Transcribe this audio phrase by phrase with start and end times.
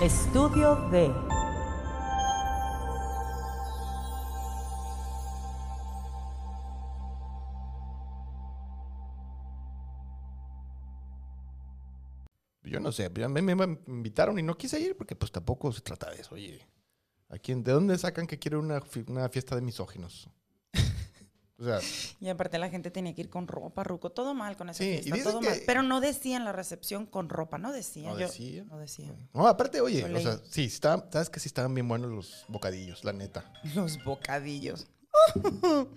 [0.00, 1.12] Estudio D.
[12.62, 15.80] Yo no sé, mí me me invitaron y no quise ir porque pues tampoco se
[15.80, 16.36] trata de eso.
[16.36, 16.64] Oye,
[17.28, 20.30] ¿a quién, ¿de dónde sacan que quiere una, una fiesta de misóginos?
[21.60, 21.80] O sea,
[22.20, 24.10] Y aparte la gente tenía que ir con ropa, Ruco.
[24.10, 25.60] Todo mal con esa Sí, fiesta, todo que- mal.
[25.66, 28.12] Pero no decían la recepción con ropa, no decían.
[28.12, 28.64] ¿No Yo- decía?
[28.64, 29.28] No decían.
[29.34, 33.04] no, aparte, oye, o sea, sí, está, sabes que sí estaban bien buenos los bocadillos,
[33.04, 33.52] la neta.
[33.74, 34.86] Los bocadillos.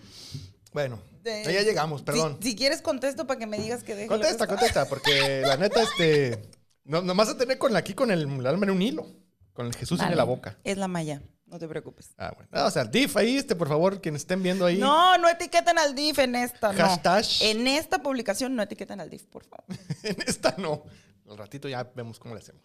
[0.73, 2.37] Bueno, De- ya llegamos, perdón.
[2.41, 5.81] Si, si quieres contesto para que me digas que deje Contesta, contesta, porque la neta,
[5.83, 6.49] este.
[6.85, 9.05] No, nomás a tener con aquí con el, alma en un hilo.
[9.53, 10.57] Con el Jesús en Vale, la boca.
[10.63, 12.11] Es la malla, no te preocupes.
[12.17, 12.49] Ah, bueno.
[12.53, 14.77] Ah, o sea, DIF ahí, este, por favor, quienes estén viendo ahí.
[14.77, 16.77] No, no etiqueten al DIF en esta, no.
[16.79, 17.25] Hashtag.
[17.41, 19.65] En esta publicación no etiqueten al DIF, por favor.
[20.03, 20.83] En esta no.
[21.29, 22.63] Al ratito ya vemos cómo le hacemos.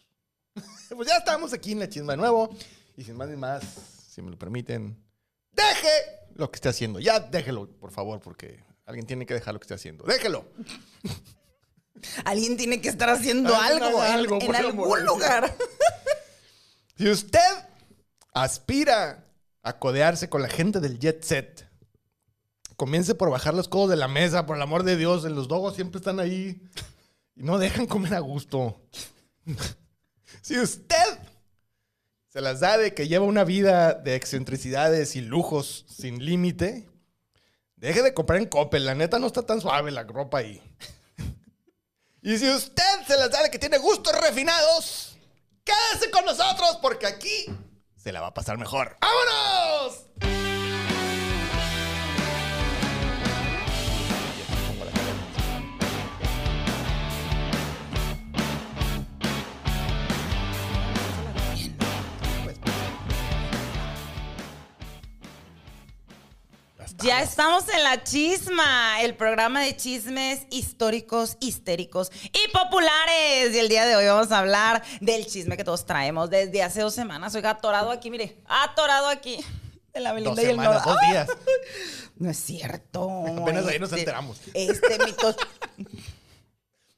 [0.97, 2.57] pues ya estamos aquí en la chisma de nuevo.
[2.97, 3.65] Y sin más ni más,
[4.09, 4.97] si me lo permiten,
[5.51, 5.89] deje
[6.37, 7.01] lo que esté haciendo.
[7.01, 10.05] Ya déjelo, por favor, porque alguien tiene que dejar lo que esté haciendo.
[10.05, 10.47] Déjelo.
[12.25, 14.57] Alguien tiene que estar haciendo algo, en- algo, en, favor.
[14.57, 15.57] algún lugar.
[16.97, 17.41] Si usted
[18.43, 19.25] aspira
[19.63, 21.69] a codearse con la gente del jet set,
[22.77, 25.25] comience por bajar los codos de la mesa, por el amor de Dios.
[25.25, 26.61] Los dogos siempre están ahí
[27.35, 28.79] y no dejan comer a gusto.
[30.43, 31.19] si usted
[32.29, 36.91] se las da de que lleva una vida de excentricidades y lujos sin límite,
[37.77, 38.85] deje de comprar en Coppel.
[38.85, 40.63] La neta no está tan suave la ropa ahí.
[42.23, 45.17] y si usted se las da de que tiene gustos refinados,
[45.67, 47.47] Quédese con nosotros porque aquí
[48.07, 48.97] se la va a pasar mejor.
[49.01, 50.46] ¡Vámonos!
[67.03, 73.55] Ya estamos en la chisma, el programa de chismes históricos, histéricos y populares.
[73.55, 76.81] Y el día de hoy vamos a hablar del chisme que todos traemos desde hace
[76.81, 77.35] dos semanas.
[77.35, 79.39] Oiga, atorado aquí, mire, atorado aquí.
[79.93, 81.29] De la Dos Belinda y el semanas, dos días.
[82.17, 83.25] No es cierto.
[83.43, 84.39] Apenas ahí nos enteramos.
[84.55, 85.37] Este mito.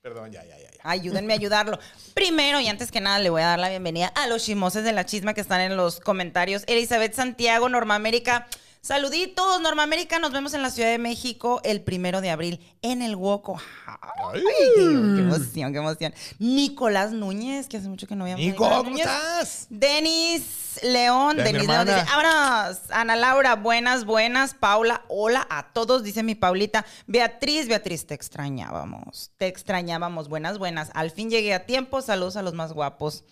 [0.01, 0.71] Perdón, ya, ya, ya.
[0.71, 0.81] ya.
[0.85, 1.79] Ayúdenme a ayudarlo.
[2.15, 4.93] Primero y antes que nada le voy a dar la bienvenida a los chismoses de
[4.93, 6.63] la chisma que están en los comentarios.
[6.69, 8.47] Elizabeth Santiago, Norma América.
[8.81, 10.19] Saluditos, Norma América.
[10.19, 13.61] Nos vemos en la Ciudad de México el primero de abril en el Woco.
[13.87, 16.15] Ay, qué, qué emoción, qué emoción.
[16.39, 18.45] Nicolás Núñez, que hace mucho que no veíamos.
[18.45, 19.07] a Nico, ¿cómo Núñez.
[19.07, 19.67] estás?
[19.69, 22.79] Denis León, De Denis León dice, vámonos.
[22.91, 24.55] Ana Laura, buenas, buenas.
[24.55, 26.87] Paula, hola a todos, dice mi Paulita.
[27.07, 29.33] Beatriz, Beatriz, te extrañábamos.
[29.39, 30.91] Te extrañábamos, buenas, buenas.
[30.95, 33.25] Al fin llegué a tiempo, saludos a los más guapos.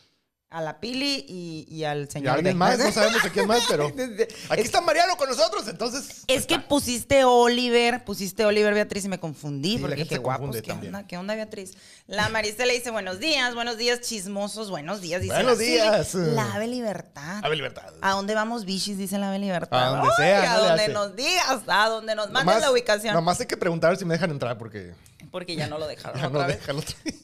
[0.49, 2.35] A la Pili y, y al Y señor.
[2.37, 3.89] alguien de- más, no sabemos a quién más, pero
[4.49, 6.23] aquí está Mariano con nosotros, entonces.
[6.29, 10.63] Es que pusiste Oliver, pusiste Oliver Beatriz y me confundí Sí, porque dije, guapos, ¿qué
[10.63, 10.95] también.
[10.95, 11.07] onda?
[11.09, 11.73] ¿Qué onda, Beatriz?
[12.07, 15.21] La Marisa le dice, buenos días, buenos días, chismosos, buenos días.
[15.21, 16.15] Dice Buenos la días.
[16.15, 17.41] La Ave Libertad.
[17.45, 17.93] Ave Libertad.
[18.01, 18.97] ¿A dónde vamos, bichis?
[18.99, 19.83] Dice la Ave Libertad.
[19.83, 23.15] A donde Ay, sea, A no donde nos digas, a donde nos mandes la ubicación.
[23.15, 24.95] Nomás hay que preguntar si me dejan entrar porque
[25.31, 26.61] Porque ya no lo dejaron ya no otra vez.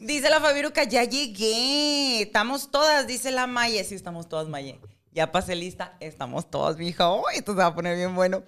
[0.00, 2.22] Dice la Fabiruca, ya llegué.
[2.22, 3.84] Estamos todas, dice la Maye.
[3.84, 4.80] Sí, estamos todas, Maye.
[5.12, 7.12] Ya pasé lista, estamos todas, mija.
[7.14, 8.42] Uy, esto se va a poner bien bueno.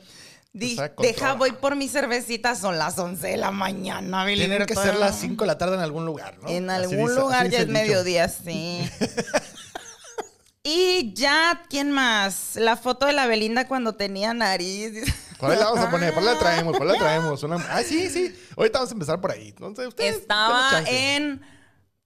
[0.55, 4.25] Di- Está deja, voy por mi cervecita, son las 11 de la mañana.
[4.25, 6.49] Tienen que ser las 5 de la tarde en algún lugar, ¿no?
[6.49, 8.89] En Así algún dice- lugar ya es mediodía, sí.
[10.63, 12.57] y ya, ¿quién más?
[12.57, 14.93] La foto de la Belinda cuando tenía nariz.
[15.45, 17.43] Por ahí la vamos a poner, por ahí la traemos, por ahí la traemos.
[17.43, 17.57] Una...
[17.69, 18.35] Ah, sí, sí.
[18.57, 19.49] Ahorita vamos a empezar por ahí.
[19.49, 20.17] Entonces, ustedes.
[20.17, 21.41] Estaba en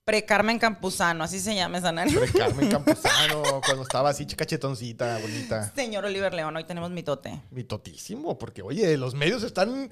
[0.05, 2.15] Pre-Carmen Campuzano, así se llama esa nariz.
[2.15, 5.71] Sobre Carmen Campuzano, cuando estaba así cachetoncita, bonita.
[5.75, 7.43] Señor Oliver León, hoy tenemos mitote.
[7.51, 9.91] Mitotísimo, porque oye, los medios están.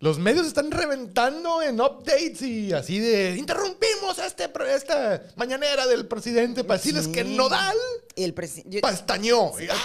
[0.00, 3.36] Los medios están reventando en updates y así de.
[3.36, 7.22] Interrumpimos este, esta mañanera del presidente para decirles que.
[7.22, 7.76] Nodal
[8.16, 8.80] El presidente.
[8.80, 9.52] pastañó.
[9.60, 9.76] Y, ¡ah!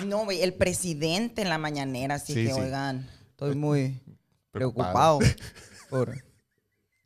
[0.00, 2.60] No, güey, el presidente en la mañanera, así Sí, que sí.
[2.60, 4.00] oigan, estoy muy
[4.50, 5.18] Preocupado.
[5.18, 5.44] preocupado
[5.90, 6.24] por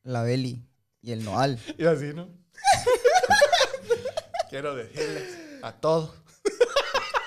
[0.02, 0.62] la Beli
[1.02, 1.58] y el Noal.
[1.76, 2.28] Y así, ¿no?
[4.50, 6.14] Quiero decirles a todos.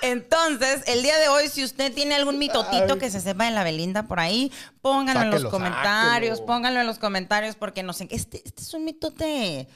[0.03, 2.99] Entonces, el día de hoy, si usted tiene algún mitotito Ay.
[2.99, 6.45] que se sepa de la Belinda por ahí, pónganlo en los comentarios, sáquelo.
[6.47, 9.67] pónganlo en los comentarios porque no sé, este, este es un mitote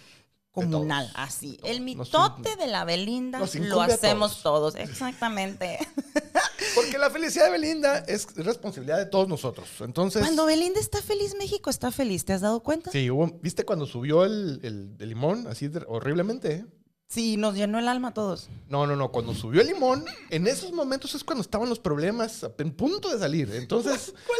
[0.55, 1.59] comunal, así.
[1.63, 4.75] El mitote de la Belinda lo hacemos todos.
[4.75, 5.77] exactamente.
[6.75, 9.67] Porque la felicidad de Belinda es responsabilidad de todos nosotros.
[9.81, 10.21] Entonces.
[10.21, 12.91] Cuando Belinda está feliz, México está feliz, ¿te has dado cuenta?
[12.91, 16.53] Sí, hubo, ¿viste cuando subió el, el- el limón así de- horriblemente?
[16.53, 16.65] eh?
[17.07, 18.49] Sí, nos llenó el alma a todos.
[18.67, 19.11] No, no, no.
[19.11, 23.19] Cuando subió el limón, en esos momentos es cuando estaban los problemas en punto de
[23.19, 23.53] salir.
[23.53, 24.39] Entonces, ¿Cuál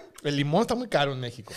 [0.00, 0.10] limón?
[0.22, 1.52] el limón está muy caro en México.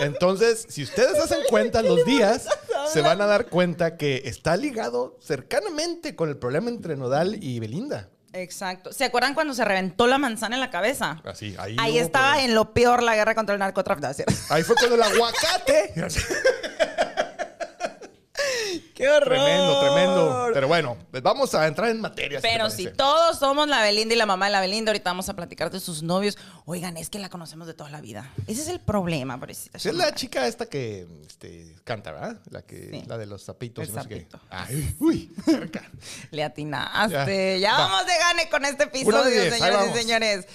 [0.00, 2.46] Entonces, si ustedes hacen cuenta los días,
[2.92, 7.60] se van a dar cuenta que está ligado cercanamente con el problema entre Nodal y
[7.60, 8.08] Belinda.
[8.32, 8.92] Exacto.
[8.92, 11.20] ¿Se acuerdan cuando se reventó la manzana en la cabeza?
[11.24, 11.76] Así, ahí.
[11.78, 12.48] Ahí estaba problema.
[12.48, 14.08] en lo peor la guerra contra el narcotráfico.
[14.48, 15.92] Ahí fue cuando el aguacate.
[19.02, 19.28] ¡Qué horror!
[19.28, 20.50] tremendo, tremendo.
[20.54, 22.38] Pero bueno, pues vamos a entrar en materia.
[22.38, 22.76] si te Pero parece.
[22.90, 25.70] si todos somos la Belinda y la mamá de la Belinda, ahorita vamos a platicar
[25.70, 26.38] de sus novios.
[26.66, 28.30] Oigan, es que la conocemos de toda la vida.
[28.46, 29.78] Ese es el problema, pobrecita.
[29.78, 32.36] Sí, es la chica esta que este, canta, ¿verdad?
[32.50, 33.02] La, que, Sí.
[33.06, 33.84] la de los zapitos.
[33.84, 34.14] El y no sé qué.
[34.20, 34.40] zapito.
[34.50, 35.82] Ay, uy, cerca.
[36.30, 37.60] Le atinaste.
[37.60, 37.78] Ya, Ya, va.
[37.88, 40.46] vamos de gane con este Uno de episodio, diez, ahí señores y señores.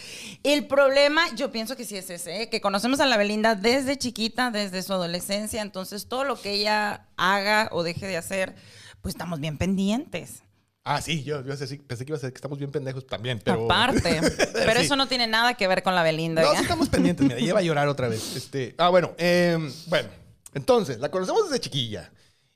[0.43, 2.49] El problema, yo pienso que sí es ese, ¿eh?
[2.49, 5.61] que conocemos a la Belinda desde chiquita, desde su adolescencia.
[5.61, 8.55] Entonces, todo lo que ella haga o deje de hacer,
[9.01, 10.43] pues estamos bien pendientes.
[10.83, 13.65] Ah, sí, yo, yo pensé que iba a ser que estamos bien pendejos también, pero.
[13.65, 14.21] Aparte.
[14.53, 14.85] Pero Sí.
[14.85, 16.41] eso no tiene nada que ver con la Belinda.
[16.41, 18.35] No, estamos pendientes, mira, lleva a llorar otra vez.
[18.37, 20.07] Este, ah, bueno, em, bueno,
[20.53, 22.09] entonces, la conocemos desde chiquilla.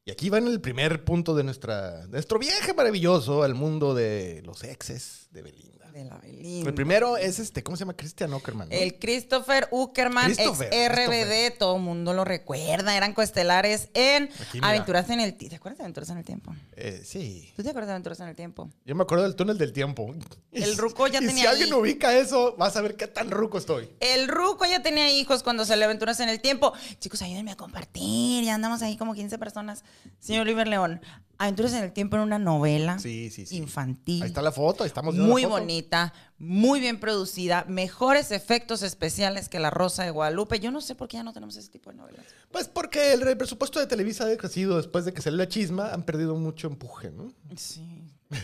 [0.05, 3.93] Y aquí va en el primer punto de nuestra, de nuestro viaje maravilloso al mundo
[3.93, 5.80] de los exes de Belinda.
[5.91, 6.69] De la Belinda.
[6.69, 7.95] El primero es este, ¿cómo se llama?
[7.95, 8.69] Christian Ockerman.
[8.69, 8.75] ¿no?
[8.75, 14.59] El Christopher Uckerman, Christopher, ex RBD, todo el mundo lo recuerda, eran coestelares en Aquí.
[14.61, 15.51] Aventuras en el Tiempo.
[15.51, 16.55] ¿Te acuerdas de Aventuras en el Tiempo?
[16.75, 17.51] Eh, sí.
[17.55, 18.69] ¿Tú te acuerdas de Aventuras en el Tiempo?
[18.85, 20.13] Yo me acuerdo del túnel del tiempo.
[20.51, 23.57] El ruco ya y tenía Si alguien ubica eso, vas a ver qué tan ruco
[23.57, 23.89] estoy.
[23.99, 26.73] El Ruco ya tenía hijos cuando salió Aventuras en el Tiempo.
[26.99, 28.43] Chicos, ayúdenme a compartir.
[28.43, 29.83] Ya andamos ahí como 15 personas.
[30.19, 31.01] Señor Oliver León,
[31.43, 33.57] Aventuras en el Tiempo era una novela Sí, sí, sí.
[33.57, 34.21] infantil.
[34.21, 35.59] Ahí está la foto, ahí estamos viendo Muy la foto.
[35.61, 40.59] bonita, muy bien producida, mejores efectos especiales que La Rosa de Guadalupe.
[40.59, 42.25] Yo no sé por qué ya no tenemos ese tipo de novelas.
[42.51, 45.91] Pues porque el, el presupuesto de Televisa ha crecido después de que salió la chisma,
[45.91, 47.33] han perdido mucho empuje, ¿no?
[47.57, 48.03] Sí,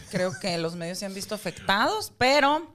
[0.10, 2.74] creo que los medios se han visto afectados, pero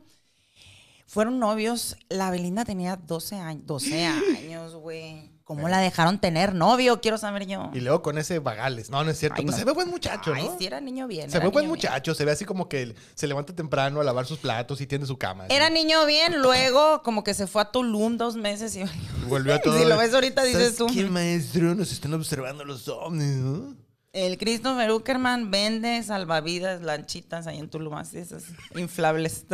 [1.07, 1.97] fueron novios.
[2.09, 5.32] La Belinda tenía 12 años, 12 años, güey.
[5.57, 7.01] ¿Cómo la dejaron tener novio?
[7.01, 7.71] Quiero saber yo.
[7.75, 8.91] Y luego con ese Vagales.
[8.91, 9.37] No, no es cierto.
[9.39, 9.59] Ay, pues no.
[9.61, 10.59] se ve buen muchacho, Ay, ¿no?
[10.59, 11.31] sí, era niño bien.
[11.31, 11.69] se ve buen bien.
[11.71, 15.07] muchacho, se ve así como que se levanta temprano a lavar sus platos y tiende
[15.07, 15.45] su cama.
[15.45, 15.55] así.
[15.55, 18.85] Era niño bien, luego como que se fue a Tulum dos meses y Y
[19.29, 19.79] volvió a todo.
[19.79, 20.87] Si lo ves ahorita, dices ¿Sabes tú.
[20.93, 21.75] qué, maestro?
[21.75, 23.77] Nos están observando los ovnis, ¿no?
[24.15, 28.45] El Christopher Uckerman vende salvavidas, lanchitas ahí en Tulum, así esas
[28.77, 29.47] inflables.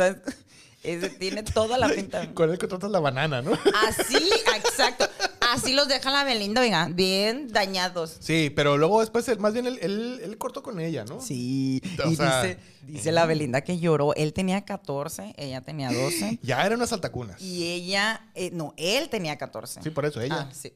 [0.81, 2.29] Ese tiene toda la pinta.
[2.33, 3.51] Con él contratas la banana, ¿no?
[3.87, 4.15] Así,
[4.55, 5.05] exacto.
[5.51, 8.17] Así los deja la Belinda, oiga, bien dañados.
[8.19, 11.19] Sí, pero luego después, más bien, él, él- él cortó con ella, ¿no?
[11.21, 14.13] Sí, O y sea, dice, dice la Belinda que lloró.
[14.15, 16.39] Él tenía 14, ella tenía 12.
[16.43, 17.41] Ya eran unas altacunas.
[17.41, 19.81] Y ella, eh, no, él tenía 14.
[19.83, 20.47] Sí, por eso, ella.
[20.49, 20.71] Ah, sí.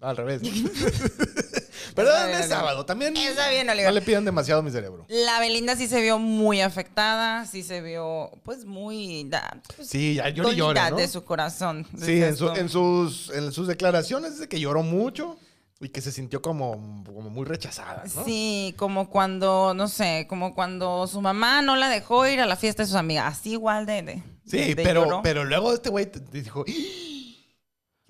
[0.00, 0.40] Al revés.
[1.94, 2.84] Perdón, es sábado.
[2.86, 3.92] También Está bien, no Oliver.
[3.92, 5.04] le pidan demasiado a mi cerebro.
[5.08, 9.24] La Belinda sí se vio muy afectada, sí se vio, pues, muy...
[9.28, 10.96] da- pues, Sí, ya llora y dolida llora, ¿no?
[10.96, 11.86] de su corazón.
[11.98, 15.36] Sí, en, su- en sus, en sus declaraciones dice que lloró mucho
[15.82, 16.72] y que se sintió como,
[17.06, 18.24] como muy rechazada, ¿no?
[18.24, 22.56] Sí, como cuando, no sé, como cuando su mamá no la dejó ir a la
[22.56, 23.38] fiesta de sus amigas.
[23.38, 24.02] Así igual de...
[24.02, 25.20] de- Sí, de pero, lloró.
[25.22, 26.72] pero luego este güey te- te dijo, "¡Ah!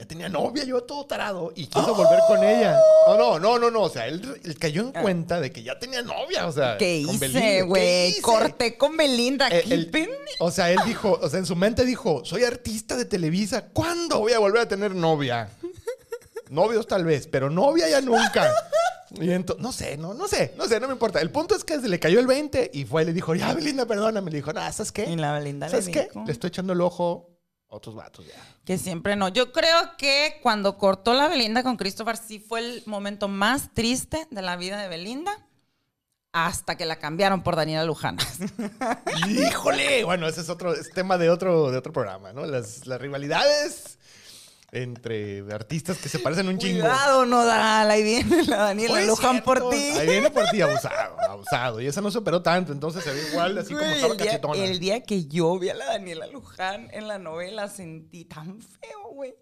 [0.00, 2.76] Ya tenía novia, yo todo tarado, y quiso volver con ella.
[3.06, 5.78] No, no, no, no, no, o sea, él, él cayó en cuenta de que ya
[5.78, 6.78] tenía novia, o sea, Ah.
[6.78, 7.40] ¿Qué con hice, Belinda.
[7.40, 8.20] ¿Qué güey?
[8.22, 9.48] Corté con Belinda.
[9.48, 12.96] Eh, ¿Qué pende- o sea, él dijo, o sea, en su mente dijo, soy artista
[12.96, 15.50] de Televisa, ¿cuándo voy a volver a tener novia?
[16.50, 18.52] Novios tal vez, pero novia ya nunca.
[19.12, 21.20] Y ento- no sé, no, no sé, no sé, no me importa.
[21.20, 23.52] El punto es que se le cayó el 20 y fue y le dijo, ya,
[23.54, 24.30] Belinda, perdóname.
[24.30, 25.04] Le dijo, no, ¿sabes qué?
[25.04, 26.04] Y la Belinda le ¿Sabes qué?
[26.04, 27.29] dijo Le estoy echando el ojo
[27.70, 28.34] otros vatos ya.
[28.64, 29.28] que siempre no.
[29.28, 34.26] Yo creo que cuando cortó la Belinda con Christopher sí fue el momento más triste
[34.30, 35.46] de la vida de Belinda
[36.32, 38.18] hasta que la cambiaron por Daniela Luján.
[39.28, 40.04] ¡Híjole!
[40.04, 42.44] Bueno, ese es otro es tema de otro, de otro programa, ¿no?
[42.44, 43.99] Las, las rivalidades
[44.72, 46.80] entre artistas que se parecen un chingo.
[46.80, 47.90] Cuidado, Nodal.
[47.90, 49.76] Ahí viene la Daniela Pues Luján cierto, por ti.
[49.76, 51.80] Ahí viene por ti, abusado, abusado.
[51.80, 54.26] Y esa no se operó tanto, entonces se ve igual, así como estaba el, día,
[54.26, 54.64] cachetona.
[54.64, 59.12] el día que yo vi a la Daniela Luján en la novela sentí tan feo,
[59.12, 59.34] güey.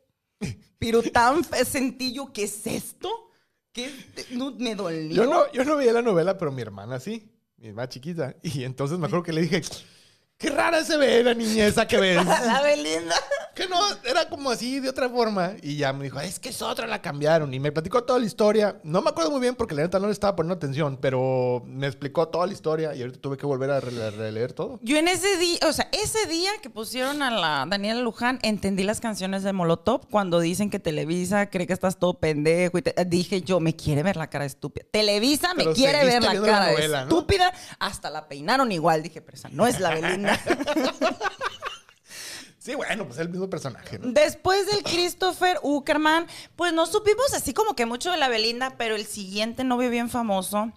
[0.78, 3.08] Pero tan feo, sentí yo, ¿qué es esto?
[3.72, 3.92] ¿Qué?
[4.30, 5.24] No, me dolió.
[5.24, 7.30] Yo no, yo no veía la novela, pero mi hermana sí.
[7.56, 8.36] Mi hermana chiquita.
[8.42, 9.62] Y entonces me acuerdo que le dije,
[10.38, 12.24] Qué rara se ve la niñeza que ves.
[12.24, 13.16] La Belinda.
[13.56, 13.76] Que no,
[14.08, 15.54] era como así, de otra forma.
[15.62, 17.52] Y ya me dijo, es que es otra, la cambiaron.
[17.52, 18.78] Y me platicó toda la historia.
[18.84, 21.88] No me acuerdo muy bien porque la neta no le estaba poniendo atención, pero me
[21.88, 24.78] explicó toda la historia y ahorita tuve que volver a rele- releer todo.
[24.82, 28.84] Yo en ese día, o sea, ese día que pusieron a la Daniela Luján, entendí
[28.84, 32.78] las canciones de Molotov cuando dicen que Televisa cree que estás todo pendejo.
[32.78, 34.86] Y te- dije yo, me quiere ver la cara estúpida.
[34.92, 37.10] Televisa me Pero quiere ver la cara la novela, de ¿no?
[37.10, 37.52] estúpida.
[37.80, 39.02] Hasta la peinaron igual.
[39.02, 40.27] Dije, pero esa no es la Belinda.
[42.58, 44.10] Sí, bueno, pues es el mismo personaje, ¿no?
[44.12, 48.94] Después del Christopher Uckerman, pues no supimos así como que mucho de la Belinda, pero
[48.94, 50.70] el siguiente novio bien famoso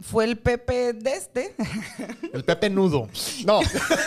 [0.00, 1.54] fue el Pepe de este.
[2.32, 3.08] El Pepe Nudo.
[3.44, 3.60] No.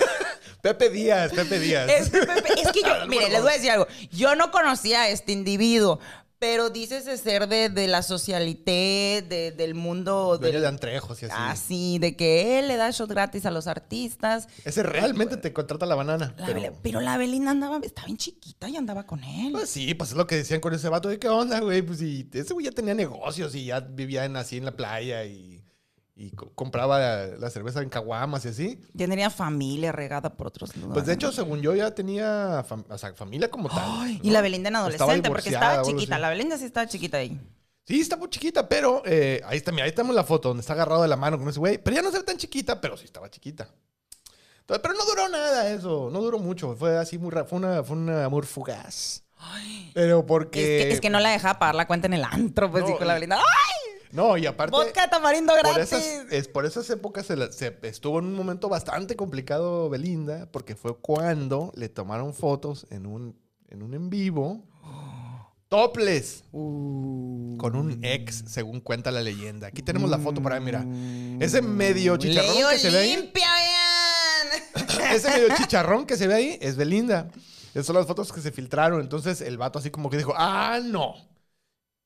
[0.61, 1.89] Pepe Díaz, Pepe Díaz.
[1.89, 3.87] Este Pepe- es que yo, mire, les voy a decir algo.
[4.11, 5.99] Yo no conocía a este individuo,
[6.39, 11.21] pero dices de ser de, de la socialité, de- del mundo Dueño del- de antrejos
[11.21, 11.35] y así.
[11.37, 14.47] Así, de que él le da shot gratis a los artistas.
[14.65, 16.35] Ese realmente te contrata la banana.
[16.37, 16.59] La pero...
[16.61, 19.51] Bel- pero la Belinda andaba, estaba bien chiquita y andaba con él.
[19.51, 21.81] Pues sí, pues es lo que decían con ese vato de qué onda, güey.
[21.81, 25.25] Pues sí, ese güey ya tenía negocios y ya vivía en, así en la playa
[25.25, 25.56] y,
[26.19, 28.81] y co- compraba la, la cerveza en caguamas y así.
[28.97, 30.93] Tendría familia regada por otros lugares.
[30.95, 34.09] Pues de hecho, según yo, ya tenía fam- o sea, familia como tal.
[34.23, 34.33] Y ¿no?
[34.33, 36.15] la Belinda en Estaba adolescente, porque estaba chiquita.
[36.15, 36.21] así.
[36.21, 37.39] La Belinda sí estaba chiquita ahí.
[37.85, 40.73] Sí, está muy chiquita, pero eh, ahí está, mira, ahí estamos la foto donde está
[40.73, 41.77] agarrado de la mano con ese güey.
[41.77, 43.69] Pero ya no se ve tan chiquita, pero sí estaba chiquita.
[44.61, 46.75] Entonces, pero no duró nada eso, no duró mucho.
[46.75, 49.23] Fue así muy fue una, fue un amor fugaz.
[49.93, 50.59] Pero Es porque.
[50.59, 52.95] que, es que no la dejaba pagar la cuenta en el antro, pues No, sí,
[52.97, 53.37] con la y- Belinda.
[53.37, 53.86] ¡Ay!
[54.11, 54.71] No, y aparte.
[54.75, 55.91] Vodka de tamarindo por gratis.
[55.93, 60.47] esas, es, por esas épocas se, la- se estuvo en un momento bastante complicado Belinda,
[60.51, 63.37] porque fue cuando le tomaron fotos en un
[63.69, 64.63] en, un en vivo.
[65.69, 66.45] Topless.
[66.51, 69.67] Con un ex, según cuenta la leyenda.
[69.67, 70.85] Aquí tenemos la foto para mira.
[71.41, 73.31] Ese medio chicharrón que se ve ahí.
[73.33, 75.11] Vean.
[75.13, 77.27] Ese medio chicharrón que se ve ahí es Belinda.
[77.71, 79.01] Esas son las fotos que se filtraron.
[79.01, 81.15] Entonces el vato así como que dijo, ah, no.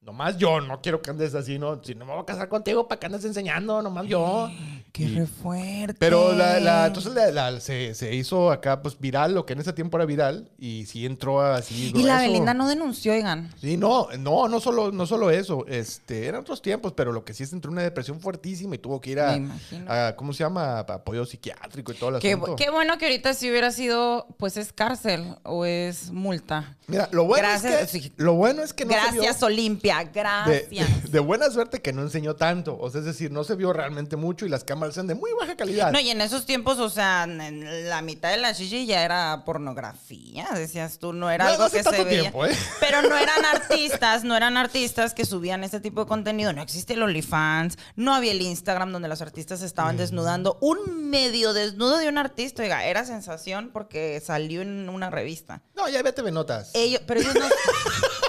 [0.04, 1.80] Nomás yo, no quiero que andes así, ¿no?
[1.84, 3.84] Si no me voy a casar contigo, ¿para qué andas enseñando?
[3.84, 4.50] Nomás yo.
[4.92, 5.94] Qué Y- re fuerte.
[6.00, 9.60] Pero la, la- entonces la- la- se, se hizo acá pues viral, lo que en
[9.60, 11.94] ese tiempo era viral, y sí entró así.
[11.96, 12.20] Y la.
[12.20, 13.54] Belinda no denunció, oigan.
[13.62, 17.34] Sí, no, no, no solo, no solo eso, este, eran otros tiempos, pero lo que
[17.34, 20.80] sí es entró en una depresión fuertísima y tuvo que ir a, ¿cómo se llama?
[20.80, 22.56] A apoyo psiquiátrico y todo el Qué, asunto.
[22.58, 26.76] qué bueno que ahorita si hubiera sido, pues es cárcel o es multa.
[26.88, 29.91] Mira, lo bueno Gracias, es que, lo bueno es que no Gracias, Olimpia.
[30.14, 31.04] Gracias.
[31.04, 33.74] de- de buena suerte que no enseñó tanto, o sea, es decir, no se vio
[33.74, 35.92] realmente mucho y las cámaras eran de muy baja calidad.
[35.92, 39.44] No, y en esos tiempos, o sea, en la mitad de la chichi ya era
[39.46, 42.22] pornografía, decías tú, no era No, algo no hace que se veía.
[42.22, 42.56] tiempo, ¿eh?
[42.80, 46.54] Pero no eran artistas, no eran artistas que subían ese tipo de contenido.
[46.54, 50.58] No existe el OnlyFans, no había el Instagram donde los artistas estaban desnudando.
[50.62, 55.62] Un medio desnudo de un artista, oiga, era sensación porque salió en una revista.
[55.76, 56.72] No, ya vete ve notas.
[56.74, 57.46] Ellos, pero ellos no.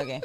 [0.00, 0.24] Ok.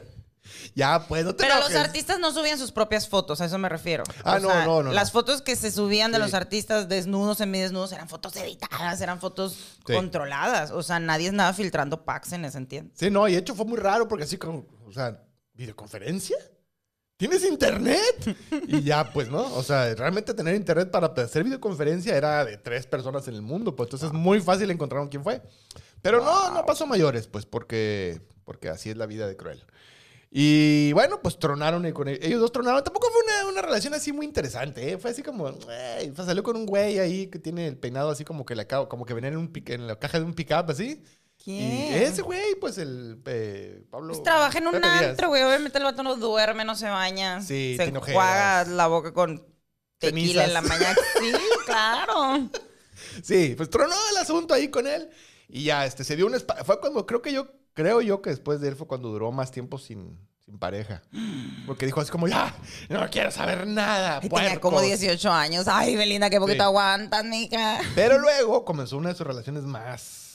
[0.73, 3.69] Ya, pues, no te Pero los artistas no subían sus propias fotos, a eso me
[3.69, 4.03] refiero.
[4.23, 6.23] Ah, O no, sea, no, no, Las fotos que se subían de Sí.
[6.23, 9.53] los artistas desnudos, semidesnudos, eran fotos editadas, eran fotos
[9.85, 9.93] Sí.
[9.93, 10.71] controladas.
[10.71, 12.91] O sea, nadie andaba filtrando packs en ese entiendo.
[12.95, 15.21] Sí, no, y de hecho fue muy raro porque así como, o sea,
[15.53, 16.37] ¿videoconferencia?
[17.17, 18.35] ¿Tienes internet?
[18.69, 19.53] Y ya, pues, ¿no?
[19.55, 23.75] O sea, realmente tener internet para hacer videoconferencia era de tres personas en el mundo,
[23.75, 25.41] pues entonces es muy fácil encontrar quién fue.
[26.01, 29.63] Pero no, no pasó mayores, pues, porque, porque así es la vida de Cruel.
[30.31, 32.83] Y bueno, pues tronaron y con e- ellos dos tronaron.
[32.83, 34.97] Tampoco fue una, una relación así muy interesante, ¿eh?
[34.97, 35.55] Fue así como,
[36.15, 39.05] salió con un güey ahí que tiene el peinado así como que le acabo, como
[39.05, 41.03] que venía en, un pick- en la caja de un pickup así.
[41.43, 41.91] ¿Quién?
[41.91, 44.07] Y ese güey, pues el eh, Pablo.
[44.13, 45.43] Pues trabaja en un antro, güey.
[45.43, 47.39] Obviamente el vato no duerme, no se baña.
[47.43, 48.67] Sí, se ojeras.
[48.67, 49.45] la boca con
[49.99, 50.95] tequila en la mañana.
[51.19, 51.31] Sí,
[51.67, 52.49] claro.
[53.21, 55.07] Sí, pues tronó el asunto ahí con él.
[55.47, 56.33] Y ya, este, se dio un
[56.65, 59.51] Fue cuando, creo que yo, creo yo que después de él fue cuando duró más
[59.51, 61.01] tiempo sin, sin pareja.
[61.67, 62.53] Porque dijo así como, ya,
[62.89, 64.19] no quiero saber nada.
[64.23, 64.99] Y tenía como puercos".
[64.99, 65.67] 18 años.
[65.67, 66.65] Ay, Belinda, qué poquito Sí.
[66.65, 67.79] aguantas, mija.
[67.95, 70.25] Pero luego comenzó una de sus relaciones más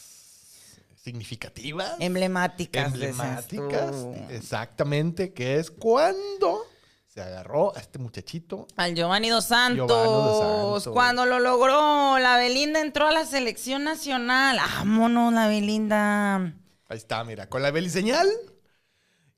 [1.02, 1.94] significativas.
[1.98, 2.92] Emblemáticas.
[2.92, 3.10] decías
[3.50, 3.90] emblemáticas.
[3.90, 4.14] tú.
[4.30, 6.62] Exactamente, que es cuando
[7.06, 8.66] se agarró a este muchachito.
[8.76, 9.86] Al Giovanni Dos Santos.
[9.86, 10.94] Giovanni Dos Santos.
[10.94, 14.56] Cuando lo logró, la Belinda entró a la selección nacional.
[14.78, 16.54] Vámonos, la Belinda.
[16.94, 18.28] Ahí está, mira, con la beliseñal.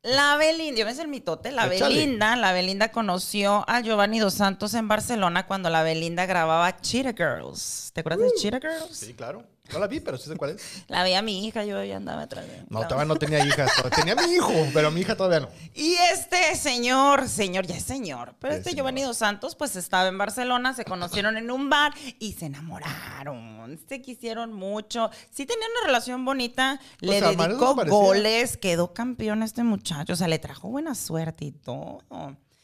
[0.03, 1.95] La Belinda, yo me sé el mitote, la Échale.
[1.95, 7.15] Belinda, la Belinda conoció a Giovanni Dos Santos en Barcelona cuando la Belinda grababa Cheetah
[7.15, 7.93] Girls.
[7.95, 8.95] ¿Te acuerdas de Cheetah Girls?
[8.95, 9.43] Sí, claro.
[9.73, 10.85] No la vi, pero sí sé cuál es.
[10.89, 13.71] La vi a mi hija, yo ya andaba atrás de No, todavía no tenía hijas.
[13.95, 15.49] Tenía mi hijo, pero mi hija todavía no.
[15.75, 18.77] Y este señor, señor, ya es señor, pero este señor.
[18.77, 23.79] Giovanni Dos Santos, pues estaba en Barcelona, se conocieron en un bar y se enamoraron.
[23.89, 25.11] Se quisieron mucho.
[25.31, 30.29] Sí tenían una relación bonita, le sea, dedicó goles, quedó campeón este muchacho, o sea,
[30.29, 32.01] le trajo buena suerte y todo.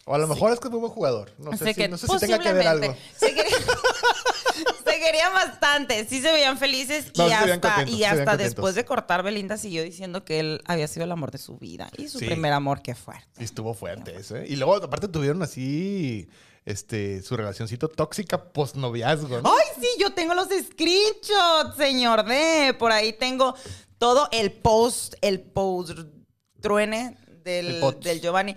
[0.04, 1.32] O a lo mejor es que es muy buen jugador.
[1.38, 2.96] No sé, si, no sé si tenga que ver algo.
[3.16, 3.56] Se, quería-
[4.92, 6.04] se querían bastante.
[6.06, 9.82] Sí se veían felices No, y hasta, contentos, y hasta después de cortar, Belinda siguió
[9.82, 12.26] diciendo que él había sido el amor de su vida y su Sí.
[12.26, 13.28] primer amor, qué fuerte.
[13.38, 14.46] Sí, estuvo fuerte eso, ¿eh?
[14.48, 16.28] Y luego, aparte, tuvieron así
[16.64, 19.52] este, su relacioncito tóxica post-noviazgo, ¿no?
[19.52, 22.74] Ay, sí, yo tengo los screenshots, señor D.
[22.78, 23.54] Por ahí tengo
[23.98, 25.98] todo el post, el post
[26.60, 28.54] truene El del, del Giovanni.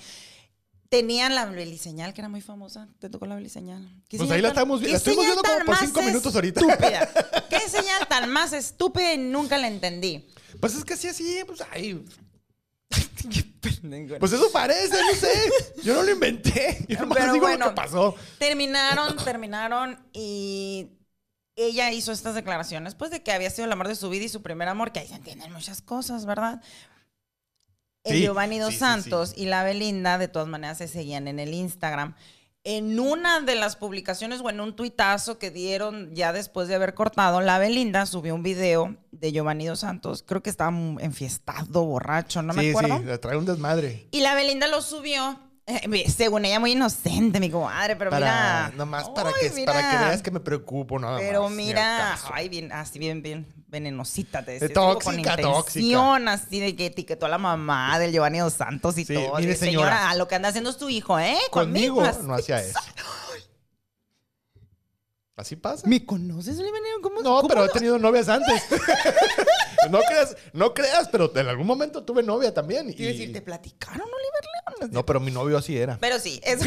[0.96, 2.88] Tenían la beliseñal, que era muy famosa.
[3.00, 3.82] ¿Te tocó la beliseñal?
[4.08, 6.02] ¿Qué Pues señal ahí la estamos vi- qué la estuvimos señal viendo como por cinco
[6.04, 6.60] minutos ahorita.
[6.62, 7.10] Estúpida.
[7.50, 10.26] ¿Qué señal tan más estúpida y nunca la entendí?
[10.60, 11.62] Pues es que así, así, pues.
[13.30, 14.20] Qué pendejo.
[14.20, 15.52] Pues eso parece, no sé.
[15.84, 16.86] Yo no lo inventé.
[16.88, 17.66] Yo nomás Pero digo bueno.
[17.66, 18.16] lo que pasó.
[18.38, 20.90] Terminaron, terminaron y
[21.56, 24.30] ella hizo estas declaraciones, pues de que había sido el amor de su vida y
[24.30, 26.62] su primer amor, que ahí se entienden muchas cosas, ¿verdad?
[28.06, 31.28] El Sí, Giovanni Dos sí, sí, Santos y la Belinda, de todas maneras, se seguían
[31.28, 32.16] en el Instagram.
[32.64, 36.94] En una de las publicaciones o en un tuitazo que dieron ya después de haber
[36.96, 40.24] cortado, la Belinda subió un video de Giovanni Dos Santos.
[40.26, 42.98] Creo que estaba enfiestado, borracho, no me sí, acuerdo.
[43.00, 44.08] sí, trae un desmadre.
[44.12, 48.72] Y la Belinda lo subió, eh, según ella, muy inocente, mi comadre, pero Para, mira.
[48.78, 52.72] nomás para que, para que veas que me preocupo, nada Pero más, mira, ay, bien,
[52.72, 56.16] así bien, bien venenosita te De decía, tóxica, con tóxica.
[56.34, 59.38] así de que etiquetó a la mamá del Giovanni Dos Santos y Sí, todo.
[59.40, 60.14] mire, Y, señora.
[60.16, 61.36] lo que anda haciendo es tu hijo, ¿eh?
[61.52, 62.80] Conmigo así- no hacía eso.
[65.38, 65.86] ¿Así pasa?
[65.86, 66.82] ¿Me conoces, Oliver?
[67.02, 68.64] ¿Cómo No, cómo pero he tenido novias antes.
[69.92, 72.94] no creas, no creas, pero en algún momento tuve novia también.
[72.94, 73.34] Quiero decir.
[73.34, 74.92] ¿te platicaron, Oliver León?
[74.94, 75.98] No, pero mi novio así era.
[76.00, 76.64] Pero sí, eso,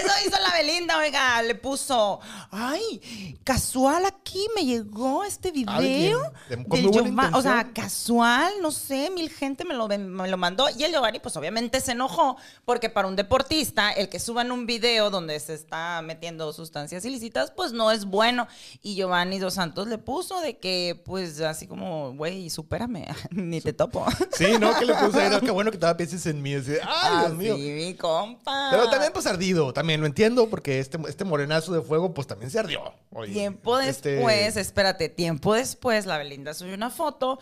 [0.00, 5.70] eso hizo la Belinda, oiga, le puso, ay, casual aquí me llegó este video.
[5.74, 6.16] Alguien,
[6.48, 10.28] de- del muy buena Giova- o sea, casual, no sé, mil gente me lo, me
[10.28, 10.66] lo mandó.
[10.76, 14.66] Y el Giovanni, pues obviamente se enojó, porque para un deportista, el que suban un
[14.66, 18.46] video donde se está metiendo sustancias ilícitas, pues no es bueno.
[18.82, 23.72] Y Giovanni Dos Santos le puso de que, pues así como, güey, supérame, ni te
[23.72, 24.06] topo.
[24.32, 24.78] Sí, ¿no?
[24.78, 26.54] Que le ahí, no, qué bueno que todavía pienses en mí.
[26.54, 27.54] Así, ay, Dios mío.
[27.54, 28.68] Ah, Sí, mi compa.
[28.70, 29.72] Pero también, pues, ardido.
[29.72, 32.82] También lo entiendo, porque este, este morenazo de fuego, pues, también se ardió.
[33.10, 37.38] Oye, Tiempo este- después, espérate, tiempo después, la Belinda subió una foto.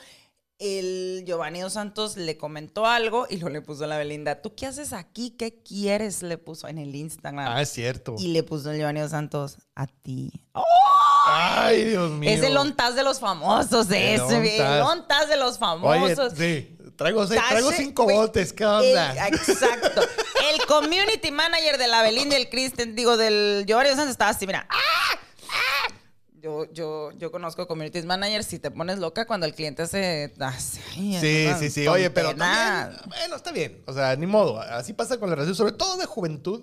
[0.60, 4.56] El Giovanni Dos Santos le comentó algo y luego le puso a la Belinda, ¿tú
[4.56, 5.30] qué haces aquí?
[5.30, 6.22] ¿Qué quieres?
[6.24, 7.46] Le puso en el Instagram.
[7.48, 8.16] Ah, es cierto.
[8.18, 10.32] y le puso el Giovanni Dos Santos, a ti.
[11.30, 12.30] Ay, Dios mío.
[12.30, 14.90] Es el ontaz de los famosos, ese, el ontaz.
[14.90, 16.32] ontaz de los Oye, famosos.
[16.36, 16.76] sí.
[16.98, 18.52] Traigo, seis- traigo cinco botes.
[18.52, 19.26] ¿Qué onda?
[19.28, 20.02] el- exacto.
[20.52, 24.30] El community manager de la Belinda y el Kristen, digo, del Giovanni Dos Santos estaba
[24.30, 24.66] así, mira.
[24.70, 25.18] ¡ah!
[25.50, 25.92] ¡ah!
[26.40, 30.32] Yo, yo, yo conozco community managers si te pones loca cuando el cliente se...
[31.20, 31.86] Sí, sí, sí.
[31.88, 33.82] Oye, pero también, bueno, está bien.
[33.86, 34.60] O sea, ni modo.
[34.60, 36.62] Así pasa con la relación, sobre todo de juventud.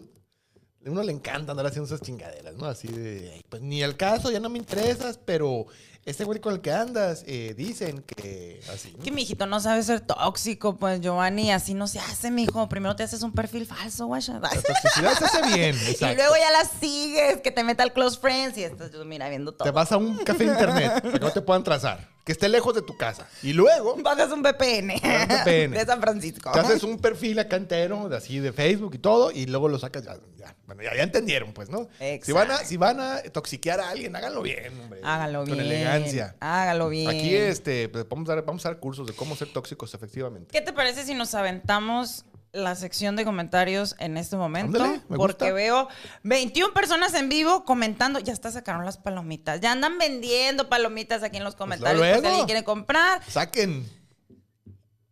[0.86, 2.66] A uno le encanta andar haciendo esas chingaderas, ¿no?
[2.68, 5.66] Así de, "Ay, pues ni al caso, ya no me interesas, pero
[6.06, 8.94] este güey con el que andas, eh, dicen que así.
[8.96, 9.04] ¿no?
[9.04, 12.70] Que mi hijito no sabe ser tóxico, pues Giovanni, así no se hace, mi hijo.
[12.70, 14.40] Primero te haces un perfil falso, guacha.
[14.40, 16.16] La toxicidad se hace bien, Y exacto.
[16.16, 19.66] luego ya la sigues, que te meta al close friends y estás, mira, viendo todo.
[19.66, 22.74] Te vas a un café internet para que no te puedan trazar, que esté lejos
[22.74, 23.28] de tu casa.
[23.44, 24.92] Y luego Bajas un VPN.
[24.92, 25.72] Un VPN.
[25.72, 26.52] de San Francisco.
[26.52, 29.78] te haces un perfil acá entero, de así de Facebook y todo, y luego lo
[29.80, 30.18] sacas ya.
[30.36, 30.56] ya.
[30.66, 31.88] Bueno, ya, ya entendieron, pues, ¿no?
[32.22, 32.68] Si van, a, Exacto.
[32.68, 35.02] si van a toxiquear a alguien, háganlo bien, hombre.
[35.04, 35.58] Hágalo bien.
[35.58, 36.36] Con elegancia.
[36.40, 37.08] Hágalo bien.
[37.10, 40.50] Aquí este, pues, vamos, a dar, vamos a dar cursos de cómo ser tóxicos efectivamente.
[40.52, 44.82] ¿Qué te parece si nos aventamos la sección de comentarios en este momento?
[44.82, 45.54] Ándale, me Porque gusta.
[45.54, 45.88] veo
[46.24, 48.20] 21 personas en vivo comentando.
[48.20, 49.62] Ya hasta sacaron las palomitas.
[49.62, 52.00] Ya andan vendiendo palomitas aquí en los comentarios.
[52.02, 53.22] por si alguien quiere comprar.
[53.30, 53.88] Saquen.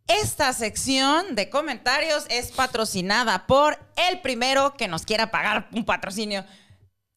[0.06, 3.78] Esta sección de comentarios es patrocinada por
[4.10, 6.44] el primero que nos quiera pagar un patrocinio.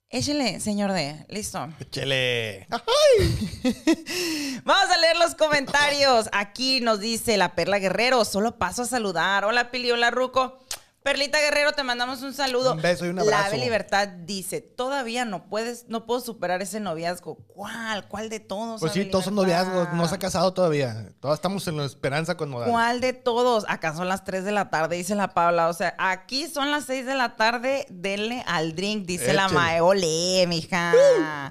[0.09, 1.25] Échele, señor D.
[1.27, 1.67] Listo.
[1.81, 2.65] Échele.
[4.63, 6.29] Vamos a leer los comentarios.
[6.31, 8.23] Aquí nos dice la Perla Guerrero.
[8.23, 9.43] Solo paso a saludar.
[9.43, 9.91] Hola, Pili.
[9.91, 10.59] Hola, Ruco.
[11.07, 12.73] Perlita Guerrero, te mandamos un saludo.
[12.73, 13.45] Un beso y un La abrazo.
[13.45, 17.37] Ave Libertad dice, todavía no puedes, no puedo superar ese noviazgo.
[17.47, 18.09] ¿Cuál?
[18.09, 18.81] ¿Cuál de todos?
[18.81, 21.07] Pues sí, todos son noviazgos, no se ha casado todavía.
[21.21, 22.51] Todos estamos en la esperanza con.
[22.51, 23.63] ¿Cuál de todos?
[23.69, 25.69] Acá son las 3 de la tarde, dice la Paula.
[25.69, 29.47] O sea, aquí son las 6 de la tarde, denle al drink, dice la.
[29.47, 29.79] Mae.
[29.79, 30.91] Ole, mija.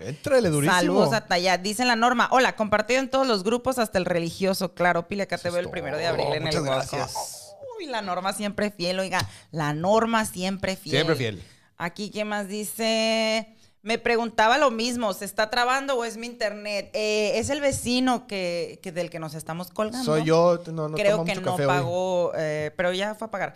[0.02, 0.76] Éntrale durísimo.
[0.78, 1.62] Saludos a Tayat.
[1.62, 2.28] Dice la Norma.
[2.30, 4.74] Hola, compartido en todos los grupos, hasta el religioso.
[4.74, 6.96] Claro, Pile, acá te veo el primero de abril en Muchas el gozo.
[6.98, 7.45] gracias.
[7.78, 9.26] Uy, la Norma siempre fiel, oiga.
[9.50, 10.96] La Norma siempre fiel.
[10.96, 11.42] Siempre fiel.
[11.76, 13.54] Aquí, ¿qué más dice?
[13.82, 16.90] Me preguntaba lo mismo, ¿se está trabando o es mi internet?
[16.92, 20.04] Eh, es el vecino que, que del que nos estamos colgando.
[20.04, 23.28] Soy yo, no, no Creo tomo que mucho no café pagó, eh, pero ya fue
[23.28, 23.54] a pagar.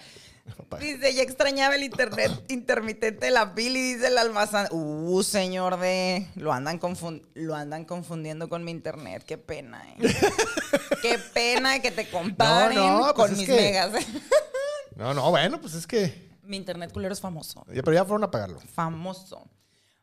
[0.81, 4.69] Dice, ya extrañaba el internet intermitente de la Pili, dice el almazán.
[4.71, 6.27] Uh, señor de...
[6.37, 6.81] Lo andan,
[7.35, 9.23] lo andan confundiendo con mi internet.
[9.27, 10.13] Qué pena, eh.
[11.03, 13.93] Qué pena que te comparen No, no, pues con mis que- megas.
[14.97, 16.31] No, no, bueno, pues es que.
[16.43, 17.65] mi internet culero es famoso.
[17.73, 18.61] ya- Pero ya fueron a pagarlo.
[18.75, 19.49] Famoso.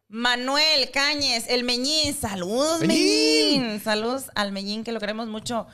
[0.10, 2.16] Manuel Cáñez, el Meñín.
[2.16, 3.62] Saludos, Meñín.
[3.64, 3.82] Meñín.
[3.84, 5.68] Saludos al Meñín, que lo queremos mucho.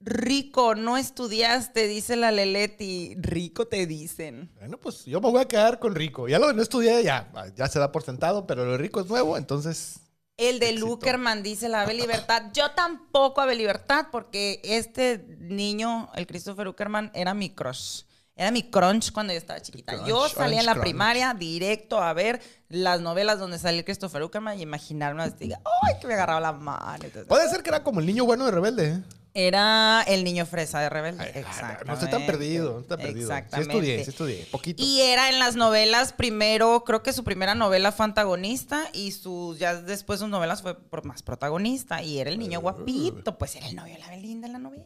[0.00, 3.14] Rico, no estudiaste, dice la Leleti.
[3.18, 4.50] Rico te dicen.
[4.58, 6.28] Bueno, pues yo me voy a quedar con Rico.
[6.28, 9.00] Ya lo de no estudié, ya, ya se da por sentado, pero lo de Rico
[9.00, 10.00] es nuevo, entonces.
[10.36, 10.86] El de Éxito.
[10.86, 12.44] Lukerman dice la Ave Libertad.
[12.54, 18.02] Yo tampoco Ave Libertad porque este niño, el Christopher Uckerman, era mi crush.
[18.36, 19.94] Era mi crunch cuando yo estaba chiquita.
[19.94, 20.84] Crunch, yo salía en la crunch.
[20.84, 25.94] primaria directo a ver las novelas donde salía el Christopher Uckerman y imaginarme así, ¡ay,
[26.00, 27.02] que me agarraba la mano!
[27.02, 29.02] Entonces, Puede ser que era como el niño bueno de Rebelde, ¿eh?
[29.34, 31.22] Era el niño fresa de Rebelde.
[31.22, 31.84] Ay, Exactamente.
[31.84, 33.28] No estoy tan perdido, no estoy tan perdido.
[33.28, 33.72] Sí Exactamente.
[33.74, 34.48] estudié, sí estudié.
[34.50, 34.82] Poquito.
[34.82, 39.58] Y era en las novelas, primero, creo que su primera novela fue antagonista y sus,
[39.58, 43.68] ya después sus novelas fue por más protagonista y era el niño guapito, pues era
[43.68, 44.84] el novio de la Belinda en la novela.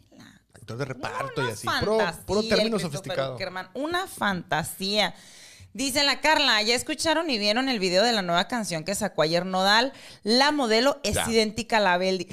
[0.55, 1.67] Actor de reparto y así.
[1.81, 3.35] Puro, puro término sofisticado.
[3.35, 5.15] Uckerman, una fantasía.
[5.75, 9.23] Dice la Carla, ya escucharon y vieron el video de la nueva canción que sacó
[9.23, 9.95] ayer Nodal.
[10.23, 11.27] La modelo es Ya.
[11.31, 12.29] idéntica a la Beldi.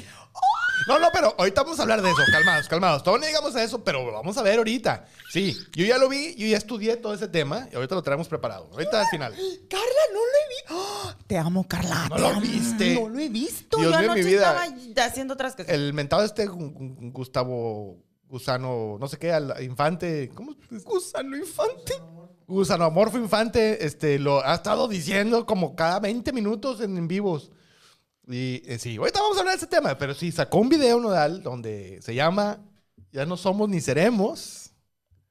[0.88, 2.22] No, no, pero ahorita vamos a hablar de eso.
[2.32, 3.04] Calmados, calmados.
[3.04, 5.06] Todavía no llegamos a eso, pero lo vamos a ver ahorita.
[5.32, 8.28] Sí, yo ya lo vi, yo ya estudié todo ese tema y ahorita lo traemos
[8.28, 8.70] preparado.
[8.72, 9.34] Ahorita al final.
[9.70, 10.74] Carla, no lo he visto.
[10.76, 11.14] ¡Oh!
[11.28, 12.08] Te amo, Carla.
[12.10, 12.42] No te lo amo.
[12.42, 12.96] viste.
[12.96, 13.78] No lo he visto.
[13.78, 14.66] Dios Yo mío, mi anoche vida.
[14.66, 15.72] estaba haciendo otras cosas.
[15.72, 20.30] El mentado este Gu- Gu- Gustavo Gusano, no sé qué, al- Infante.
[20.34, 20.56] ¿Cómo?
[20.86, 21.94] Gusano infante.
[22.48, 27.52] Gusano Amorfo Infante, este, lo ha estado diciendo como cada 20 minutos en, en vivos.
[28.30, 31.00] Y eh, sí, ahorita vamos a hablar de ese tema, pero sí, sacó un video
[31.00, 32.60] nodal donde se llama
[33.12, 34.72] Ya no somos ni seremos.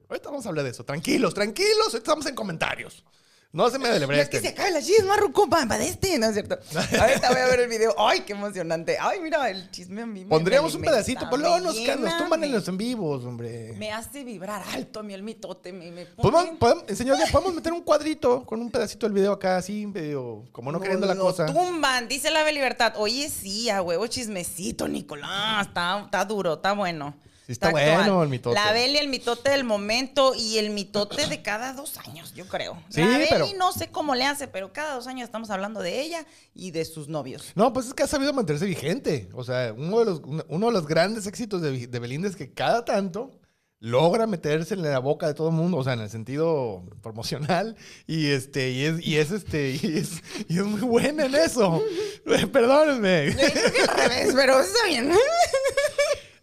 [0.09, 0.83] Ahorita vamos a hablar de eso.
[0.83, 3.05] Tranquilos, tranquilos, ahorita estamos en comentarios.
[3.51, 4.41] No se me No es que delebresten.
[4.43, 6.59] se acabe la chisma, Ruco, para este, ¿no es cierto?
[7.01, 7.95] Ahorita voy a ver el video.
[7.97, 8.97] ¡Ay, qué emocionante!
[9.01, 11.75] ¡Ay, mira, el chisme mí me- Pondríamos me un pedacito, me luego nos,
[12.19, 13.73] tumban en los en vivos, hombre.
[13.75, 15.73] Me hace vibrar alto mí el mitote.
[15.73, 19.57] Me, me ¿Podemos, podemos, señor, podemos meter un cuadrito con un pedacito del video acá,
[19.57, 21.47] así, medio, como no, queriendo la cosa.
[21.47, 22.93] tumban, dice la Libertad.
[22.97, 25.65] Oye, sí, a huevo chismecito, Nicolás.
[25.65, 27.15] Está, está duro, está bueno.
[27.49, 28.53] Sí está bueno el mitote.
[28.53, 32.77] La Beli, el mitote del momento y el mitote de cada dos años, yo creo.
[32.89, 35.79] Sí, la Beli pero- no sé cómo le hace, pero cada dos años estamos hablando
[35.81, 37.51] de ella y de sus novios.
[37.55, 39.29] No, pues es que ha sabido mantenerse vigente.
[39.33, 42.35] O sea, uno de los, uno uno de los grandes éxitos de, de Belinda es
[42.35, 43.39] que cada tanto
[43.81, 47.77] logra meterse en la boca de todo el mundo, o sea, en el sentido promocional,
[48.07, 51.81] y este, y es, y es este, y es, y es muy buena en eso.
[52.51, 53.31] Perdónenme.
[53.31, 55.09] Yo creo que al revés, pero está bien.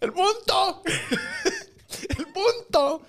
[0.00, 0.82] El punto.
[2.18, 3.02] El punto.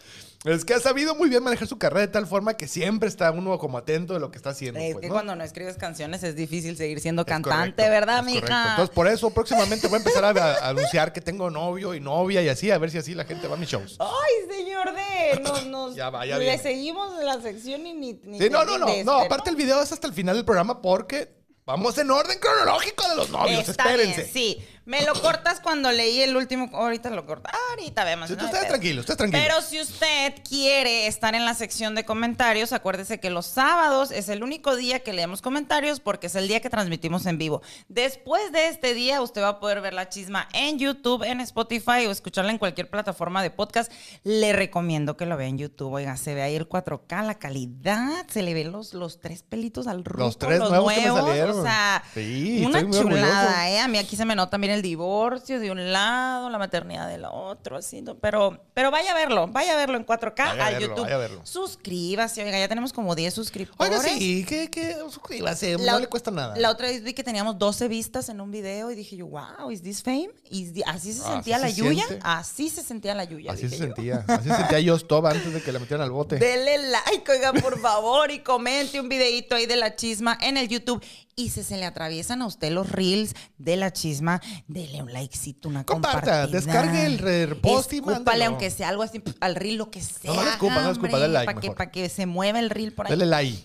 [0.45, 3.31] Es que ha sabido muy bien manejar su carrera de tal forma que siempre está
[3.31, 4.79] uno como atento de lo que está haciendo.
[4.79, 5.13] Es pues, que ¿no?
[5.15, 8.45] cuando no escribes canciones es difícil seguir siendo Es cantante, correcto, ¿verdad, es correcto.
[8.47, 8.69] mija?
[8.69, 12.41] Entonces, por eso próximamente voy a empezar a, a anunciar que tengo novio y novia
[12.43, 13.97] y así, a ver si así la gente va a mis shows.
[13.99, 16.61] Ay, señor D, nos, nos Ya va, ya le viene.
[16.63, 18.87] seguimos la sección y ni, ni Sí, no, no, no.
[19.03, 23.09] No, aparte el video es hasta el final del programa porque vamos en orden cronológico
[23.09, 23.67] de los novios.
[23.67, 24.21] Está Espérense.
[24.21, 24.67] bien, sí.
[24.87, 26.69] Me lo cortas cuando leí el último.
[26.71, 27.53] Ahorita lo cortas.
[27.71, 28.29] Ahorita vemos.
[28.29, 28.67] No tú pedo.
[28.67, 29.43] tranquilo, estés tranquilo.
[29.45, 34.29] Pero si usted quiere estar en la sección de comentarios, acuérdese que los sábados es
[34.29, 37.61] el único día que leemos comentarios porque es el día que transmitimos en vivo.
[37.89, 42.05] Después de este día, usted va a poder ver la chisma en YouTube, en Spotify
[42.07, 43.91] o escucharla en cualquier plataforma de podcast.
[44.23, 45.91] Le recomiendo que lo vea en YouTube.
[45.91, 49.85] Oiga, se ve ahí el 4K, la calidad, se le ven los, los tres pelitos
[49.85, 53.81] al ruco, Los tres nuevos que me salieron, O sea, Sí, una chulada, ¿eh?
[53.81, 57.25] A mí aquí se me nota también el divorcio de un lado, la maternidad del
[57.25, 58.01] otro, así.
[58.01, 58.15] ¿no?
[58.15, 61.03] Pero, pero vaya a verlo, vaya a verlo en 4K Vaya a al verlo, YouTube.
[61.03, 61.41] vaya a verlo.
[61.45, 63.91] Suscríbase, oiga, ya tenemos como 10 suscriptores.
[63.99, 66.55] Oiga, sí, que, que suscríbase, La- no le cuesta nada.
[66.57, 69.71] La otra vez vi que teníamos 12 vistas en un video y dije yo, wow,
[69.71, 70.29] ¿is this fame?
[70.49, 72.05] Is thi- así se Así sentía la se Yuya.
[72.07, 72.19] siente.
[72.25, 73.51] Así se sentía la Yuya.
[73.51, 73.83] Así se yo.
[73.85, 74.23] sentía.
[74.27, 76.37] Así se sentía yo stop antes de que la metieran al bote.
[76.37, 80.67] Dele like, oiga, por favor, y comente un videito ahí de la chisma en el
[80.67, 81.03] YouTube.
[81.39, 85.69] Y si se le atraviesan a usted los reels de la chisma, dele un likecito,
[85.69, 86.47] una Comparta, compartida.
[86.59, 88.01] descargue el re- repost y
[88.43, 90.33] aunque sea algo así, al reel, lo que sea.
[90.33, 93.11] no no escupa, dale like Para que, pa' que se mueva el reel por ahí.
[93.11, 93.63] Dele like.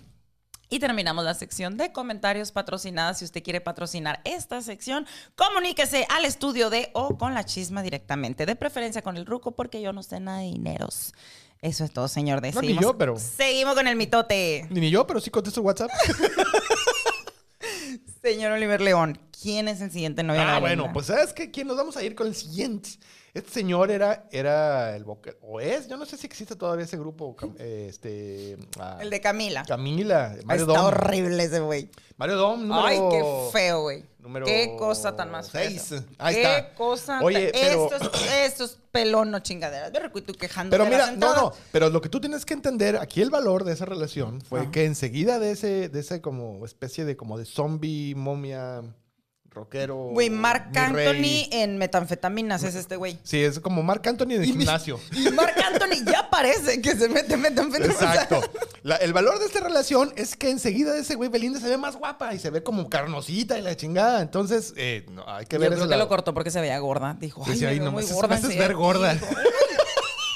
[0.69, 3.21] Y terminamos la sección de comentarios patrocinadas.
[3.21, 8.45] Si usted quiere patrocinar esta sección, comuníquese al estudio de o con la chisma directamente.
[8.45, 11.15] De preferencia con el ruco, porque yo no sé nada de dineros.
[11.63, 12.43] Eso es todo, señor.
[12.43, 12.53] D.
[12.53, 14.67] No, ni Seguimos- yo, pero- Seguimos con el mitote.
[14.69, 15.91] Ni yo, pero sí contesto WhatsApp.
[18.23, 21.51] Señor Oliver León, ¿quién es el siguiente novio de la ah, bueno, pues ¿sabes qué?
[21.51, 22.91] ¿Quién nos vamos a ir con el siguiente?
[23.35, 26.99] Este señor era, era el vocal, o es, yo no sé si existe todavía ese
[26.99, 28.59] grupo, eh, este...
[28.79, 29.65] ah, El de Camila.
[29.67, 30.87] Camila, Mario Está Dom.
[30.89, 31.89] horrible ese güey.
[32.19, 32.87] Mario Dom, número...
[32.87, 34.05] Ay, qué feo, güey.
[34.19, 35.63] número Qué cosa tan más fea.
[35.67, 35.95] seis.
[36.19, 36.75] Ahí qué está.
[36.75, 37.21] cosa.
[37.23, 39.91] Oye, tan- pero- Esto es, esto es pelón, no chingaderas.
[39.91, 40.71] Ve, Rico, y tú quejando.
[40.71, 43.73] Pero mira, no, no, pero lo que tú tienes que entender, aquí el valor de
[43.73, 44.71] esa relación fue Ajá.
[44.71, 48.83] que enseguida de ese, de ese como especie de como de zombie, momia,
[49.55, 49.97] rockero.
[50.13, 50.71] Güey, Mark.
[50.75, 53.19] Anthony en metanfetaminas es este güey.
[53.23, 54.99] Sí, es como Mark Anthony en el Y mi- gimnasio.
[55.13, 58.03] Y Mark Anthony ya parece que se mete metanfetaminas.
[58.03, 58.41] Exacto.
[58.83, 61.77] La- el valor de esta relación es que enseguida de ese güey Belinda se ve
[61.77, 64.21] más guapa y se ve como carnosita y la chingada.
[64.23, 66.03] Entonces, eh, no, hay que Yo ver creo ese que lado.
[66.05, 67.17] lo cortó porque se veía gorda.
[67.21, 68.29] Dijo, ay, Decía, me "Ay, veo no muy me haces- gorda.
[68.29, 68.69] me haces enseguida".
[68.69, 69.17] ver gorda.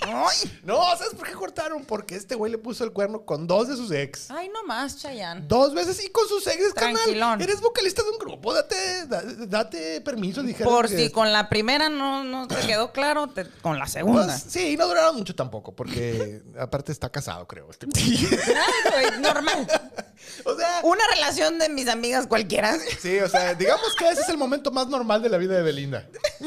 [0.06, 1.84] Ay, No, ¿sabes por qué cortaron?
[1.84, 4.30] Porque este güey le puso el cuerno con dos de sus ex.
[4.30, 5.42] ay, no más, Chayanne.
[5.46, 6.94] Dos veces y con sus exes, carnal.
[6.96, 7.40] Tranquilón.
[7.42, 10.72] Eres vocalista de un grupo, date, da- date permiso, dijeron.
[10.72, 14.26] Por si con la primera no, no te quedó claro, te- con la segunda.
[14.26, 17.68] Pues, sí, no duraron mucho tampoco, porque aparte está casado, creo.
[17.70, 17.86] Este.
[17.96, 19.66] Ay, güey, normal.
[20.44, 22.76] o sea, Una relación de mis amigas cualquiera.
[23.00, 25.62] sí, o sea, digamos que ese es el momento más normal de la vida de
[25.62, 26.06] Belinda.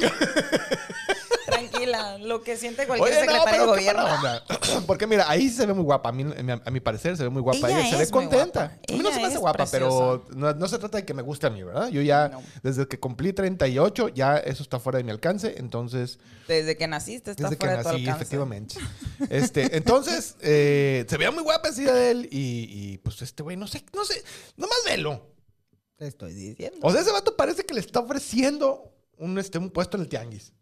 [2.22, 4.86] Lo que siente cualquier Oye, no, secretario de pero qué gobierno.
[4.88, 6.10] Porque mira, ahí se ve muy guapa.
[6.10, 6.24] A mí,
[6.66, 7.70] a mi parecer se ve muy guapa.
[7.70, 8.60] Ella Ella, se ve contenta.
[8.68, 8.80] guapa.
[8.90, 11.22] A mí no se me hace guapa, pero no, no se trata de que me
[11.22, 11.90] guste a mí, ¿verdad?
[11.90, 12.42] Yo ya, No.
[12.64, 15.56] desde que cumplí 38, ya eso está fuera de mi alcance.
[15.58, 18.18] Entonces, Desde que naciste está desde que fuera de tu nací, alcance.
[18.24, 18.76] efectivamente.
[19.30, 22.30] Este, entonces, eh, se veía muy guapa así de él.
[22.32, 24.24] Y, y, pues este güey, no sé, no sé,
[24.58, 25.28] nomás velo.
[25.98, 26.78] Te estoy diciendo.
[26.82, 30.10] O sea, ese vato parece que le está ofreciendo un, este, un puesto en el
[30.10, 30.54] tianguis.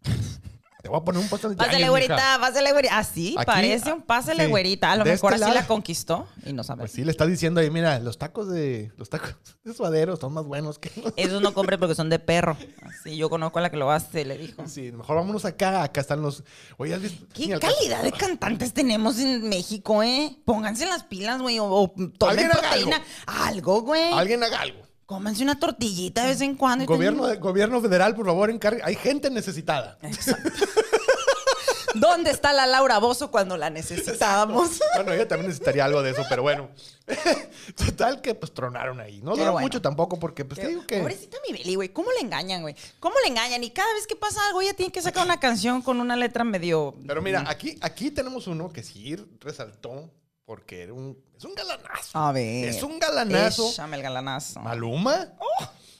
[0.88, 1.66] Te voy a poner un puesto tianguis.
[1.66, 2.96] Pásale, güerita, pásale, güerita.
[2.98, 4.50] Así Aquí, parece un pásale, sí.
[4.50, 4.92] güerita.
[4.92, 5.60] A lo De mejor este así lado.
[5.62, 6.80] la conquistó y no sabe.
[6.80, 10.32] Pues sí, le está diciendo ahí, mira, los tacos de los tacos de suadero son
[10.32, 12.56] más buenos que los- Esos no compre porque son de perro.
[12.82, 14.66] Así, yo conozco a la que lo hace, le dijo.
[14.66, 16.42] Sí, mejor vámonos acá, acá están los.
[16.78, 17.26] Oye, ¿has visto?
[17.34, 20.38] ¿Qué Ni calidad de cantantes tenemos en México, eh?
[20.46, 23.02] Pónganse las pilas, güey, o, o tomen proteína.
[23.26, 24.10] Algo, güey.
[24.14, 24.87] Alguien haga algo.
[25.08, 26.84] Cómanse una tortillita de vez en cuando.
[26.84, 28.82] y Gobierno, gobierno federal, por favor, encargue.
[28.84, 29.96] Hay gente necesitada.
[31.94, 34.78] ¿Dónde está la Laura Bozo cuando la necesitábamos?
[34.96, 36.68] Bueno, ella también necesitaría algo de eso, pero bueno.
[37.74, 39.22] Total que pues tronaron ahí.
[39.22, 39.64] No duró bueno.
[39.64, 40.98] mucho tampoco, porque pues te digo que.
[40.98, 41.88] Pobrecita mi Beli, güey.
[41.88, 42.76] ¿Cómo le engañan, güey?
[43.00, 43.64] ¿Cómo le engañan?
[43.64, 46.44] Y cada vez que pasa algo, ella tiene que sacar una canción con una letra
[46.44, 46.94] medio.
[47.06, 50.10] Pero mira, aquí, aquí tenemos uno que sí resaltó
[50.48, 52.18] porque era un, es un galanazo.
[52.18, 52.68] A ver.
[52.70, 53.68] Es un galanazo.
[53.68, 54.60] Échame el galanazo.
[54.60, 55.34] Maluma.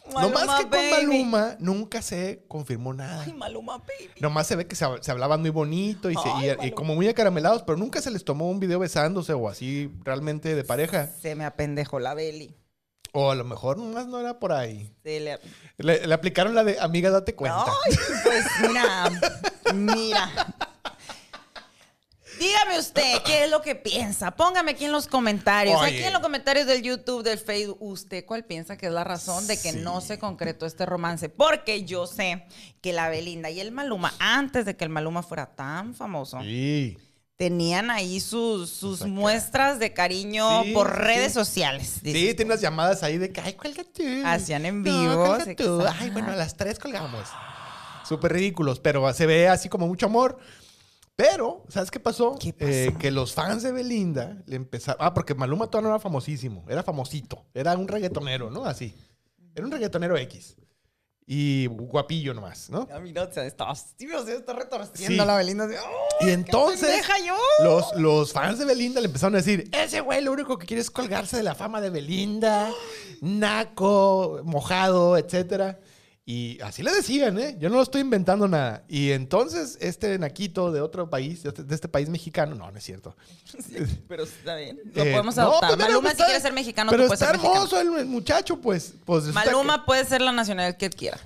[0.07, 0.91] no Maluma, más que con.
[0.91, 3.25] Maluma nunca se confirmó nada.
[3.27, 4.09] Ay, Maluma, baby.
[4.21, 7.07] Nomás se ve que se, se hablaban muy bonito y, se- Ay, y- como muy
[7.09, 11.09] acaramelados, pero nunca se les tomó un video besándose o así realmente de pareja.
[11.21, 12.57] Se me apendejó la Beli.
[13.13, 14.95] O a lo mejor nomás no era por ahí.
[15.03, 15.39] Se le...
[15.77, 17.67] Le, le aplicaron la de amiga, date cuenta.
[17.67, 19.11] Ay, pues mira,
[19.75, 20.31] mira.
[22.39, 24.31] Dígame usted, ¿qué es lo que piensa?
[24.31, 25.81] Póngame aquí en los comentarios.
[25.81, 25.97] Oye.
[25.97, 29.47] Aquí en los comentarios del YouTube, del Facebook, ¿usted cuál piensa que es la razón
[29.47, 29.79] de que Sí.
[29.81, 31.29] no se concretó este romance?
[31.29, 32.45] Porque yo sé
[32.81, 36.97] que la Belinda y el Maluma, antes de que el Maluma fuera tan famoso, Sí.
[37.37, 40.97] tenían ahí sus, sus muestras de cariño Sí, por sí.
[40.99, 42.01] redes sociales.
[42.03, 44.03] Sí, tiene unas llamadas ahí de que, ay, cuelga tú.
[44.25, 45.83] Hacían en vivo, tú.
[46.01, 47.29] Ay, bueno, a las tres colgamos.
[48.09, 50.39] Súper ridículos, pero se ve así como mucho amor.
[51.19, 52.37] Pero, ¿sabes qué pasó?
[52.41, 52.71] ¿Qué pasó?
[52.71, 55.05] Eh, que los fans de Belinda le empezaron.
[55.05, 58.65] Ah, porque Maluma todavía no era famosísimo, era famosito, era un reggaetonero, ¿no?
[58.65, 58.95] Así.
[59.53, 60.55] Era un reggaetonero X.
[61.27, 62.87] Y guapillo nomás, ¿no?
[62.95, 65.27] A mí no, se está, sí, o sea, está retorciendo Sí.
[65.27, 65.65] la Belinda.
[65.65, 65.75] así,
[66.21, 67.37] ¡ay, Y entonces pendeja yo!
[67.65, 70.81] los, los fans de Belinda le empezaron a decir, ese güey lo único que quiere
[70.83, 72.71] es colgarse de la fama de Belinda,
[73.21, 75.81] naco, mojado, etcétera.
[76.31, 77.57] Y así le decían, ¿eh?
[77.59, 78.85] Yo no lo estoy inventando nada.
[78.87, 83.17] Y entonces este naquito de otro país, de este, país mexicano, no, no es cierto.
[84.07, 84.79] Pero está bien.
[84.95, 85.71] Lo Eh, podemos no, adoptar.
[85.71, 87.99] pues, mira, Maluma, pues, si quiere ser mexicano, Pero tú puedes está ser hermoso el,
[88.01, 88.93] el muchacho, pues.
[89.07, 91.19] pues Maluma puede ser la nacionalidad que quiera.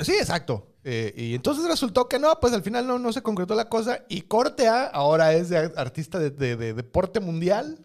[0.00, 0.66] sí, exacto.
[0.82, 4.00] Eh, y entonces resultó que no, pues al final no, no se concretó la cosa.
[4.08, 7.78] Y Corte A ahora es de artista de, de- de deporte mundial.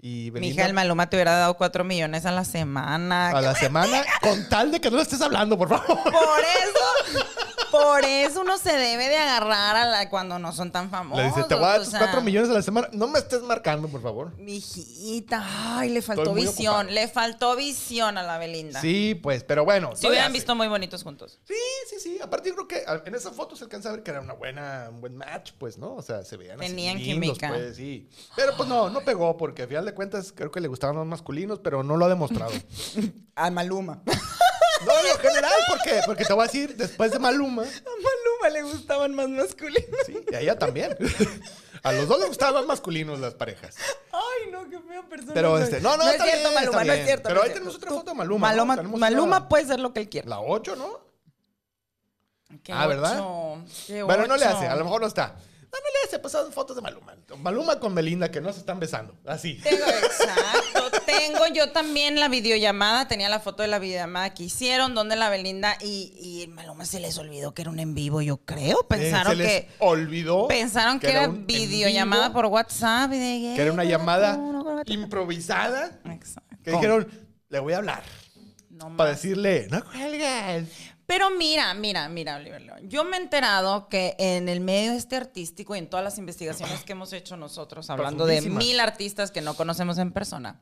[0.00, 3.30] Y Belinda Maluma te hubiera dado cuatro millones a la semana.
[3.30, 6.02] a la semana, con tal de que no le estés hablando, por favor.
[6.04, 7.26] Por eso,
[7.70, 11.22] por eso uno se debe de agarrar a la cuando no son tan famosos.
[11.24, 12.88] Le dice, te voy a dar tus millones a la semana.
[12.92, 14.32] No me estés marcando, por favor.
[14.38, 15.44] Mijita,
[15.78, 16.74] ay, le faltó visión.
[16.74, 16.90] ocupado.
[16.94, 18.80] Le faltó visión a la Belinda.
[18.80, 19.90] Sí, pues, pero bueno.
[19.90, 21.38] No le hubieran visto muy bonitos juntos.
[21.44, 21.54] Sí,
[21.88, 22.18] sí, sí.
[22.22, 24.34] Aparte, yo creo que a- en esa foto se alcanza a ver que era una
[24.34, 25.94] buena, un buen match, pues, ¿no?
[25.94, 27.48] O sea, se veían así Tenían lindos, química.
[27.48, 28.08] pues, sí.
[28.36, 31.06] Pero pues no, no pegó, porque al final de cuentas creo que le gustaban los
[31.06, 32.52] masculinos, pero no lo ha demostrado.
[33.34, 34.02] A Maluma.
[34.86, 36.00] no, en lo general, ¿por qué?
[36.06, 39.84] Porque te voy a decir, después de Maluma, A Maluma le gustaban más masculinos.
[40.06, 40.96] sí, y a ella también.
[41.82, 43.76] A los dos les gustaban masculinos las parejas.
[44.12, 45.32] Ay, no, qué fea persona.
[45.34, 45.62] Pero soy.
[45.64, 47.22] este, no, no, no es está cierto, bien, Maluma, está no es cierto.
[47.24, 47.86] Pero no ahí es tenemos cierto.
[47.86, 48.48] otra foto de Maluma.
[48.48, 50.28] Maluma, Tenemos Maluma una- puede ser lo que él quiera.
[50.28, 51.00] La 8, ¿no?
[52.70, 53.18] Ah, ¿verdad?
[53.20, 55.36] ocho, qué Bueno, no le hace, a lo mejor no está.
[55.70, 57.14] No, no le hace, pasaron fotos de Maluma.
[57.38, 59.14] Maluma con Belinda que no se están besando.
[59.26, 59.54] Así.
[59.62, 61.00] Tengo, exacto.
[61.04, 63.06] Tengo yo también la videollamada.
[63.06, 67.00] Tenía la foto de la videollamada que hicieron, donde la Belinda y, y Maluma se
[67.00, 68.82] les olvidó que era un en vivo, yo creo.
[68.88, 69.70] Pensaron Eh, se les que.
[69.80, 70.48] olvidó.
[70.48, 73.12] Pensaron que, era, videollamada por WhatsApp.
[73.12, 74.82] Y de, Que era una llamada No, no, no, no.
[74.86, 76.00] improvisada.
[76.06, 76.56] Exacto.
[76.64, 77.06] Que dijeron,
[77.50, 78.02] le voy a hablar.
[78.70, 79.20] No Para más.
[79.22, 80.68] decirle, no cuelgues.
[81.08, 82.80] Pero mira, mira, mira, Oliver León.
[82.90, 86.84] Yo me he enterado que en el medio este artístico y en todas las investigaciones
[86.84, 90.60] que hemos hecho nosotros, hablando de mil artistas que no conocemos en persona,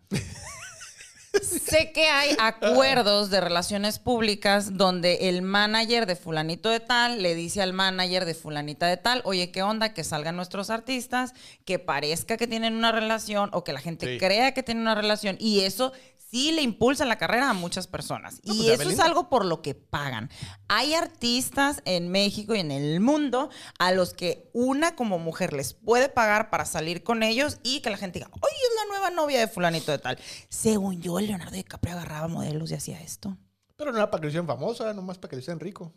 [1.42, 7.34] sé que hay acuerdos de relaciones públicas donde el manager de fulanito de tal le
[7.34, 9.94] dice al manager de fulanita de tal, oye, ¿qué onda?
[9.94, 11.32] Que salgan nuestros artistas,
[11.64, 14.18] que parezca que tienen una relación o que la gente Sí.
[14.18, 15.92] crea que tienen una relación y eso
[16.30, 18.40] sí le impulsa la carrera a muchas personas.
[18.44, 20.30] No, y pues, ya eso es algo por lo que pagan.
[20.68, 25.74] Hay artistas en México y en el mundo a los que una como mujer les
[25.74, 29.10] puede pagar para salir con ellos y que la gente diga, oye, es la nueva
[29.10, 30.18] novia de fulanito de tal.
[30.48, 33.36] Según yo, Leonardo DiCaprio agarraba modelos y hacía esto.
[33.76, 35.92] Pero no era para que lo hicieran famoso, era nomás para que lo hicieran rico.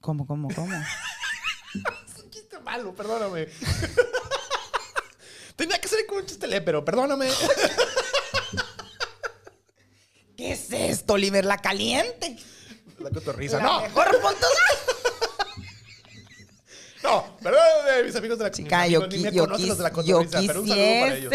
[0.00, 0.74] ¿Cómo, cómo, cómo?
[1.72, 3.46] Es un chiste malo, perdóname.
[5.56, 7.28] Tenía que ser con un chiste pero perdóname.
[10.40, 11.44] ¿Qué es esto, Oliver?
[11.44, 12.34] La caliente.
[12.98, 13.58] La cotorriza.
[13.58, 14.46] La No, mejor punto.
[17.02, 19.76] no, perdóname, mis amigos de la Chica, yo, amigos, ni me qui- yo, conocen los
[19.76, 21.30] de la quis- yo pero un saludo para ellos.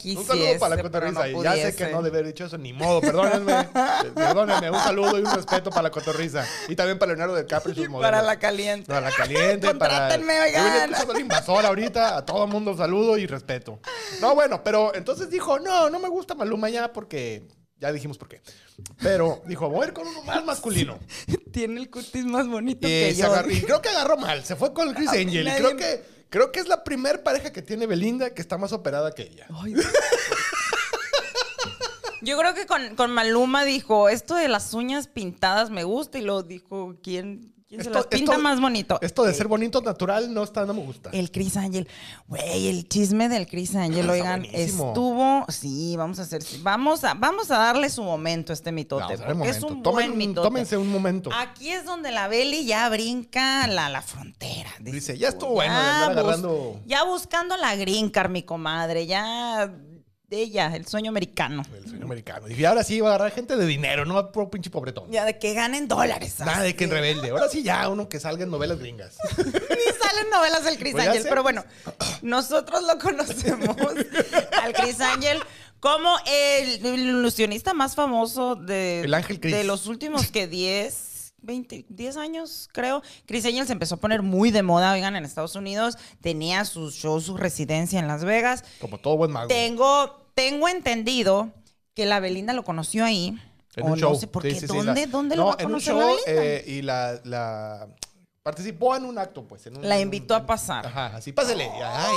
[0.00, 1.26] quisiese, Un saludo para la cotorriza.
[1.28, 3.68] no y ya sé que no debe haber dicho eso, ni modo, perdónenme.
[4.16, 6.44] perdónenme, un saludo y un respeto para la cotorriza.
[6.68, 8.10] Y también para Leonardo DiCaprio y sus modelos.
[8.10, 8.88] Para la caliente.
[8.88, 9.98] Para la caliente, para...
[9.98, 10.82] Contrátenme, Yo venía oigan.
[10.90, 13.78] escuchando al invasor ahorita, a todo mundo saludo y respeto.
[14.20, 17.46] No, bueno, pero entonces dijo, no, no me gusta Maluma ya porque...
[17.82, 18.40] Ya dijimos por qué.
[19.02, 21.00] Pero dijo, voy a ir con uno más masculino.
[21.52, 23.26] Tiene el cutis más bonito Y, que yo.
[23.26, 24.44] agarró- y creo que agarró mal.
[24.44, 25.48] Se fue con Chris A mí Angel.
[25.48, 28.72] Y creo que, creo que es la primer pareja que tiene Belinda que está más
[28.72, 29.48] operada que ella.
[29.52, 29.74] Ay,
[32.22, 36.18] Yo creo que con, con Maluma dijo, esto de las uñas pintadas me gusta.
[36.18, 38.98] Y luego dijo, ¿quién, quién se Esto- las pinta esto- más bonito?
[39.00, 41.08] Esto de ser bonito natural no está, no me gusta.
[41.14, 41.88] El Chris Angel.
[42.28, 44.88] Güey, el chisme del Chris Angel, Está oigan, buenísimo.
[44.88, 45.46] estuvo.
[45.48, 46.42] Sí, vamos a hacer.
[46.60, 49.16] Vamos a, vamos a darle su momento a este mitote.
[49.16, 50.46] Vamos porque es un Tomen buen mitote.
[50.46, 51.30] tómense un momento.
[51.32, 54.70] Aquí es donde la Beli ya brinca la, la frontera.
[54.80, 59.06] Dice, ya estuvo bueno de andar agarrando- Ya buscando la green card, mi comadre.
[59.06, 59.72] Ya.
[60.32, 61.64] Ella, el sueño americano.
[61.74, 62.46] El sueño americano.
[62.46, 65.10] Dije, ahora sí va a agarrar gente de dinero, no a puro pinche pobretón.
[65.10, 66.38] Ya de que ganen dólares.
[66.40, 67.30] Nada de que en rebelde.
[67.30, 69.16] Ahora sí ya uno que salga en novelas gringas.
[69.38, 71.64] Ni salen novelas del Chris Pues Angel, pero bueno,
[72.22, 73.76] nosotros lo conocemos
[74.62, 75.38] al Chris Angel
[75.82, 79.52] como el ilusionista más famoso de, El Ángel Chris.
[79.52, 83.02] de los últimos que 10, 20, 10 años, creo.
[83.26, 85.98] Chris Angel se empezó a poner muy de moda, oigan, en Estados Unidos.
[86.20, 88.64] Tenía sus shows, su residencia en Las Vegas.
[88.80, 89.48] Como todo buen mago.
[89.48, 91.50] Tengo, tengo entendido
[91.94, 93.38] que la Belinda lo conoció ahí.
[93.76, 94.12] En o un show.
[94.12, 94.50] no sé por qué.
[94.54, 96.44] sí, sí, ¿Dónde, la- dónde no, lo va a en un conocer show la Belinda?
[96.44, 97.88] eh, y la, la
[98.42, 99.66] participó en un acto, pues.
[99.66, 100.86] en un- La en un- invitó a pasar.
[100.86, 101.70] Ajá, así, pásele.
[101.82, 102.16] Ay,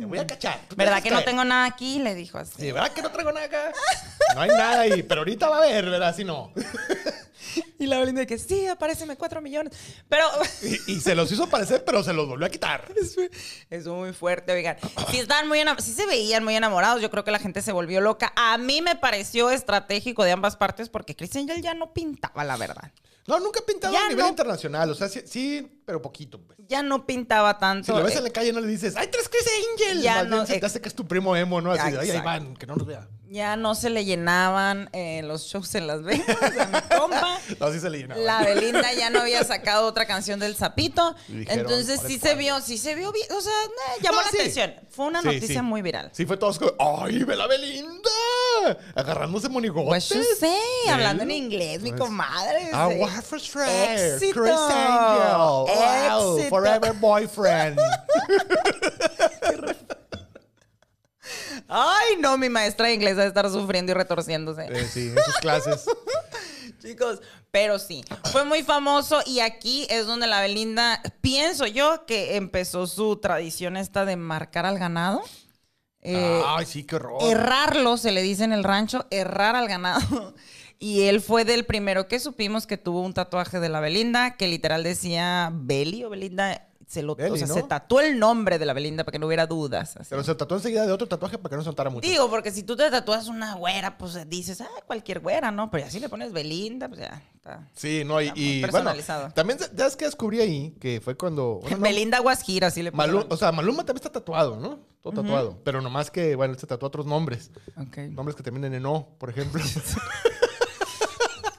[0.00, 0.58] te voy a cachar.
[0.76, 1.98] ¿Verdad que no tengo nada aquí?
[2.00, 2.54] Le dijo así.
[2.58, 3.72] Sí, ¿verdad que no traigo nada acá?
[4.34, 6.16] No hay nada ahí, pero ahorita va a haber, ¿verdad?
[6.16, 6.52] Si no.
[7.78, 9.72] Y la Belinda de que sí, apareceme cuatro millones.
[10.08, 10.24] Pero
[10.62, 12.92] Y, y se los hizo aparecer, pero se los volvió a quitar.
[13.70, 14.76] es muy fuerte, oigan.
[15.10, 17.00] Sí, estaban muy sí se veían muy enamorados.
[17.02, 18.32] Yo creo que la gente se volvió loca.
[18.36, 22.56] A mí me pareció estratégico de ambas partes porque Chris Angel ya no pintaba, la
[22.56, 22.92] verdad.
[23.26, 24.30] No, nunca ha pintado Ya a nivel no.
[24.30, 24.90] internacional.
[24.90, 26.58] O sea, sí, sí, pero poquito, pues.
[26.68, 27.98] Ya no pintaba Si tanto.
[27.98, 30.02] lo ves eh, en la calle no le dices, ¡ay, tres Chris Angel!
[30.02, 31.70] Ya Más no, bien se te hace que es tu primo emo, ¿no?
[31.72, 32.56] Así de, ¡ay, ahí van!
[32.56, 33.08] Que no nos vea.
[33.32, 37.38] Ya no se le llenaban eh, los shows en Las Vegas a mi compa.
[37.58, 38.20] No, sí se le llenaba.
[38.20, 41.14] La Belinda ya no había sacado otra canción del Zapito.
[41.28, 42.38] Dijeron, Entonces "Ahora sí se cuando".
[42.38, 43.26] vio, sí se vio bien.
[43.32, 44.36] O sea, eh, llamó No, la sí.
[44.38, 44.74] atención.
[44.90, 45.62] Fue una Sí, noticia sí.
[45.62, 46.10] muy viral.
[46.12, 48.10] Sí, fue todos ¡ay, ve la Belinda!
[48.94, 49.88] Agarrándose monigotes.
[49.88, 50.54] Pues yo sé,
[50.90, 52.68] hablando en inglés, mi Pues, comadre.
[52.72, 53.38] Ah, what for.
[53.40, 55.36] Chris Angel.
[55.38, 57.78] Wow, forever boyfriend.
[61.74, 64.66] Ay, no, mi maestra de inglés va a estar sufriendo y retorciéndose.
[64.70, 65.86] Eh, sí, en sus clases.
[66.82, 67.20] Chicos,
[67.50, 72.86] pero sí, fue muy famoso y aquí es donde la Belinda, pienso yo que empezó
[72.86, 75.22] su tradición esta de marcar al ganado.
[76.02, 77.22] Eh, Ay, sí, qué horror.
[77.22, 80.34] errarlo, se le dice en el rancho, errar al ganado.
[80.82, 84.48] Y él fue del primero que supimos que tuvo un tatuaje de la Belinda, que
[84.48, 86.66] literal decía Beli o Belinda.
[86.88, 87.54] Se, lo, o sea, ¿no?
[87.54, 89.96] se tatuó el nombre de la Belinda para que no hubiera dudas.
[89.96, 90.08] así.
[90.10, 92.06] Pero se tatuó enseguida de otro tatuaje para que no soltara mucho.
[92.06, 95.70] Digo, porque si tú te tatúas una güera, pues dices, ah, cualquier güera, ¿no?
[95.70, 97.68] Pero ya si le pones Belinda, pues ya está.
[97.74, 99.28] Sí, no, Está y bueno, personalizado.
[99.30, 101.60] también ya es que descubrí ahí que fue cuando...
[101.62, 104.80] bueno, no, Belinda Guasgira, así le Maluma, o sea, Maluma también está tatuado, ¿no?
[105.00, 105.60] Todo tatuado.
[105.62, 107.52] Pero nomás que, bueno, él se tatuó otros nombres.
[107.76, 107.98] Ok.
[108.10, 109.62] Nombres que terminen en O, por ejemplo.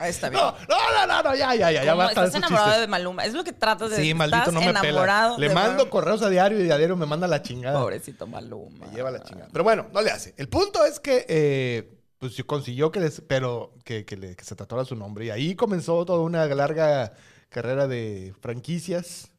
[0.08, 0.42] Está bien.
[0.42, 2.82] no, no, no, no, no, ya, ya, ya, ya ¿Cómo basta de estás enamorado chistes.
[2.82, 3.26] de Maluma.
[3.26, 4.16] Es lo que tratas de Sí, decir.
[4.16, 5.48] maldito, Estás no me enamorado pela.
[5.48, 5.90] Le mando Maluma.
[5.90, 7.80] correos a diario y a diario me manda la chingada.
[7.80, 8.88] Pobrecito Maluma.
[8.88, 9.50] Me lleva la chingada.
[9.52, 10.34] Pero bueno, no le hace.
[10.38, 11.90] El punto es que, eh,
[12.20, 15.26] pues consiguió que, les, pero, que, que, le- que se tatuara su nombre.
[15.26, 17.14] Y ahí comenzó toda una larga
[17.50, 19.30] carrera de franquicias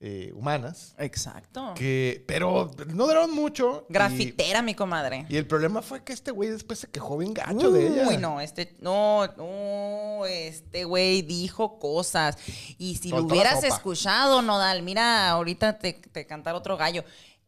[0.00, 0.94] eh, humanas.
[0.98, 1.72] Exacto.
[1.74, 3.86] Que, pero no duraron mucho.
[3.88, 5.26] y- Grafitera, mi comadre.
[5.28, 8.08] Y, el problema fue que este güey después se quejó bien gacho de ella.
[8.08, 12.36] Uy, no, este, no, no, este güey dijo cosas.
[12.78, 17.04] Y si lo Soltó hubieras escuchado, Nodal, mira, ahorita te, te cantar otro gallo.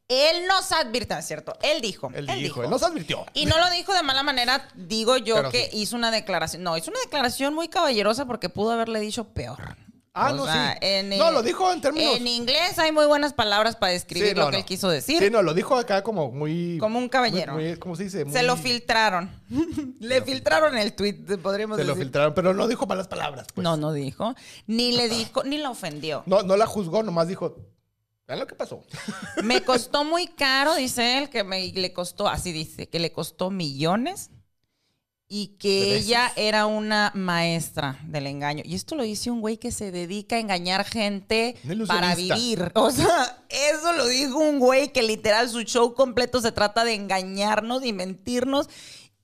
[0.09, 1.53] Él nos advirtió, ¿es cierto?
[1.63, 2.11] Él dijo.
[2.15, 3.27] Él dijo, él nos advirtió.
[3.35, 5.79] Y no lo dijo de mala manera, digo yo Pero que sí.
[5.81, 6.63] hizo una declaración.
[6.63, 9.77] No, hizo una declaración muy caballerosa porque pudo haberle dicho peor.
[10.19, 10.79] Ah, O no, sea, sí.
[10.81, 12.17] en, no, lo dijo en términos...
[12.17, 14.59] En inglés hay muy buenas palabras para describir Sí, lo que no.
[14.59, 15.23] él quiso decir.
[15.23, 16.79] Sí, no, lo dijo acá como muy...
[16.79, 17.53] Como un caballero.
[17.53, 18.25] muy- muy- ¿Cómo se dice?
[18.31, 19.31] Se lo filtraron.
[20.01, 22.05] Le filtraron el tweet, podríamos Se lo decir.
[22.05, 23.47] filtraron, pero no dijo malas palabras.
[23.55, 23.63] Pues.
[23.63, 24.35] No, no dijo.
[24.67, 26.23] Ni le dijo, ni la ofendió.
[26.25, 27.55] No, no la juzgó, nomás dijo,
[28.27, 28.83] vean lo que pasó.
[29.45, 33.51] Me costó muy caro, dice él, que me, le costó, así dice, que le costó
[33.51, 34.31] millones
[35.29, 38.63] y que ella era una maestra del engaño.
[38.65, 41.57] Y esto lo dice un güey que se dedica a engañar gente
[41.87, 42.73] para vivir.
[42.75, 46.95] O sea, eso lo dijo un güey que literal su show completo se trata de
[46.95, 48.69] engañarnos y mentirnos.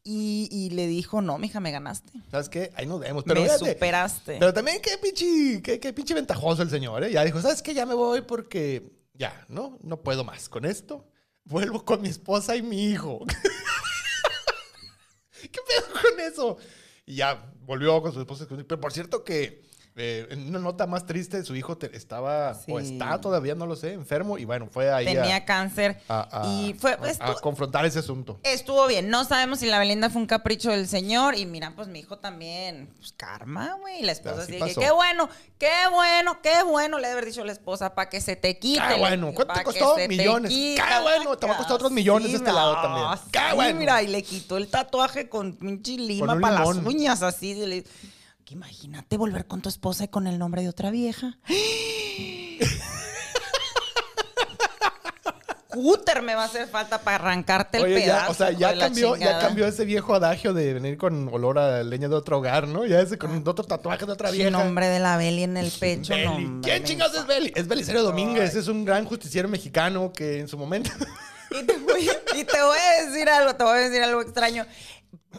[0.04, 2.12] Y, y le dijo, no, mija, me ganaste.
[2.28, 2.72] ¿Sabes qué?
[2.74, 3.22] Ahí nos vemos.
[3.24, 4.36] Pero, me fíjate, superaste.
[4.40, 7.12] pero también qué pinche, qué, qué pinche ventajoso el señor, ¿eh?
[7.12, 7.72] Ya dijo, ¿sabes qué?
[7.72, 9.78] Ya me voy porque ya, ¿no?
[9.80, 11.06] No puedo más con esto.
[11.44, 13.24] Vuelvo con mi esposa y mi hijo.
[15.48, 16.56] ¿Qué pedo con eso?
[17.06, 18.46] Y ya volvió con su esposa.
[18.48, 19.62] Pero por cierto que
[19.94, 23.76] eh, en una nota más triste, su hijo te- estaba, o está todavía, no lo
[23.76, 24.38] sé, enfermo.
[24.38, 26.00] Y bueno, fue ahí Tenía a, cáncer.
[26.08, 28.40] a- a- y fue, a- confrontar ese asunto.
[28.42, 29.10] Estuvo bien.
[29.10, 31.34] No sabemos si la Belinda fue un capricho del señor.
[31.36, 32.88] Y mira, pues mi hijo también.
[32.96, 34.00] Pues karma, güey.
[34.00, 35.28] Y la esposa Así que, qué bueno,
[35.58, 36.96] qué bueno, qué bueno.
[36.98, 38.80] Le debe haber dicho a la esposa para que se te quite.
[38.94, 39.32] Qué bueno.
[39.34, 39.96] ¿Cuánto te costó?
[40.08, 40.50] Millones.
[40.50, 40.86] quita.
[40.88, 43.06] Qué bueno, te va a costar otros millones de este lado también.
[43.30, 43.78] Qué bueno.
[43.78, 47.50] Mira, y le quitó el tatuaje con pinche lima para las uñas, así.
[47.50, 47.84] y le-
[48.44, 51.38] Que imagínate volver con tu esposa y con el nombre de otra vieja.
[55.68, 58.24] Cúter me va a hacer falta para arrancarte el Oye, pedazo.
[58.26, 61.82] ya, o sea, ya cambió, ya cambió ese viejo adagio de venir con olor a
[61.82, 62.84] leña de otro hogar, ¿no?
[62.84, 64.50] Ya ese con otro tatuaje de otra El vieja.
[64.50, 66.24] nombre de la Beli en el pecho, Beli.
[66.26, 67.26] no, hombre, ¿Quién chingados es.
[67.26, 67.52] Beli?
[67.56, 70.90] Es Belisario Domínguez, es un gran justiciero mexicano que en su momento...
[71.52, 74.66] Y te, voy, y te voy a decir algo, te voy a decir algo extraño.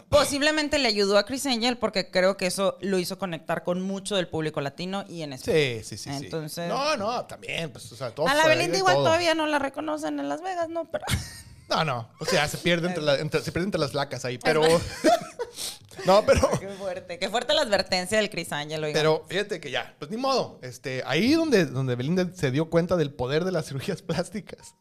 [0.08, 4.16] Posiblemente le ayudó a Chris Angel porque creo que eso lo hizo conectar con mucho
[4.16, 5.60] del público latino y en español.
[5.60, 6.24] Sí, sí, sí, sí.
[6.24, 9.04] Entonces- No, no, también, pues, o sea, todo A la Belinda igual todo.
[9.04, 10.84] todavía no la reconocen en Las Vegas, ¿no?
[10.90, 11.04] Pero
[11.68, 14.36] No, no, o sea, se pierde entre, la- entre- se pierde entre las lacas ahí,
[14.38, 14.62] pero...
[16.06, 16.50] no, pero...
[16.60, 18.92] qué fuerte, qué fuerte la advertencia del Chris Angel, oigan.
[19.00, 20.58] Pero fíjate que ya, pues ni modo.
[20.62, 24.74] Este, ahí donde, donde Belinda se dio cuenta del poder de las cirugías plásticas.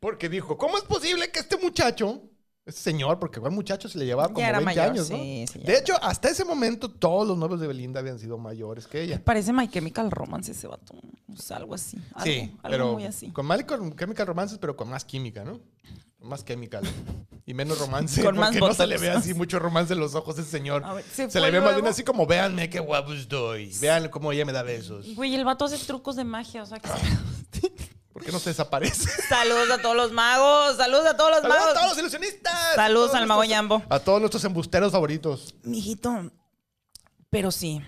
[0.00, 2.22] Porque dijo, ¿cómo es posible que este muchacho,
[2.68, 5.16] Ese señor, porque fue muchacho, se le llevaba como Ya era 20 mayor, años, ¿no?
[5.16, 8.36] sí, sí, de era hecho, hasta ese momento, todos los novios de Belinda habían sido
[8.36, 9.22] mayores que ella.
[9.24, 10.94] Parece My Chemical Romance ese vato.
[11.32, 11.96] O sea, algo así.
[12.12, 13.30] Algo, sí, algo pero muy así.
[13.30, 15.60] con con Chemical Romances, pero con más química, ¿no?
[16.20, 16.84] Más chemical.
[17.46, 18.22] Y menos romance.
[18.22, 20.82] Con más porque no se le ve así mucho romance en los ojos ese señor.
[20.94, 23.72] Ver, se le ve más bien así como, véanme qué guapo estoy.
[23.80, 25.14] Vean cómo ella me da besos.
[25.14, 26.64] Güey, el vato hace trucos de magia.
[26.64, 26.90] O sea, que...
[28.18, 29.08] ¿Por qué no se desaparece?
[29.28, 30.76] Saludos a todos los magos.
[30.76, 31.70] Saludos a todos los ¡Saludos magos.
[31.70, 32.74] a todos los ilusionistas!
[32.74, 33.82] Saludos al mago Yambo.
[33.88, 35.54] A todos nuestros embusteros favoritos.
[35.62, 36.32] Mijito,
[37.30, 37.80] pero sí.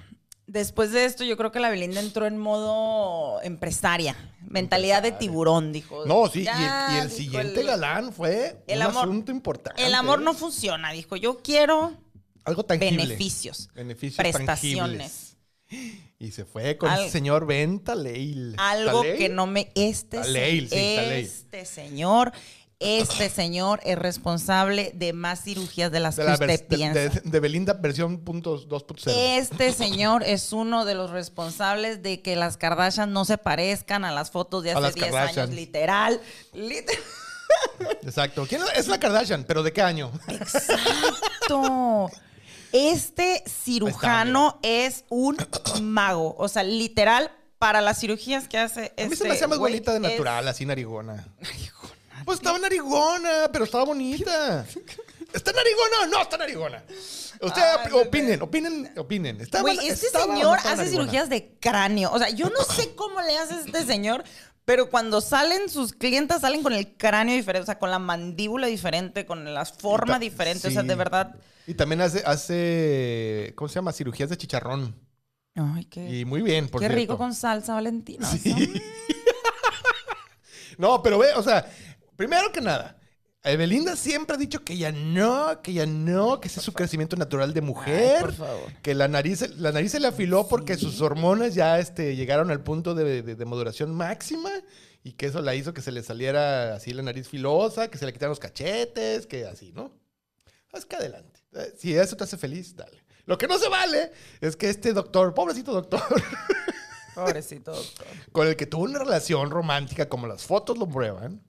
[0.46, 4.16] Después de esto, yo creo que la Belinda entró en modo empresaria.
[4.48, 6.06] Mentalidad de tiburón, dijo.
[6.06, 9.30] No, sí, y el, y el dijo, siguiente el- galán fue el un amor- asunto
[9.32, 9.84] importante.
[9.84, 11.16] El amor no funciona, dijo.
[11.16, 11.96] Yo quiero
[12.44, 12.96] Algo tangible.
[13.04, 15.36] beneficios, Beneficios prestaciones.
[15.68, 16.09] tangibles.
[16.22, 18.54] Y se fue con Al- el señor Venta Leil.
[18.58, 19.16] Algo ¿Taleil?
[19.18, 19.72] que no me...
[19.74, 21.24] Este, Taleil, sí, Taleil.
[21.24, 22.32] este señor,
[22.78, 27.00] este señor es responsable de más cirugías de las De, que la usted de- piensa.
[27.00, 29.10] de- de Belinda versión punto 2.0.
[29.38, 34.12] Este señor es uno de los responsables de que las Kardashian no se parezcan a
[34.12, 36.20] las fotos de hace las 10 años, literal.
[36.52, 37.02] Literal.
[38.02, 38.44] Exacto.
[38.46, 39.44] ¿Quién es la Kardashian?
[39.44, 40.12] ¿Pero de qué año?
[40.28, 42.10] Exacto.
[42.72, 45.36] Este cirujano es un
[45.82, 46.34] mago.
[46.38, 49.58] O sea, literal, para las cirugías que hace A mí este se me hacía más
[49.58, 51.26] güey bonita de es- natural, así narigona.
[52.24, 54.66] Pues estaba narigona, pero estaba bonita.
[55.32, 56.82] ¿Está narigona o no está narigona?
[57.40, 59.40] Ustedes opinen, opinen, opinen.
[59.40, 60.90] ¿Estaba- Güey, este no señor hace narigona?
[60.90, 62.10] cirugías de cráneo.
[62.12, 64.24] O sea, yo no sé cómo le hace este señor,
[64.70, 68.68] pero cuando salen sus clientas, salen con el cráneo diferente, o sea, con la mandíbula
[68.68, 70.68] diferente, con la forma ta- diferente.
[70.68, 70.86] O sea, sí.
[70.86, 71.34] de verdad.
[71.66, 73.92] Y también hace, hace, ¿cómo se llama?
[73.92, 74.94] Cirugías de chicharrón.
[75.56, 78.24] Ay, qué, Y muy bien, por qué rico con salsa, Valentina.
[78.24, 78.54] Sí.
[80.78, 81.68] No, pero ve, o sea,
[82.16, 82.96] primero que nada,
[83.42, 87.16] Belinda siempre ha dicho que ella no, que ella no, que ese es su crecimiento
[87.16, 88.16] natural de mujer.
[88.16, 88.72] Ay, por favor.
[88.82, 92.62] Que la nariz, la nariz se le afiló porque sus hormonas ya este, llegaron al
[92.62, 94.50] punto de, de- de maduración máxima
[95.02, 98.04] y que eso la hizo que se le saliera así la nariz filosa, que se
[98.04, 99.90] le quitaran los cachetes, que así, ¿no?
[100.74, 101.40] Es que adelante.
[101.54, 103.02] Eh, Si eso te hace feliz, dale.
[103.24, 104.12] Lo que no se vale
[104.42, 106.02] es que este doctor, pobrecito doctor,
[107.14, 108.06] Pobrecito doctor.
[108.32, 111.42] con el que tuvo una relación romántica, como las fotos lo prueban,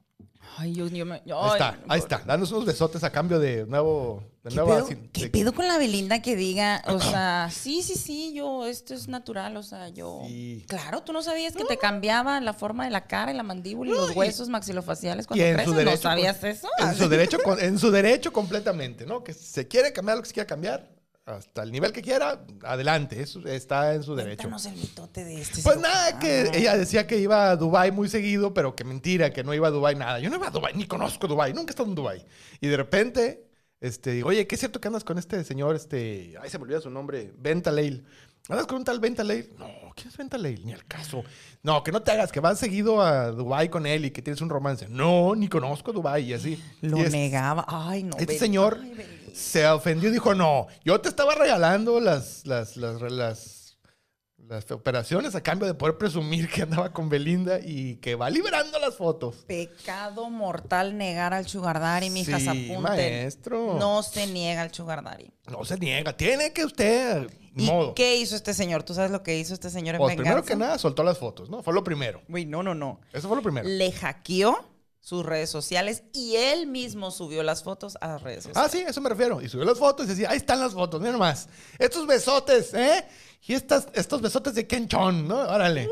[0.58, 1.16] Ay, yo, yo me.
[1.16, 2.18] Ahí ay, está, ahí está.
[2.26, 4.24] Danos unos besotes a cambio de nuevo.
[4.44, 7.50] De ¿Qué nueva pedo, sin- qué de- pedo con la Belinda que diga, o sea,
[7.52, 10.24] sí, sí, sí, yo, esto es natural, o sea, yo...
[10.28, 10.66] Sí.
[10.68, 13.92] Claro, tú no sabías que te cambiaba la forma de la cara y la mandíbula
[13.92, 16.02] y los y- huesos maxilofaciales cuando creces, su ¿no derecho.
[16.02, 16.68] sabías con- eso?
[16.80, 19.24] En su derecho, con- en su derecho completamente, ¿no?
[19.24, 20.90] Que se quiere cambiar lo que se quiera cambiar,
[21.36, 23.22] hasta el nivel que quiera, adelante.
[23.22, 24.50] Eso está en su derecho.
[24.50, 28.10] Cuéntanos el mitote de este Pues nada, que ella decía que iba a Dubai muy
[28.10, 30.20] seguido, pero que mentira, que no iba a Dubai nada.
[30.20, 32.26] Yo no iba a Dubai, ni conozco Dubai, nunca he estado en Dubai.
[32.60, 33.48] Y de repente,
[33.80, 36.64] este, digo, oye, ¿qué es cierto que andas con este señor, este, ay, se me
[36.64, 38.06] olvida su nombre, Venta Leil?
[38.50, 39.50] ¿Andas con un tal Venta Leil?
[39.58, 40.66] No, ¿quién es Venta Leil?
[40.66, 41.24] Ni al caso.
[41.64, 44.42] No, que no te hagas, que vas seguido a Dubai con él y que tienes
[44.42, 44.88] un romance.
[44.90, 46.62] No, ni conozco Dubai y así.
[46.82, 47.66] Lo Y negaba.
[47.68, 48.18] Ay, no.
[48.18, 53.00] este señor Ay, se ofendió y dijo, no, yo te estaba regalando las, las, las,
[53.02, 53.78] las,
[54.38, 58.80] las operaciones a cambio de poder presumir que andaba con Belinda y que va liberando
[58.80, 59.36] las fotos.
[59.48, 62.82] Pecado mortal negar al sugar daddy, mijas, Sí, apunten.
[62.82, 63.78] maestro.
[63.80, 65.32] No se niega al sugar daddy.
[65.50, 67.94] No se niega, tiene que usted, ¿Y modo.
[67.94, 68.84] qué hizo este señor?
[68.84, 70.54] ¿Tú sabes lo que hizo este señor en Pues primero venganza?
[70.54, 71.62] que nada soltó las fotos, ¿no?
[71.64, 72.22] Fue lo primero.
[72.28, 73.00] Güey, no, no, no.
[73.14, 73.68] Eso fue lo primero.
[73.68, 74.66] Le hackeó
[75.00, 78.64] sus redes sociales y él mismo subió las fotos a las redes sociales.
[78.64, 79.42] Ah, sí, eso me refiero.
[79.42, 81.50] Y subió las fotos y decía, ahí están las fotos, mira nomás.
[81.80, 83.04] Estos besotes, ¿eh?
[83.48, 85.40] Y estas, estos besotes de Ken Chon, ¿no?
[85.40, 85.90] Órale.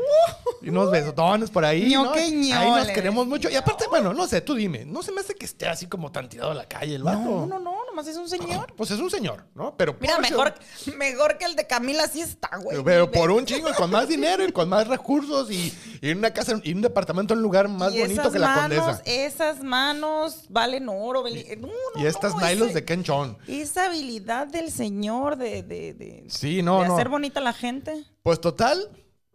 [0.62, 2.04] Y unos besotones por ahí, ¿no?
[2.04, 3.50] Ñoque, Ahí nos queremos mucho.
[3.50, 4.84] Y aparte, bueno, no sé, tú dime.
[4.84, 7.18] No se me hace que esté así como tan tirado a la calle el vato.
[7.18, 8.72] No, no, no, nomás es un señor.
[8.76, 9.76] Pues es un señor, ¿no?
[9.76, 10.54] Pero Mira, mejor,
[10.96, 12.82] mejor que el de Camila sí está, güey.
[12.82, 16.32] Pero por un chingo y con más dinero y con más recursos y, y una
[16.32, 19.02] casa y un departamento en un lugar más Y bonito esas que la manos, condesa.
[19.04, 21.22] Esas manos valen oro.
[21.24, 23.36] No, no, Y estas no, nylons ese- de Ken Chon.
[23.46, 26.94] Esa habilidad del señor de, de, de, Sí, no, de no.
[26.94, 28.04] hacer bonita a la gente.
[28.22, 28.88] Pues total,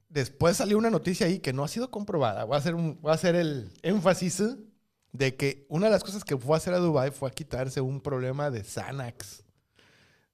[0.09, 2.43] después salió una noticia ahí que no ha sido comprobada.
[2.45, 4.41] Voy a hacer, un, voy a hacer el énfasis
[5.17, 7.79] de que una de las cosas que fue a hacer a Dubai fue a quitarse
[7.81, 9.43] un problema de Xanax.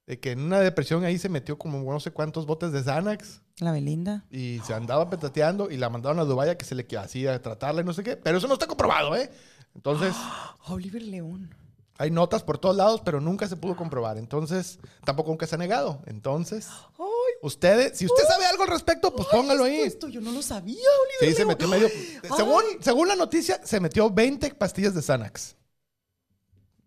[0.07, 3.41] De que en una depresión ahí se metió como no sé cuántos botes de Xanax
[3.59, 4.25] La Belinda.
[4.31, 7.41] y se andaba petateando y la mandaron a Dubai a que se le hacía a
[7.41, 8.17] tratarla y no sé qué.
[8.17, 9.31] Pero eso no está comprobado, ¿eh?
[9.75, 10.15] Entonces,
[10.67, 11.53] Oliver León.
[11.97, 14.17] hay notas por todos lados, pero nunca se pudo comprobar.
[14.17, 16.01] Entonces, tampoco nunca se ha negado.
[16.07, 16.85] Entonces, Ay,
[17.41, 19.75] ustedes, si usted sabe algo al respecto, pues póngalo ahí.
[19.81, 21.87] esto, esto yo no lo sabía, Oliver Sí, se metió medio.
[21.87, 22.29] Ay.
[22.35, 25.55] Según, según la noticia, se metió 20 pastillas de Xanax.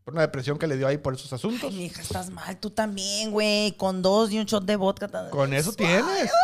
[0.05, 1.73] por una depresión que le dio ahí por esos Ay, asuntos.
[1.73, 2.59] mija, estás mal.
[2.61, 3.73] Tú también, güey.
[3.77, 5.31] Con dos y un shot de vodka.
[5.31, 6.31] Con eso tienes.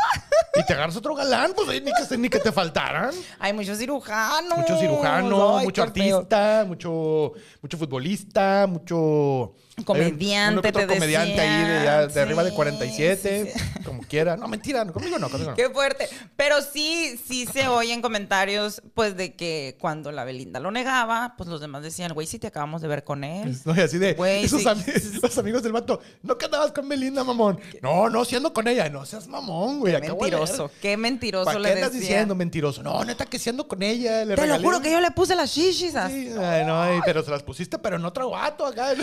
[0.52, 3.14] Y te agarras otro galán, pues ahí ni que, ni que te faltaran.
[3.38, 4.58] Hay muchos cirujanos.
[4.58, 6.16] Mucho cirujano, Ay, mucho feo.
[6.18, 7.32] artista, mucho,
[7.62, 9.54] mucho futbolista, mucho...
[9.84, 14.02] Comediante, que otro te comediante ahí de, ya- de arriba de Sí, 47, sí, como
[14.02, 14.36] quiera.
[14.36, 15.56] No, mentira, no, conmigo no, conmigo no.
[15.56, 16.08] Qué fuerte.
[16.36, 21.48] Pero sí, sí se oyen comentarios, pues, de que cuando la Belinda lo negaba, pues
[21.48, 23.56] los demás decían, güey, sí te acabamos de ver con él.
[23.64, 24.66] No, y así de, Güey, esos sí.
[24.68, 27.60] ami- los amigos del vato, no que andabas con Belinda, mamón.
[27.82, 28.88] No, no, siendo con ella.
[28.88, 29.92] No seas mamón, güey.
[29.92, 30.10] de ver.
[30.10, 30.70] Mentiroso.
[30.80, 32.00] Qué mentiroso ¿Para le qué decía.
[32.00, 32.82] diciendo mentiroso?
[32.82, 34.24] No, neta que siendo con ella.
[34.24, 35.92] Le Te lo juro un- que yo le puse las shishis.
[35.92, 38.94] Sí, ay, no, ay, pero se las pusiste, pero en otro vato acá.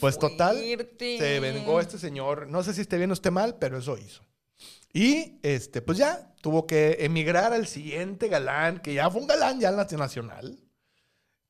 [0.00, 1.18] Pues total, fuerte.
[1.18, 2.48] se vengó este señor.
[2.48, 4.22] No sé si esté bien o esté mal, pero eso hizo.
[4.92, 9.60] Y este, pues ya tuvo que emigrar al siguiente galán, que ya fue un galán
[9.60, 10.58] ya nacional.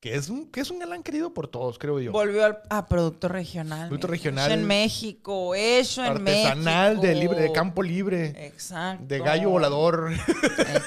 [0.01, 2.11] Que es un, que es un galán querido por todos, creo yo.
[2.11, 3.89] Volvió al- a producto regional.
[3.89, 4.51] Producto regional.
[4.51, 7.07] En México, hecho en Artesanal México.
[7.07, 9.05] de libre, de campo libre, Exacto.
[9.07, 10.11] de gallo volador.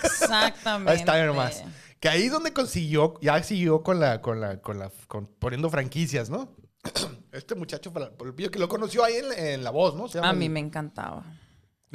[0.04, 0.92] Exactamente.
[0.92, 1.64] Ahí está nomás.
[2.00, 6.30] Que ahí donde consiguió, ya siguió con la, con la, con la, con- poniendo franquicias,
[6.32, 6.50] ¿no?
[7.32, 7.92] Este muchacho,
[8.24, 10.08] Lupillo, que lo conoció ahí en, en La Voz, ¿no?
[10.08, 11.24] Se llama A el- mí me encantaba.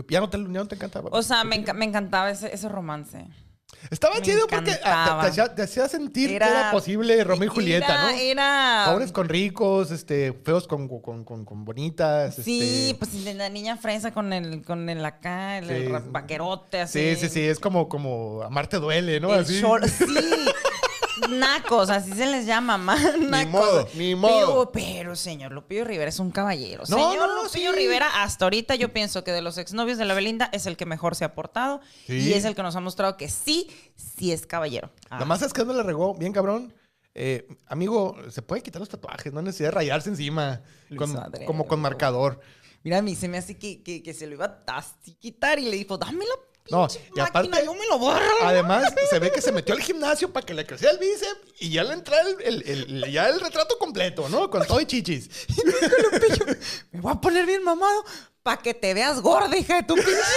[0.09, 1.11] Ya no te, ya no te encantaba.
[1.13, 3.27] O sea, me, enca- me encantaba ese, ese romance.
[3.91, 7.55] Estaba me chido porque ah, te- hacía, te hacía sentir que era posible Romeo y
[7.55, 8.09] Julieta, era, ¿no?
[8.11, 8.85] Era.
[8.93, 12.35] Pobres con ricos, este, feos con, con, con, con bonitas.
[12.37, 15.89] Sí, este- pues la niña fresa con el, con el acá, el, Sí.
[15.89, 17.15] ra- vaquerote, así.
[17.15, 19.35] Sí, sí, sí, es como, como amarte duele, ¿no?
[19.35, 19.61] El Así.
[19.61, 20.05] short- sí.
[21.29, 23.51] Nacos, así se les llama, ma- nacos.
[23.51, 24.71] modo, ni modo.
[24.73, 26.85] Pero, pero, señor Lupillo Rivera es un caballero.
[26.89, 27.77] No, señor no, Lupillo sí.
[27.79, 30.87] Rivera, hasta ahorita yo pienso que de los exnovios de la Belinda es el que
[30.87, 32.19] mejor se ha portado Sí.
[32.19, 34.91] y es el que nos ha mostrado que sí, sí es caballero.
[35.11, 35.15] Ah.
[35.17, 36.75] Nada más es que no le regó, bien cabrón.
[37.15, 40.63] Eh, amigo, se pueden quitar los tatuajes, no hay necesidad de rayarse encima.
[40.97, 41.17] Con-
[41.47, 42.41] como con marcador.
[42.85, 44.85] Mira, a mí se me hace que, que, que se lo iba a
[45.19, 46.35] quitar y le dijo, dame la
[46.71, 48.25] No, y máquina, aparte- yo me lo borro.
[48.43, 51.71] Además, se ve que se metió al gimnasio para que le creciera el bíceps y
[51.73, 52.69] ya le entraba el, el-
[53.03, 54.51] el- ya el retrato completo, ¿no?
[54.51, 55.29] Con todo y chichis.
[56.93, 58.05] Me voy a poner bien mamado
[58.43, 60.29] para que te veas gorda, hija de tu pinche madre.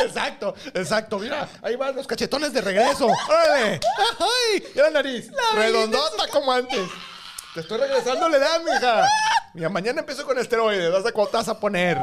[0.00, 1.18] Exacto, exacto.
[1.18, 3.06] Mira, ahí van los cachetones de regreso.
[3.06, 3.80] ¡Órale!
[4.20, 4.64] ¡Ay!
[4.74, 5.28] Y la nariz.
[5.54, 6.88] Redondota como antes.
[7.54, 9.04] Te estoy regresando la edad, mija.
[9.54, 10.92] Mira, mañana empiezo con esteroides.
[10.92, 11.98] Vas a vas a poner.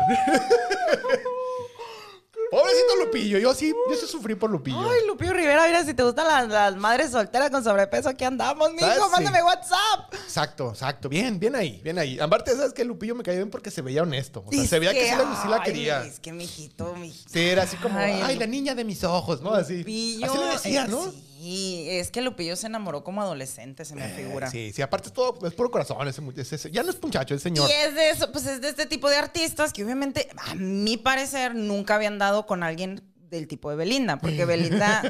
[2.56, 3.38] Pobrecito Lupillo.
[3.38, 4.80] Yo sí, yo sí sufrí por Lupillo.
[4.80, 8.72] Ay, Lupillo Rivera, mira, si te gustan las, las madres solteras con sobrepeso, aquí andamos,
[8.72, 10.14] mijo, mándame WhatsApp.
[10.14, 11.10] Exacto, exacto.
[11.10, 12.18] Bien, bien ahí, bien ahí.
[12.18, 14.46] Aparte, ¿sabes que Lupillo me cayó bien porque se veía honesto.
[14.46, 16.06] O sea, se veía que, sí, la, sí la ay, quería.
[16.06, 17.30] Es que, mijito, mijito.
[17.30, 19.54] Sí, era así como, Ay, ay, la niña de mis ojos, ¿no?
[19.54, 19.80] Así.
[19.80, 21.12] Lupillo, así le decía, eh, ¿no?
[21.12, 24.48] Sí, es que Lupillo se enamoró como adolescente, se me figura.
[24.48, 26.08] Eh, Sí, sí, aparte es todo, es puro corazón.
[26.08, 27.70] Ese- ya no es muchacho, es señor.
[27.70, 30.98] Y es de eso, pues es de este tipo de artistas que obviamente, a mi
[30.98, 33.02] parecer, nunca habían dado con alguien
[33.36, 35.02] del tipo de Belinda, porque Belinda,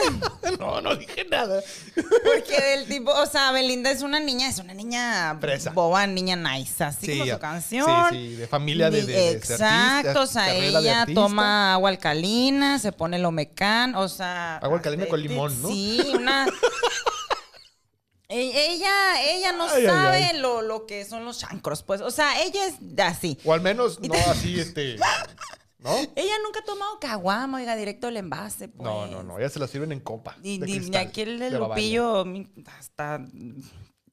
[0.58, 1.62] No, no dije nada.
[1.94, 5.70] porque del tipo, o sea, Belinda es una niña, es una niña Fresa.
[5.70, 7.34] boba, niña nice, así como ya.
[7.34, 8.10] su canción.
[8.10, 12.92] Sí, sí, de familia de, de, de Exacto, o sea, ella toma agua alcalina, se
[12.92, 14.58] pone el omecán, o sea...
[14.58, 15.68] Agua alcalina con aceite, limón, ¿no?
[15.68, 16.46] Sí, una...
[18.30, 20.38] E- Ella, ella no Ay, ay, sabe ay.
[20.38, 22.02] Lo, lo que son los chancros, pues.
[22.02, 23.38] O sea, ella es así.
[23.42, 24.96] O al menos no así, este.
[25.78, 25.96] ¿No?
[26.16, 28.84] Ella nunca ha tomado caguama, oiga, directo el envase, pues.
[28.84, 29.38] No, no, no.
[29.38, 30.36] Ya se la sirven en copa.
[30.42, 31.58] Y, y- aquí el Bavaria.
[31.58, 32.24] Lupillo
[32.78, 33.20] hasta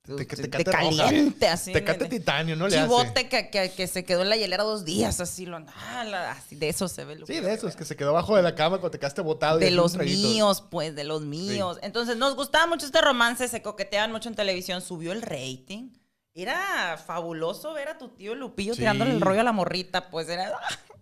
[0.04, 1.06] Te- de, Tecate roja.
[1.06, 1.74] caliente, así.
[1.74, 2.86] Tecate de- titanio, no le hace.
[2.86, 6.34] Chivote que, que, que se quedó en la hielera dos días, así, lo, ah, la-
[6.34, 7.78] así de eso se ve Sí, Lupillo de esos, Rivera.
[7.80, 9.58] que se quedó abajo de la cama cuando te quedaste botado.
[9.58, 11.80] De los míos, pues, de los míos.
[11.82, 15.90] Entonces, nos gustaba mucho este romance, se coqueteaban mucho en televisión, subió el rating.
[16.36, 18.80] Era fabuloso ver a tu tío Lupillo Sí.
[18.82, 20.52] tirándole el rollo a la morrita, pues era...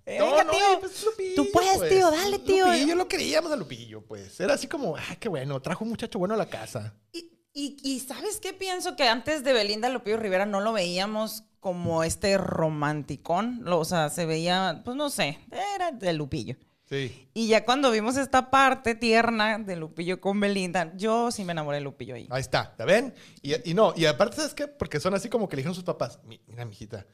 [0.05, 0.79] No, Venga, no, tío.
[0.81, 1.89] pues Lupillo, Tú puedes, pues.
[1.89, 2.65] tío, dale, tío.
[2.67, 4.39] Lupillo lo queríamos a Lupillo, pues.
[4.39, 6.93] Era así como, ah, qué bueno, trajo un muchacho bueno a la casa.
[7.13, 8.95] Y, y- y ¿sabes qué pienso?
[8.97, 13.65] Que antes de Belinda Lupillo Rivera no lo veíamos como este romanticón.
[13.67, 15.39] O sea, se veía, pues no sé,
[15.75, 16.55] era de Lupillo.
[16.89, 17.29] Sí.
[17.33, 21.77] Y ya cuando vimos esta parte tierna de Lupillo con Belinda, yo sí me enamoré
[21.77, 22.27] de Lupillo ahí.
[22.29, 23.13] Ahí está, ¿ya ven?
[23.41, 24.67] Y, y no, y aparte, ¿sabes qué?
[24.67, 27.07] Porque son así como que le dijeron sus papás, "Mi- mira, mijita,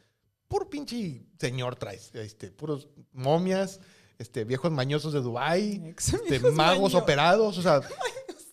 [0.49, 3.79] puro pinche señor traes, este, puros momias,
[4.17, 7.79] este, viejos mañosos de Dubai, este, magos operados, o sea,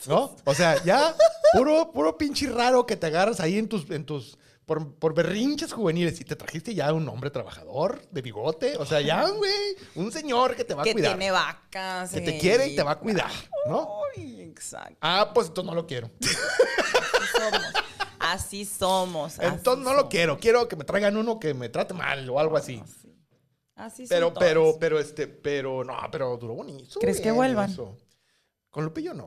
[0.06, 0.36] ¿no?
[0.44, 1.16] O sea, ya,
[1.54, 5.72] puro, puro pinche raro que te agarras ahí en tus, en tus, por, por berrinches
[5.72, 10.12] juveniles y te trajiste ya un hombre trabajador, de bigote, o sea, ya, güey, un
[10.12, 12.10] señor que te va a que cuidar, tiene vacas.
[12.10, 13.32] que te eh, quiere y te va a cuidar,
[13.66, 13.88] ¿no?
[14.14, 14.98] Ay, exacto.
[15.00, 16.10] Ah, pues entonces no lo quiero.
[18.32, 19.38] Así somos.
[19.38, 20.38] así Entonces no lo quiero.
[20.38, 22.80] Quiero que me traigan uno que me trate mal o algo así.
[22.82, 23.14] Así,
[23.76, 24.38] así son Pero, todos.
[24.44, 26.98] pero, pero, este, pero, no, pero duró bonito.
[27.00, 27.70] ¿Crees que vuelvan?
[27.70, 27.96] eso.
[28.70, 29.24] Con Lupillo no.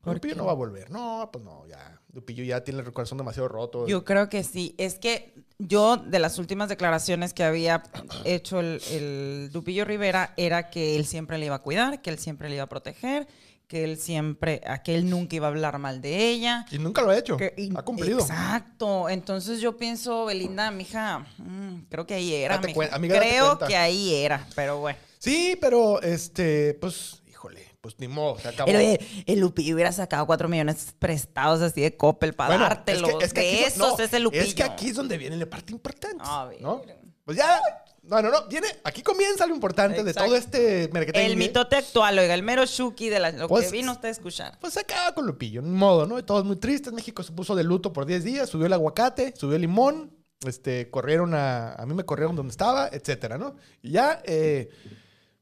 [0.00, 0.38] Con ¿Por Lupillo qué?
[0.38, 0.90] no va a volver.
[0.90, 2.00] No, pues no, ya.
[2.12, 3.86] Lupillo ya tiene el corazón demasiado roto.
[3.88, 4.74] Yo creo que sí.
[4.78, 7.82] Es que yo, de las últimas declaraciones que había
[8.24, 12.18] hecho el, el Lupillo Rivera, era que él siempre le iba a cuidar, que él
[12.18, 13.26] siempre le iba a proteger,
[13.74, 16.64] que él siempre, a que él nunca iba a hablar mal de ella.
[16.70, 17.36] Y nunca lo ha hecho.
[17.36, 18.20] que- y- ha cumplido.
[18.20, 19.08] Exacto.
[19.08, 22.60] Entonces yo pienso, Belinda, mija, mm, creo que ahí era.
[22.60, 22.94] Mija.
[22.94, 24.96] amiga, creo que ahí era, pero bueno.
[25.18, 28.70] Sí, pero, este, pues, híjole, pues ni modo, se acabó.
[28.70, 33.10] Eh, el Lupillo hubiera sacado cuatro millones prestados así de Coppel para Bueno, dártelos.
[33.10, 34.42] es que- es que de esos no, es el Lupillo.
[34.44, 36.18] Es que aquí es donde viene la parte importante.
[36.24, 36.62] A ver.
[36.62, 36.80] ¿no?
[37.24, 37.60] Pues ya,
[38.06, 41.26] no, no, no, viene, aquí comienza lo importante de todo este merquetengue.
[41.26, 44.10] El mitote actual, oiga, el mero Shuki de la, lo Pues- que vino usted a
[44.10, 44.58] escuchar.
[44.60, 46.22] Pues se acaba con Lupillo, ni modo, ¿no?
[46.24, 46.92] Todos muy tristes.
[46.92, 50.14] México se puso de luto por 10 días, subió el aguacate, subió el limón,
[50.46, 51.72] este, corrieron a.
[51.72, 53.56] A mí me corrieron donde estaba, etcétera, ¿no?
[53.80, 54.68] Y ya, eh,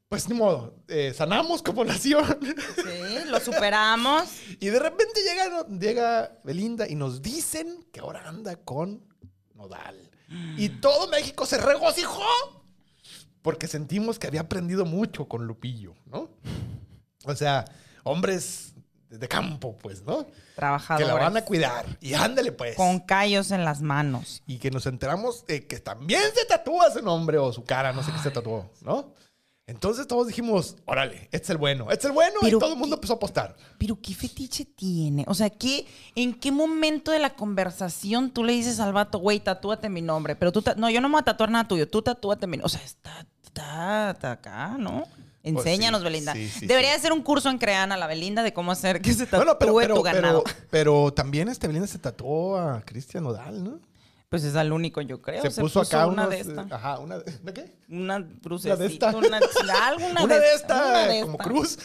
[0.08, 2.24] pues ni modo, eh, sanamos como nación.
[2.76, 4.24] Sí, lo superamos.
[4.60, 9.11] y de repente llega, llega Belinda y nos dicen que ahora anda con
[10.56, 12.24] Y todo México se regocijó
[13.42, 16.30] porque sentimos que había aprendido mucho con Lupillo, ¿no?
[17.24, 17.64] O sea,
[18.04, 18.74] hombres
[19.08, 20.26] de campo, pues, ¿no?
[20.26, 21.08] Que Trabajadores.
[21.08, 21.84] la van a cuidar.
[22.00, 22.76] Y ándale, pues.
[22.76, 24.42] Con callos en las manos.
[24.46, 28.02] Y que nos enteramos eh, que también se tatúa su nombre o su cara, no
[28.02, 29.14] sé qué se tatuó, ¿no?
[29.66, 32.72] Entonces todos dijimos, órale, este es el bueno, este es el bueno, Pero y todo
[32.72, 33.56] el mundo ¿qué- empezó a apostar.
[33.78, 35.24] Pero ¿qué fetiche tiene?
[35.28, 35.86] O sea, ¿qué,
[36.16, 40.34] ¿en qué momento de la conversación tú le dices al vato, güey, tatúate mi nombre?
[40.34, 42.66] Pero tú, no, yo no me voy a tatuar nada tuyo, tú tatúate mi nombre.
[42.66, 45.04] O sea, está, está, está acá, ¿no?
[45.44, 46.32] Enséñanos, sí, Belinda.
[46.34, 49.26] sí, sí, Debería ser un curso en Creana, la Belinda, de cómo hacer que se
[49.26, 50.42] tatúe Bueno, pero, pero, tu ganado.
[50.44, 53.80] pero, pero también este Belinda se tatuó a Cristian Nodal, ¿no?
[54.32, 55.42] Pues es al único, yo creo.
[55.42, 56.72] Se, puso, acá una unos, de eh, estas.
[56.72, 57.76] Ajá, una de, ¿de qué?
[57.90, 59.14] Una Una de crucecita, esta.
[59.14, 61.44] una, de esta, una de como esta.
[61.44, 61.78] cruz.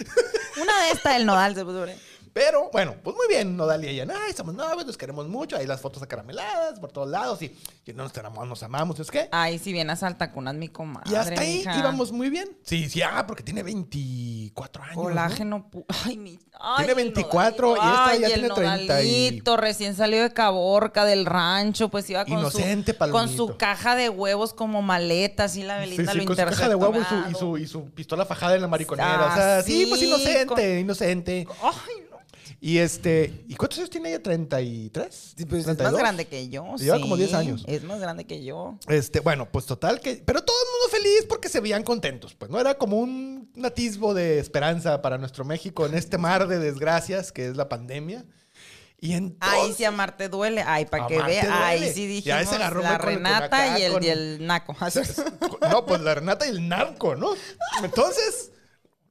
[0.61, 1.85] Una de esta del nodal se puso.
[2.38, 4.05] Pero bueno, pues muy bien, Nodal y ella.
[4.27, 5.57] Ay, somos novios, nos queremos mucho.
[5.57, 7.45] Ahí las fotos acarameladas por todos lados y,
[7.83, 8.99] y no nos enamoramos, nos amamos.
[8.99, 9.27] ¿Es qué?
[9.31, 11.09] Ay, si bien a Saltacunas mi comadre.
[11.11, 11.79] y hasta ahí mija.
[11.79, 12.47] íbamos muy bien.
[12.61, 14.95] Sí, sí, ah, porque tiene 24 años.
[14.97, 15.01] ¿no?
[15.01, 15.67] Colágeno.
[15.71, 16.38] pu- Ay, mi.
[16.59, 21.05] ay, Tiene el 24 y esta Ay, ya tiene 30 y- recién salió de Caborca,
[21.05, 25.63] del rancho, pues iba con Inocente, su, con su caja de huevos como maleta, así
[25.63, 27.57] la Sí, Belinda sí, lo con su caja de interceptó, huevo y su, y, su,
[27.57, 29.29] y su pistola fajada en la mariconera.
[29.29, 31.47] Ah, o sea, sí, pues sí, inocente, inocente.
[31.63, 32.06] Ay, no.
[32.59, 34.23] Y este, ¿y cuántos años tiene ella?
[34.23, 35.07] ¿33?
[35.11, 35.99] Sí, pues es más 32?
[35.99, 36.75] grande que yo.
[36.77, 37.63] Lleva sí, como 10 años.
[37.67, 38.79] Es más grande que yo.
[38.87, 40.23] Este, bueno, pues total que.
[40.25, 42.33] Pero todo el mundo feliz porque se veían contentos.
[42.33, 46.47] Pues no era como un, un atisbo de esperanza para nuestro México en este mar
[46.47, 48.25] de desgracias que es la pandemia.
[48.99, 49.59] Y entonces.
[49.63, 50.63] Ay, si amarte duele.
[50.65, 51.43] Ay, para que vea.
[51.43, 51.47] duele.
[51.51, 54.75] Ay, sí dijimos se agarró la el- Renata y, el, con- y el Naco.
[55.69, 57.35] No, pues la Renata y el narco, ¿no?
[57.83, 58.51] Entonces.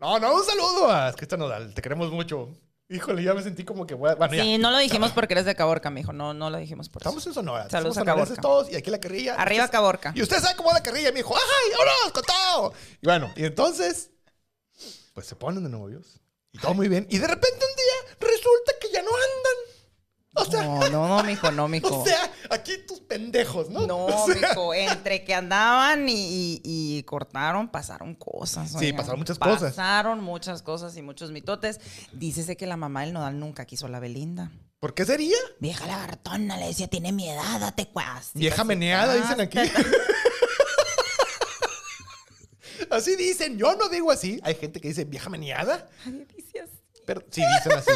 [0.01, 1.73] No, no, un saludo a Cristian Nodal.
[1.75, 2.51] Te queremos mucho.
[2.89, 3.95] Híjole, ya me sentí como que.
[3.95, 4.43] voy a- Bueno, ya.
[4.45, 6.13] Sí, no lo dijimos porque eres de Caborca, mijo.
[6.13, 7.09] No, no lo dijimos por eso.
[7.09, 7.69] Estamos en Sonora.
[7.69, 8.43] Saludos Somos a sonorenses Caborca.
[8.43, 9.35] todos y aquí la carrilla.
[9.35, 10.13] Arriba Caborca.
[10.15, 11.11] Y usted sabe cómo va la carrilla.
[11.11, 12.73] Me dijo, ¡ay, vámonos con todo!
[13.03, 14.11] Y bueno, y entonces,
[15.15, 16.21] pues se ponen de novios.
[16.53, 17.07] Y todo muy bien.
[17.11, 19.66] Y de repente un día resulta que ya no andan.
[20.39, 22.03] O sea, No, no, no, mijo, no, mijo.
[22.03, 23.87] o sea, aquí tus pendejos, ¿no?
[23.87, 28.71] No, O sea, mijo, entre que andaban y, y- y cortaron, pasaron cosas.
[28.73, 28.97] Sí, oigan.
[28.97, 29.75] pasaron muchas cosas.
[29.75, 31.81] Pasaron muchas cosas y muchos mitotes.
[32.13, 34.53] Dícese que la mamá del Nodal nunca quiso a la Belinda.
[34.79, 35.37] ¿Por qué sería?
[35.59, 38.31] Vieja lagartona, le decía, tiene mi edad, date cuas.
[38.35, 39.59] Vieja meneada, dicen aquí.
[42.91, 43.59] así dicen.
[43.59, 44.41] Yo no digo así.
[44.43, 45.89] Hay gente que dice vieja meneada.
[46.37, 46.79] Dice así.
[47.07, 47.91] Pero sí dicen así.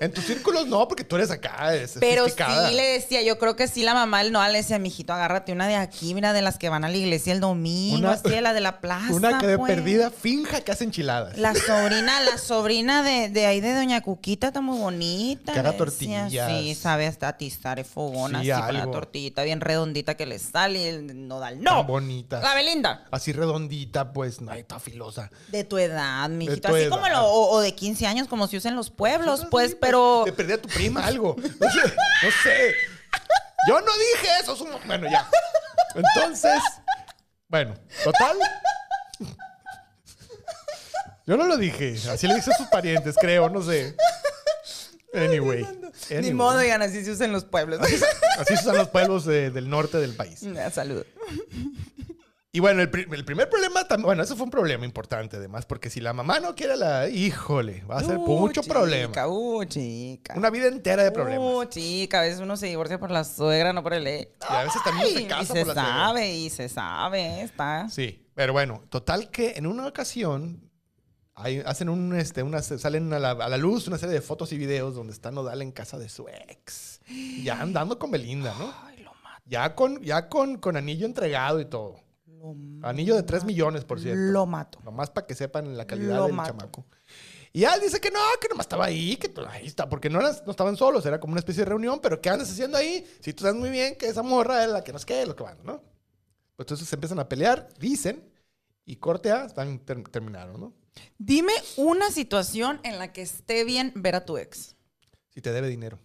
[0.00, 1.74] En tus círculos no, porque tú eres acá.
[1.74, 2.68] Es Pero sofisticada.
[2.68, 5.52] sí le decía, yo creo que sí la mamá del Nodal le decía, mijito, agárrate
[5.52, 8.28] una de aquí, mira, de las que van a la iglesia el domingo, Una- así
[8.28, 9.12] de la de la plaza.
[9.12, 9.72] Una que de pues.
[9.74, 11.36] perdida finja que hace enchiladas.
[11.38, 15.52] La sobrina, la sobrina de, de ahí de Doña Cuquita está muy bonita.
[15.52, 16.30] Que haga tortillas.
[16.32, 18.92] Sí, sabe hasta atizar el fogón Sí, así con la algo.
[18.92, 21.54] tortillita bien redondita que le sale y el nodal.
[21.54, 21.84] Tan ¡No!
[21.84, 22.40] bonita.
[22.40, 23.06] La Belinda.
[23.10, 25.30] Así redondita, pues, no, está filosa.
[25.48, 26.68] De tu edad, mijito.
[26.68, 26.90] tu Así edad.
[26.90, 29.87] como lo, o, o de 15 años, como se usa en los pueblos, pues, pero.
[30.24, 31.36] Te perdí a tu prima algo.
[31.38, 31.80] No sé.
[32.22, 32.74] No sé.
[33.68, 34.54] Yo no dije eso.
[34.54, 35.28] es un- Bueno, ya.
[35.94, 36.60] Entonces,
[37.48, 37.74] bueno,
[38.04, 38.36] total.
[41.26, 41.96] Yo no lo dije.
[42.10, 43.94] Así le dije a sus parientes, creo, no sé.
[45.14, 45.66] Anyway.
[46.10, 47.80] Ni modo, digan, así se usa en los pueblos.
[47.80, 50.40] Así se usan los pueblos de- del norte del país.
[50.72, 51.04] Salud.
[52.50, 56.00] Y bueno, el, el primer problema, bueno, eso fue un problema importante además, porque si
[56.00, 59.26] la mamá no quiere a la, híjole, va a ser Uh, mucho chica, problema.
[59.28, 60.32] Uh, chica.
[60.34, 61.46] Una vida entera de problemas.
[61.46, 64.30] Uh, chica, a veces uno se divorcia por la suegra, no por el ex.
[64.48, 65.92] Y a veces también se casa y se por la suegra.
[65.98, 67.88] sabe, y se sabe, está.
[67.90, 70.70] Sí, pero bueno, total que en una ocasión
[71.34, 74.52] hay- hacen un, este, una, salen a la, a la luz una serie de fotos
[74.52, 77.00] y videos donde está Nodal en casa de su ex.
[77.42, 78.72] Ya andando con Belinda, ¿no?
[78.84, 79.42] Ay, lo mato.
[79.44, 82.00] Ya con, ya con, con anillo entregado y todo.
[82.38, 82.54] Lo,
[82.86, 84.20] Anillo de 3 millones, por cierto.
[84.20, 84.78] lo mato.
[84.84, 86.50] Nomás para que sepan la calidad Lo del mato.
[86.50, 86.86] chamaco.
[87.52, 90.20] Y él dice que no, que nomás estaba ahí, que to- ahí está, porque no,
[90.20, 93.04] eras- no estaban solos, era como una especie de reunión, pero ¿qué andas haciendo ahí?
[93.20, 95.42] Si tú sabes muy bien que esa morra es la que nos quede, lo que
[95.42, 95.78] van, ¿no?
[96.56, 98.30] Pues entonces se empiezan a pelear, dicen,
[98.84, 100.74] y corte A, están, ter- terminaron, ¿no?
[101.16, 104.76] Dime una situación en la que esté bien ver a tu ex.
[105.30, 105.98] Si te debe dinero.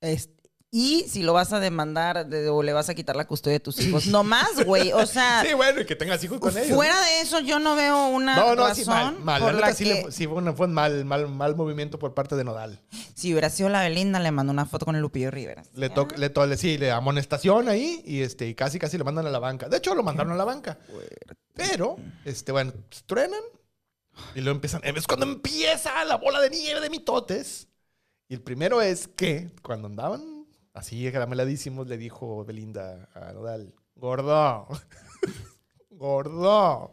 [0.00, 0.30] Es-
[0.76, 3.60] y si lo vas a demandar de- o le vas a quitar la custodia de
[3.60, 4.08] tus hijos.
[4.08, 4.92] No más, güey.
[4.92, 6.74] O sea, Sí, bueno, y que tengas hijos con ellos.
[6.74, 9.40] fuera de eso, yo no veo una No, no, razón sí, mal, mal.
[9.40, 9.94] por La la sí, que...
[10.06, 12.80] le- sí fue, un mal, mal, mal movimiento por parte de Nodal.
[13.14, 15.62] Si hubiera sido la Belinda, le mando una foto con el Lupillo Rivera.
[15.74, 19.04] Le toca, le, to- le- sí, le amonestación ahí y este, y casi casi lo
[19.04, 19.68] mandan a la banca.
[19.68, 20.76] De hecho, lo mandaron a la banca.
[21.54, 22.72] Pero, este, bueno,
[23.06, 23.42] truenan
[24.34, 24.80] y luego empiezan.
[24.82, 27.68] Es cuando empieza la bola de nieve de mitotes.
[28.28, 30.33] Y el primero es que cuando andaban
[30.74, 34.68] así grameladísimos, le dijo Belinda a Nodal: Gordo,
[35.90, 36.92] gordo,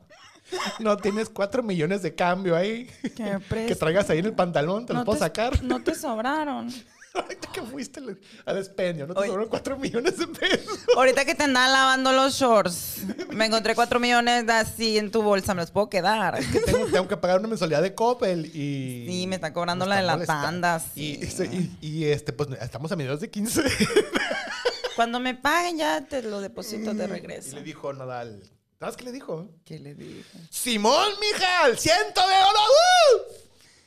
[0.79, 4.93] no tienes cuatro millones de cambio ahí Que, que traigas ahí en el pantalón, te
[4.93, 5.61] los puedo sacar.
[5.63, 6.71] No te sobraron.
[7.13, 7.99] Ahorita que fuiste
[8.45, 10.79] al- expendio, no te sobraron cuatro millones de pesos.
[10.95, 13.01] Ahorita que te andaban lavando los shorts,
[13.31, 15.53] me encontré cuatro millones así en tu bolsa.
[15.53, 16.39] ¿Me los puedo quedar?
[16.51, 19.05] que tengo, tengo que pagar una mensualidad de Coppel y...
[19.09, 20.45] Sí, me está cobrando la de la molestando.
[20.47, 21.77] tanda, Y, sí.
[21.81, 23.61] y- y, este, pues estamos a mediados de 15.
[24.95, 27.55] Cuando me paguen ya te lo deposito de y regreso.
[27.55, 28.41] le dijo Nadal,
[28.79, 29.49] ¿sabes qué le dijo?
[29.65, 30.23] ¿Qué le dije?
[30.49, 31.67] ¡Simón, mija!
[31.67, 32.59] ¡El ciento de oro!
[32.59, 33.33] ¡uh!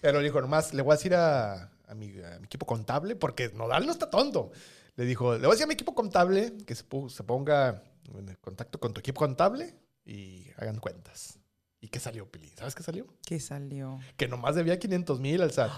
[0.00, 3.16] Pero le dijo, nomás le voy a decir a, a mi, a mi equipo contable,
[3.16, 4.50] porque Nodal no está tonto.
[4.96, 7.82] Le dijo, le voy a decir a mi equipo contable que se, se ponga
[8.14, 9.74] en contacto con tu equipo contable
[10.04, 11.38] y hagan cuentas.
[11.80, 12.48] ¿Y qué salió, Pili?
[12.56, 13.06] ¿Sabes qué salió?
[13.26, 14.00] ¿Qué salió?
[14.16, 15.70] Que nomás debía 500 mil al SAT.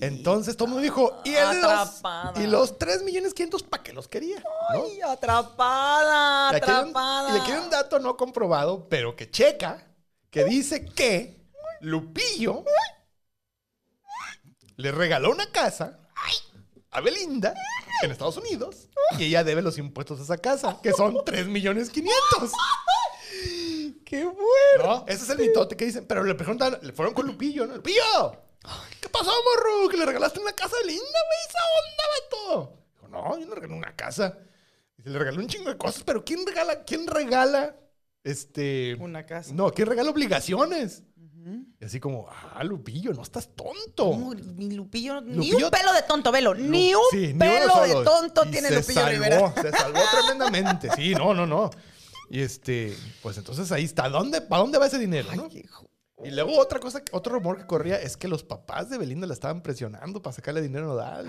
[0.00, 2.02] Entonces todo el mundo dijo, ¿y, el los,
[2.36, 4.42] y los 3 millones 500 para qué los quería?
[4.74, 4.84] ¿no?
[4.84, 7.34] Ay, atrapada, atrapada.
[7.34, 9.86] y aquí hay un dato no comprobado, pero que checa,
[10.30, 11.40] que dice que
[11.80, 12.64] Lupillo
[14.76, 15.98] le regaló una casa
[16.90, 17.54] a Belinda
[18.02, 21.90] en Estados Unidos y ella debe los impuestos a esa casa, que son 3 millones
[21.90, 22.52] 500.
[24.04, 24.38] ¡Qué bueno!
[24.78, 25.04] ¿No?
[25.08, 26.06] Ese es el mitote que dicen.
[26.06, 27.76] Pero le preguntan, le fueron con Lupillo, ¿no?
[27.76, 28.36] ¡Lupillo!
[29.00, 29.88] ¿Qué pasó, morro?
[29.88, 32.78] Que le regalaste una casa linda, güey, esa onda, vato.
[32.92, 34.38] Dijo, no, yo no regalé una casa.
[34.96, 36.84] Dice, le regalé un chingo de cosas, pero ¿quién regala?
[36.84, 37.74] ¿Quién regala?
[38.22, 38.94] Este.
[39.00, 39.52] Una casa.
[39.54, 41.02] No, ¿quién regala obligaciones?
[41.80, 44.16] Y así como, ah, Lupillo, no estás tonto.
[44.16, 46.54] No, mi Lupillo, ni un pelo de tonto, velo.
[46.54, 49.54] Ni un Sí, ni pelo de tonto Y tiene se Lupillo salvó, Rivera.
[49.60, 50.90] Se salvó tremendamente.
[50.96, 51.70] Sí, no, no, no.
[52.30, 54.08] Y este, pues entonces ahí está.
[54.08, 55.28] ¿Dónde, ¿Para dónde va ese dinero?
[55.34, 55.48] no?
[55.50, 55.88] Hijo.
[56.24, 59.34] Y luego otra cosa, otro rumor que corría es que los papás de Belinda la
[59.34, 61.26] estaban presionando para sacarle dinero a Nodal.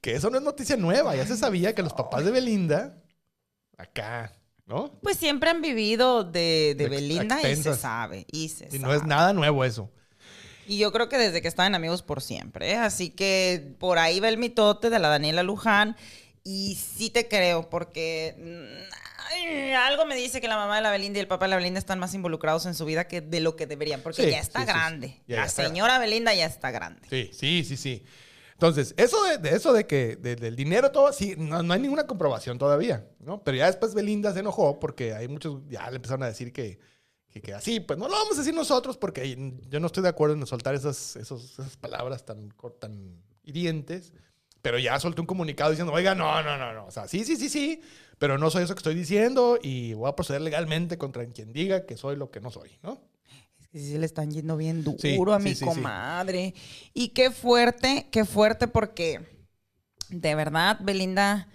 [0.00, 3.02] Que eso no es noticia nueva, ya se sabía que los papás de Belinda,
[3.76, 4.32] acá,
[4.68, 4.92] ¿no?
[5.02, 8.26] Pues siempre han vivido de, Belinda y se sabe.
[8.30, 9.90] Y se Y no es nada nuevo eso.
[10.66, 12.72] Y yo creo que desde que estaban amigos por siempre.
[12.72, 12.76] ¿eh?
[12.76, 15.96] Así que por ahí va el mitote de la Daniela Luján.
[16.44, 18.94] Y sí te creo, porque mm,
[19.32, 21.56] ay, algo me dice que la mamá de la Belinda y el papá de la
[21.56, 24.38] Belinda están más involucrados en su vida que de lo que deberían, porque Sí, ya
[24.38, 24.78] está sí, sí, sí.
[24.78, 25.08] grande.
[25.26, 27.06] Ya, la ya está señora Belinda ya está grande.
[27.10, 28.04] Sí, sí, sí, sí.
[28.58, 32.08] Entonces, eso de, eso de que de- del dinero todo, sí, no, no hay ninguna
[32.08, 33.42] comprobación todavía, ¿no?
[33.44, 36.80] Pero ya después Belinda se enojó porque hay muchos, ya le empezaron a decir que,
[37.40, 40.34] que, así, pues no lo vamos a decir nosotros porque yo no estoy de acuerdo
[40.34, 44.12] en soltar esas, esos- esas palabras tan, tan hirientes.
[44.60, 46.86] Pero ya soltó un comunicado diciendo, oiga, no, no, no, no.
[46.86, 47.80] O sea, sí, sí, sí, sí,
[48.18, 51.86] pero no soy eso que estoy diciendo y voy a proceder legalmente contra quien diga
[51.86, 53.00] que soy lo que no soy, ¿no?
[53.72, 55.64] Sí le están yendo bien duro Sí, a mi sí, sí.
[55.64, 56.54] comadre.
[56.94, 59.46] Y qué fuerte, qué fuerte porque
[60.08, 61.48] de verdad, Belinda,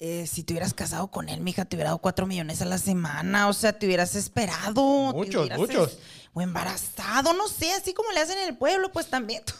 [0.00, 2.78] eh, si te hubieras casado con él, mija, te hubiera dado cuatro millones a la
[2.78, 3.48] semana.
[3.48, 5.12] O sea, te hubieras esperado.
[5.14, 5.92] Muchos, hubieras muchos.
[5.92, 5.98] es-
[6.32, 9.42] O embarazado, no sé, así como le hacen en el pueblo, pues también.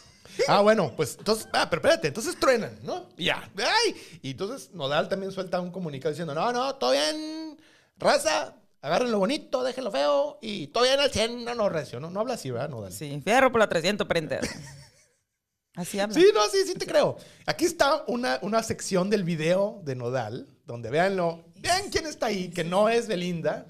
[0.49, 3.07] Ah, bueno, pues entonces, ah, pero espérate, entonces truenan, ¿no?
[3.15, 3.95] Ya, ay.
[4.21, 7.57] Y entonces Nodal también suelta un comunicado diciendo, no, no, todo bien,
[7.97, 8.53] raza,
[8.85, 12.09] agarren lo bonito, déjenlo feo y todo bien al 100, no, no, recio, ¿no?
[12.11, 12.93] No habla así, ¿verdad, Nodal?
[12.93, 14.41] Sí, fierro por la 300 printer.
[15.75, 16.13] Así habla.
[16.15, 17.17] Sí, no, sí, sí te creo.
[17.45, 22.49] Aquí está una, una sección del video de Nodal, donde véanlo bien quién está ahí,
[22.49, 23.65] que no es Belinda,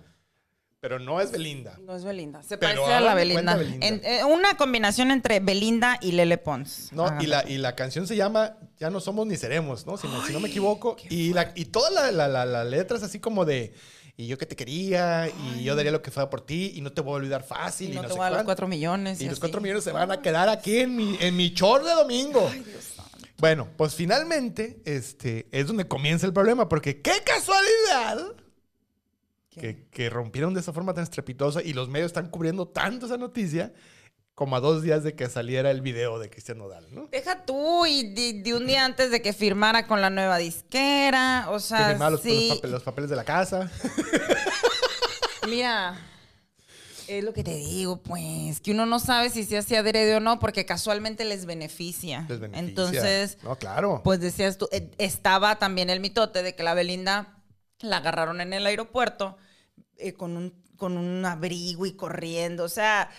[0.80, 1.80] pero no es Belinda.
[1.82, 2.44] No es Belinda.
[2.44, 3.56] Se Pero parece a la Belinda.
[3.56, 3.88] Belinda.
[3.88, 6.90] En- eh, una combinación entre Belinda y Lele Pons.
[6.92, 9.98] No, y la, y la canción se llama Ya no somos ni seremos, ¿no?
[9.98, 10.98] Si, no, si no me equivoco.
[11.10, 13.74] Y, la, y toda la, la, la, la letra es así como de.
[14.18, 16.94] Y yo que te quería, y yo daría lo que fuera por ti, y no
[16.94, 17.90] te voy a olvidar fácil.
[17.90, 19.20] Y Y, no no te voy a dar los cuatro millones.
[19.20, 21.92] Y los cuatro millones se van a quedar aquí en mi, en mi short de
[21.92, 22.50] domingo.
[23.38, 28.34] Bueno, pues finalmente este, es donde comienza el problema, porque qué casualidad
[29.50, 33.18] que, que rompieron de esa forma tan estrepitosa y los medios están cubriendo tanto esa
[33.18, 33.74] noticia
[34.36, 37.08] como a dos días de que saliera el video de Cristian Nodal, ¿no?
[37.12, 41.46] Deja tú y de, de un día antes de que firmara con la nueva disquera.
[41.50, 42.50] O Que sea, firmaba los, sí.
[42.50, 43.72] los papel- los papeles de la casa.
[45.48, 45.96] Mira,
[47.08, 50.20] es lo que te digo, pues, que uno no sabe si se hace adrede o
[50.20, 52.26] no, porque casualmente les beneficia.
[52.28, 52.68] Les beneficia.
[52.68, 54.02] Entonces, No, claro.
[54.04, 57.44] pues decías tú, eh, estaba también el mitote de que la Belinda
[57.80, 59.38] la agarraron en el aeropuerto
[59.98, 62.64] eh, con, un, con un abrigo y corriendo.
[62.64, 63.12] O sea,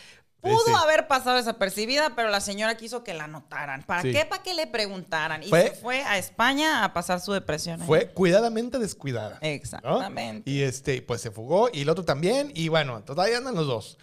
[0.55, 0.73] pudo sí.
[0.83, 3.83] haber pasado desapercibida, pero la señora quiso que la notaran.
[3.85, 4.13] ¿Para Sí.
[4.13, 4.25] qué?
[4.25, 5.43] Para que le preguntaran.
[5.43, 7.81] Y Fue- se fue a España a pasar su depresión.
[7.81, 7.87] ahí.
[7.87, 9.39] Fue cuidadamente descuidada.
[9.43, 9.47] ¿no?
[9.49, 10.51] Exactamente.
[10.51, 12.51] Y este, pues se fugó y el otro también.
[12.55, 13.99] Y bueno, todavía andan los dos.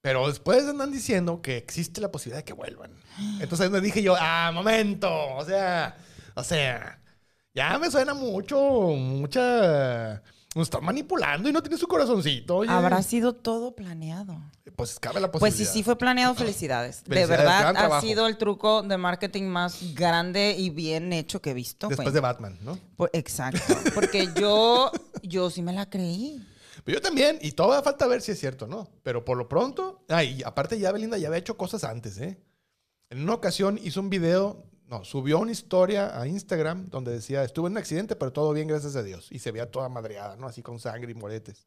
[0.00, 2.92] Pero después andan diciendo que existe la posibilidad de que vuelvan.
[3.40, 5.10] Entonces ahí me dije yo, ah, momento.
[5.34, 5.96] O sea,
[6.34, 7.00] o sea,
[7.52, 10.22] ya me suena mucho, mucha.
[10.58, 12.56] Nos están manipulando y no tiene su corazoncito.
[12.56, 12.70] oye.
[12.70, 14.42] Habrá sido todo planeado.
[14.74, 15.72] Pues cabe la Pues posibilidad.
[15.72, 17.04] sí, sí fue planeado, felicidades.
[17.06, 21.54] De verdad, ha sido el truco de marketing más grande y bien hecho que he
[21.54, 21.86] visto.
[21.88, 22.14] Después güey.
[22.14, 22.78] de Batman, ¿no?
[22.96, 23.60] Por- exacto.
[23.94, 24.90] Porque yo,
[25.22, 26.44] yo sí me la creí.
[26.84, 28.88] Pero yo también, y todavía falta ver si es cierto, ¿no?
[29.04, 32.40] Pero por lo pronto, ay, aparte ya Belinda ya había hecho cosas antes, ¿eh?
[33.10, 37.66] En una ocasión hizo un video, no, subió una historia a Instagram donde decía, estuve
[37.68, 39.28] en un accidente, pero todo bien, gracias a Dios.
[39.30, 40.46] Y se veía toda madreada, ¿no?
[40.46, 41.66] Así con sangre y moretes.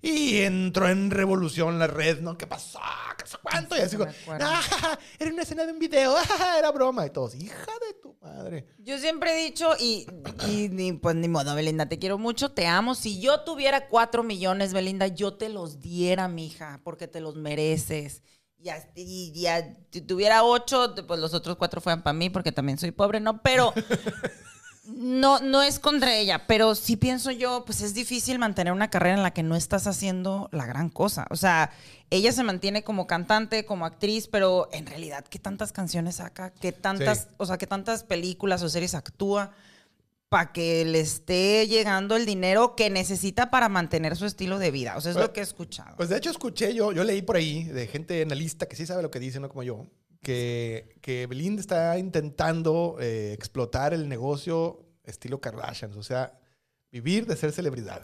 [0.00, 2.38] Y entró en revolución la red, ¿no?
[2.38, 2.78] ¿Qué pasó?
[3.18, 3.76] ¿Qué sé cuánto?
[3.76, 4.46] Y así, acuerdo.
[4.48, 7.06] "Ah, era una escena de un video, ah, era broma.
[7.06, 8.66] Y todos, hija de tu madre.
[8.78, 10.06] Yo siempre he dicho, y,
[10.48, 12.94] y ni, pues ni modo, Belinda, te quiero mucho, te amo.
[12.94, 18.22] Si yo tuviera cuatro millones, Belinda, yo te los diera, mija, porque te los mereces.
[18.64, 18.70] Y,
[19.02, 22.78] y- y a- si tuviera ocho, pues los otros cuatro fueran para mí, porque también
[22.78, 23.42] soy pobre, ¿no?
[23.42, 23.72] Pero
[24.86, 29.16] no, no es contra ella, pero sí pienso yo, pues es difícil mantener una carrera
[29.16, 31.26] en la que no estás haciendo la gran cosa.
[31.30, 31.70] O sea,
[32.10, 36.50] ella se mantiene como cantante, como actriz, pero en realidad, ¿qué tantas canciones saca?
[36.50, 37.26] ¿Qué tantas, Sí.
[37.38, 39.52] o sea, qué tantas películas o series actúa?
[40.34, 44.96] Para que le esté llegando el dinero que necesita para mantener su estilo de vida.
[44.96, 45.94] O sea, es Pues- lo que he escuchado.
[45.96, 49.00] Pues de hecho escuché yo, yo leí por ahí de gente analista que sí sabe
[49.00, 49.86] lo que dice, no como yo,
[50.22, 56.32] que, que Belinda está intentando eh, explotar el negocio estilo Kardashians, o sea,
[56.90, 58.02] vivir de ser celebridad.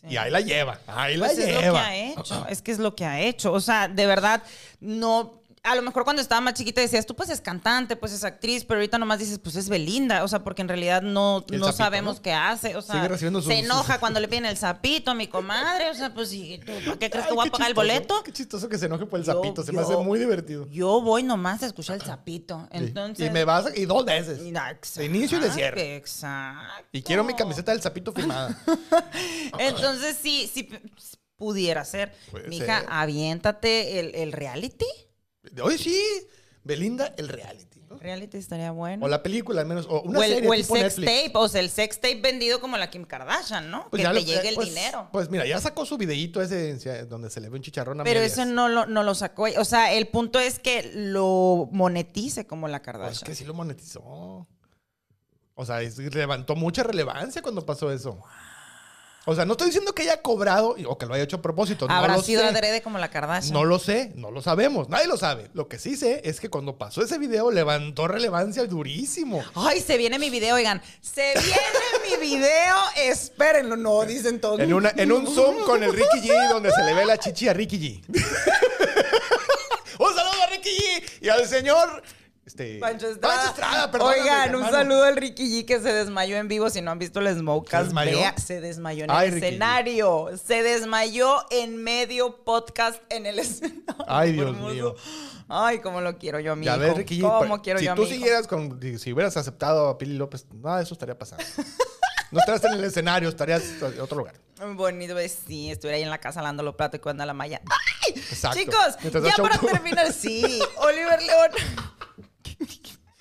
[0.00, 0.06] Sí.
[0.10, 1.84] Y ahí la lleva, ahí la Pues es lo que lleva.
[1.86, 3.52] ha hecho, es que es lo que ha hecho.
[3.52, 4.44] O sea, de verdad,
[4.78, 5.41] no.
[5.64, 8.64] A lo mejor cuando estaba más chiquita decías, tú pues es cantante, pues es actriz,
[8.64, 10.24] pero ahorita nomás dices, pues es Belinda.
[10.24, 12.22] O sea, porque en realidad no, no sapito, sabemos ¿no?
[12.22, 12.74] qué hace.
[12.74, 15.88] O sea, sus- se enoja sus- cuando le piden el sapito a mi comadre.
[15.90, 18.24] O sea, pues, ¿y tú, ¿para qué crees que voy a pagar el boleto?
[18.24, 20.66] Qué chistoso que se enoje por el zapito, se me hace muy divertido.
[20.68, 22.62] Yo voy nomás a escuchar el sapito.
[22.72, 22.78] Sí.
[22.78, 23.24] Entonces.
[23.28, 24.38] Y me vas a- y dos veces.
[24.40, 25.94] De inicio y de cierre.
[25.94, 26.88] Exacto.
[26.90, 28.58] Y quiero mi camiseta del sapito firmada.
[29.60, 30.68] Entonces, sí, sí
[31.36, 32.12] pudiera ser.
[32.32, 32.88] Puede Mija, ser.
[32.90, 34.86] aviéntate el, el reality.
[35.62, 36.00] Hoy sí,
[36.64, 37.80] Belinda, el reality.
[37.88, 37.98] ¿no?
[37.98, 39.04] Reality estaría bueno.
[39.04, 39.86] O la película, al menos.
[39.88, 41.22] O una o el, serie o el tipo sex Netflix.
[41.24, 43.88] tape, o sea, el sex tape vendido como la Kim Kardashian, ¿no?
[43.90, 45.08] Pues que te lo- llegue el pues- dinero.
[45.12, 48.20] Pues mira, ya sacó su videíto ese donde se le ve un chicharrón a Pero
[48.20, 48.32] medias.
[48.38, 49.46] eso no lo, no lo sacó.
[49.58, 53.12] O sea, el punto es que lo monetice como la Pues Kardashian.
[53.14, 54.46] es que sí lo monetizó.
[55.54, 58.18] O sea, es- levantó mucha relevancia cuando pasó eso.
[59.24, 61.86] O sea, no estoy diciendo que haya cobrado o que lo haya hecho a propósito.
[61.86, 63.52] No Habrá sido adrede como la Kardashian.
[63.52, 64.88] No lo sé, no lo sabemos.
[64.88, 65.48] Nadie lo sabe.
[65.54, 69.44] Lo que sí sé es que cuando pasó ese video levantó relevancia durísimo.
[69.54, 70.82] Ay, se viene mi video, oigan.
[71.00, 71.60] Se viene
[72.10, 72.76] mi video.
[72.96, 74.58] Espérenlo, no, dicen todos.
[74.58, 77.46] En, una, en un Zoom con el Ricky G, donde se le ve la chichi
[77.48, 78.02] a Ricky G.
[79.98, 82.02] un saludo a Ricky G y al señor.
[82.44, 83.44] Este, Pancho Estrada.
[83.50, 86.68] Estrada, perdóname, Oigan, un saludo al Ricky G que se desmayó en vivo.
[86.70, 88.18] Si no han visto el Smokecast, ¿Se desmayó?
[88.18, 89.48] vea, se desmayó en Ay, el Ricky G.
[89.50, 90.30] escenario.
[90.44, 93.84] Se desmayó en medio podcast en el escenario.
[94.08, 94.74] Ay, Dios hermoso.
[94.74, 94.94] mío.
[95.48, 97.84] Ay, cómo lo quiero yo a mi Ya ves, Ricky G, ¿Cómo pa- quiero si
[97.86, 101.44] yo tú siguieras con, si hubieras aceptado a Pili López, nada de eso estaría pasando.
[102.32, 104.34] No estarías en el escenario, estarías en otro lugar.
[104.74, 107.60] Bonito, pues, sí, estuviera ahí en la casa lavando los platos y cuando la malla.
[107.68, 108.14] ¡Ay!
[108.16, 108.58] Exacto.
[108.58, 111.50] Chicos, Mientras ya para terminar, sí, Oliver León.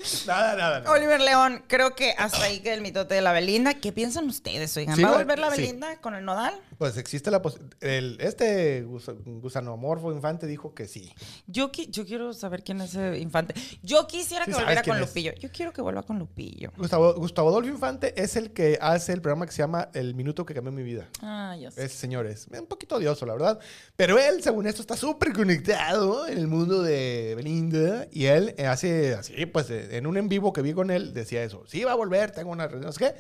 [0.28, 0.80] Nada, nada.
[0.82, 0.92] nada.
[0.92, 3.74] Oliver León, creo que hasta ahí que el mitote de la Belinda.
[3.76, 4.96] ¿Qué piensan ustedes, oigan?
[4.96, 5.62] Sí, ¿Va a volver la sí.
[5.62, 6.54] Belinda con el nodal?
[6.78, 7.76] Pues existe la posibilidad.
[8.20, 11.14] Este gusa- gusanomorfo infante dijo que sí.
[11.48, 13.54] Yo, qui- yo quiero saber quién es ese infante.
[13.84, 15.02] Yo quisiera Sí que volviera con es.
[15.02, 15.34] Lupillo.
[15.40, 16.72] Yo quiero que vuelva con Lupillo.
[16.78, 20.46] Gustavo, Gustavo Adolfo Infante es el que hace el programa que se llama El Minuto
[20.46, 21.08] que cambió mi vida.
[21.22, 21.84] Ah, ya sé.
[21.86, 23.60] Ese señor es un poquito odioso, la verdad.
[23.96, 28.08] Pero él, según esto, está súper conectado en el mundo de Belinda.
[28.12, 31.14] Y él eh, hace así, pues eh, en un en vivo que vi con él,
[31.14, 31.64] decía eso.
[31.68, 33.16] Sí, va a volver, tengo una reunión, no sé qué.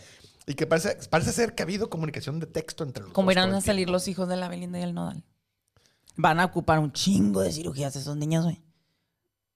[0.47, 3.33] Y que parece, parece ser que ha habido comunicación de texto entre los ¿Cómo dos
[3.33, 5.23] irán a salir los hijos de la Belinda y el nodal?
[6.15, 8.61] Van a ocupar un chingo de cirugías esos niños, güey.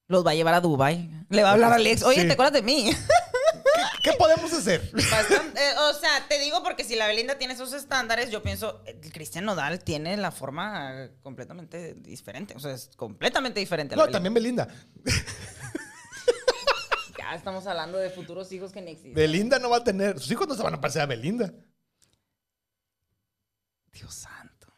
[0.08, 1.10] Los va a llevar a Dubai.
[1.28, 2.04] Le va a hablar a Alex.
[2.04, 2.26] Oye, Sí.
[2.28, 2.90] ¿te acuerdas de mí?
[4.04, 4.88] ¿Qué podemos hacer?
[4.92, 8.80] Bastante- eh, o sea, te digo porque si la Belinda tiene esos estándares, yo pienso,
[8.86, 12.54] eh, el Cristian Nodal tiene la forma eh, completamente diferente.
[12.56, 13.94] O sea, es completamente diferente.
[13.94, 14.16] a la No, Belinda.
[14.16, 14.68] también Belinda.
[17.28, 19.14] Ya estamos hablando de futuros hijos que ni existen.
[19.14, 20.18] Belinda no va a tener.
[20.20, 21.52] Sus hijos no se van a parecer a Belinda.
[23.92, 24.68] Dios santo.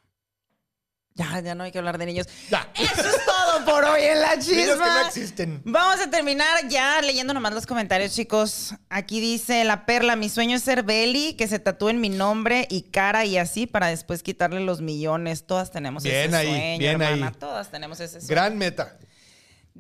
[1.15, 2.27] Ya, ya no hay que hablar de niños.
[2.49, 2.73] Ya.
[2.75, 4.55] Eso es todo por hoy en la chisma.
[4.57, 5.63] Niños que no existen.
[5.67, 8.75] Vamos a terminar ya leyendo nomás los comentarios, chicos.
[8.89, 12.83] Aquí dice la perla, mi sueño es ser Belly, que se tatúen mi nombre y
[12.83, 15.45] cara y así para después quitarle los millones.
[15.45, 17.27] Todas tenemos Bien ese ahí, sueño, bien hermana.
[17.29, 17.35] ahí.
[17.39, 18.29] Todas tenemos ese sueño.
[18.29, 18.97] Gran meta.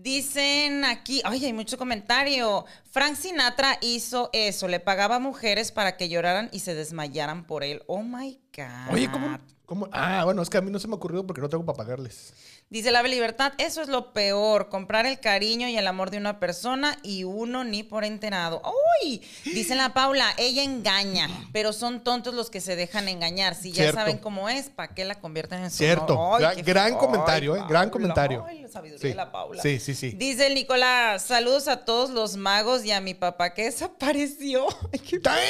[0.00, 2.64] Dicen aquí, ay, hay mucho comentario.
[2.92, 7.64] Frank Sinatra hizo eso, le pagaba a mujeres para que lloraran y se desmayaran por
[7.64, 7.82] él.
[7.88, 8.94] Oh my God.
[8.94, 9.88] Oye, ¿cómo, cómo?
[9.90, 11.78] Ah, bueno, es que a mí no se me ha ocurrido porque no tengo para
[11.78, 12.32] pagarles.
[12.70, 16.38] Dice la Libertad, eso es lo peor, comprar el cariño y el amor de una
[16.38, 18.60] persona y uno ni por enterado.
[19.02, 19.22] ¡Uy!
[19.46, 23.54] Dice la Paula, ella engaña, pero son tontos los que se dejan engañar.
[23.54, 24.00] Si ya Cierto.
[24.00, 26.32] saben cómo es, ¿para qué la convierten en su Cierto.
[26.62, 27.62] Gran- comentario, ¿eh?
[27.66, 28.44] Gran comentario.
[28.46, 29.08] Ay, la sabiduría Sí.
[29.08, 29.62] de la Paula.
[29.62, 30.10] Sí, sí, sí.
[30.10, 34.66] Dice el Nicolás, saludos a todos los magos y a mi papá que desapareció.
[35.24, 35.48] Ay.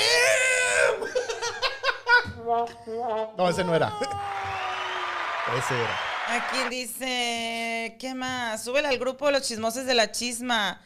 [3.36, 3.92] No, ese no era.
[5.58, 5.98] Ese era.
[6.30, 8.62] Aquí dice, ¿qué más?
[8.64, 10.80] Súbele al grupo de los chismosos de la chisma.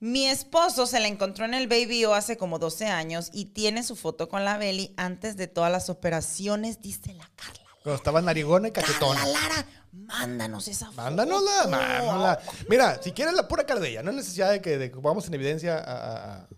[0.00, 3.82] Mi esposo se la encontró en el Baby O hace como 12 años y tiene
[3.82, 7.60] su foto con la Beli antes de todas las operaciones, dice la Carla.
[7.82, 9.20] Cuando estaba narigona y cachetona.
[9.20, 11.02] Carla Lara, mándanos esa foto.
[11.02, 12.40] Mándanosla, mándanosla.
[12.68, 15.26] Mira, si quieres la pura cara de ella, no hay necesidad de que, de pongamos
[15.28, 16.48] en evidencia a- a- a-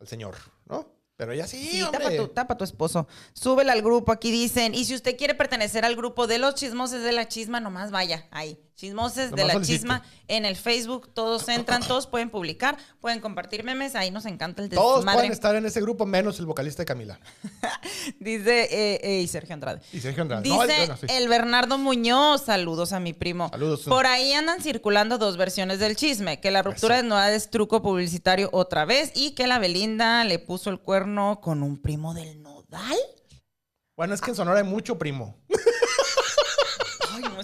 [0.00, 0.97] al señor, ¿no?
[1.18, 1.98] Pero ella sí, Sí, hombre.
[2.04, 3.08] tapa tu, tapa tu esposo.
[3.32, 4.72] Súbela al grupo, aquí dicen.
[4.72, 8.28] Y si usted quiere pertenecer al grupo de los chismoses de la chisma, nomás vaya
[8.30, 8.56] ahí.
[8.78, 11.12] Chismoses de la chisma en el Facebook.
[11.12, 13.96] Todos entran, todos pueden publicar, pueden compartir memes.
[13.96, 15.16] Ahí nos encanta el Todos desmadre.
[15.18, 17.18] pueden estar en ese grupo, menos el vocalista de Camila.
[18.20, 19.80] Dice, eh, eh, y Sergio Andrade.
[19.92, 20.44] Y Sergio Andrade.
[20.44, 21.06] Dice No, el- bueno, sí.
[21.10, 23.48] el Bernardo Muñoz, saludos a mi primo.
[23.48, 23.82] Saludos.
[23.82, 27.02] Por ahí andan circulando dos versiones del chisme, que la ruptura Eso.
[27.02, 31.40] de Nodal es truco publicitario otra vez y que la Belinda le puso el cuerno
[31.40, 32.96] con un primo del Nodal.
[33.96, 35.36] Bueno, es que en Sonora hay mucho primo.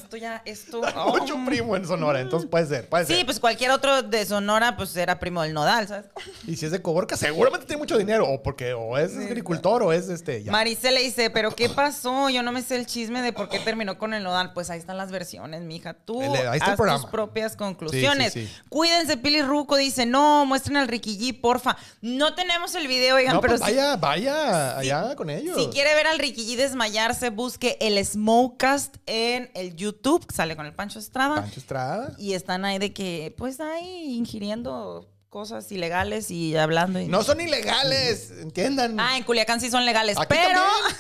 [0.05, 0.83] Esto ya, esto...
[1.07, 1.45] Mucho oh.
[1.47, 3.25] primo en Sonora, entonces puede ser, puede Sí, ser.
[3.27, 6.07] pues cualquier otro de Sonora, pues era primo del Nodal, ¿sabes?
[6.47, 8.29] Y si es de Coborca, seguramente tiene mucho dinero.
[8.29, 10.43] O porque o es agricultor o es este.
[10.43, 10.53] Ya.
[10.53, 12.29] Maricela dice, ¿pero qué pasó?
[12.31, 14.53] Yo no me sé el chisme de por qué terminó con el nodal.
[14.53, 15.95] Pues ahí están las versiones, mija.
[15.95, 18.33] Tú El- ahí está haz tus propias conclusiones.
[18.33, 18.63] Sí, sí, sí.
[18.69, 21.77] Cuídense, Pili Ruco dice, no, muestren al Ricky G, porfa.
[22.03, 25.57] No tenemos el video, oigan, no, pero pues si, vaya, vaya allá con ellos.
[25.59, 29.95] si quiere ver al Ricky G desmayarse, busque el Smokecast en el YouTube,
[30.33, 31.37] sale con el Pancho Estrada.
[31.37, 32.15] Pancho Estrada.
[32.19, 37.01] Y están ahí de que, pues ahí ingiriendo cosas ilegales y hablando.
[37.01, 39.01] y- No son ilegales, entiendan.
[39.01, 40.45] Ah, en Culiacán sí son legales, Aquí pero...
[40.61, 40.97] también.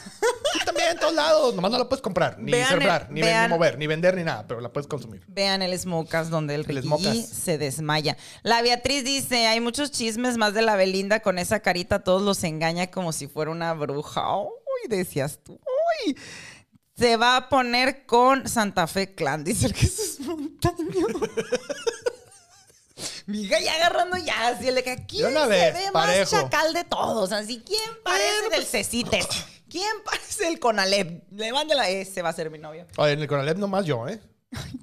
[0.56, 1.54] Aquí también, en todos lados.
[1.54, 4.24] Nomás no la puedes comprar, ni sembrar, ni, ven- vean- ni mover, ni vender, ni
[4.24, 5.22] nada, pero la puedes consumir.
[5.28, 8.16] Vean el Smokers donde el El Ricky se desmaya.
[8.42, 12.42] La Beatriz dice, hay muchos chismes más de la Belinda con esa carita, todos los
[12.42, 14.36] engaña como si fuera una bruja.
[14.40, 15.60] Uy, decías tú.
[16.06, 16.16] Uy.
[16.96, 21.06] Se va a poner con Santa Fe Clan, dice el Jesús Montaño.
[23.26, 26.36] Mija, ya agarrando ya, así el de que aquí se vez, ve parejo.
[26.36, 27.32] más chacal de todos.
[27.32, 29.26] Así, ¿quién parece del Cecites?
[29.68, 31.24] ¿Quién parece el Conalep?
[31.32, 32.86] Levántela, ese va a ser mi novio.
[32.96, 34.20] Oye, en el Conalep nomás yo, ¿eh?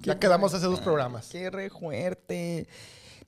[0.02, 1.28] ya quedamos hace dos programas.
[1.28, 2.68] Qué re fuerte.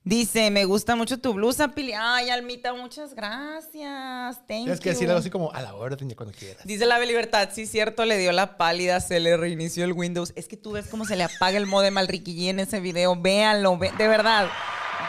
[0.05, 1.93] Dice, me gusta mucho tu blusa, Pili.
[1.97, 4.35] Ay, Almita, muchas gracias.
[4.39, 4.93] Thank Tienes que you.
[4.95, 6.61] decir algo así como a la orden ya cuando quieras.
[6.65, 10.33] Dice la Libertad, sí, cierto, le dio la pálida, se le reinició el Windows.
[10.35, 13.15] Es que tú ves cómo se le apaga el modem al G en ese video.
[13.15, 14.49] Véanlo, ve- de verdad,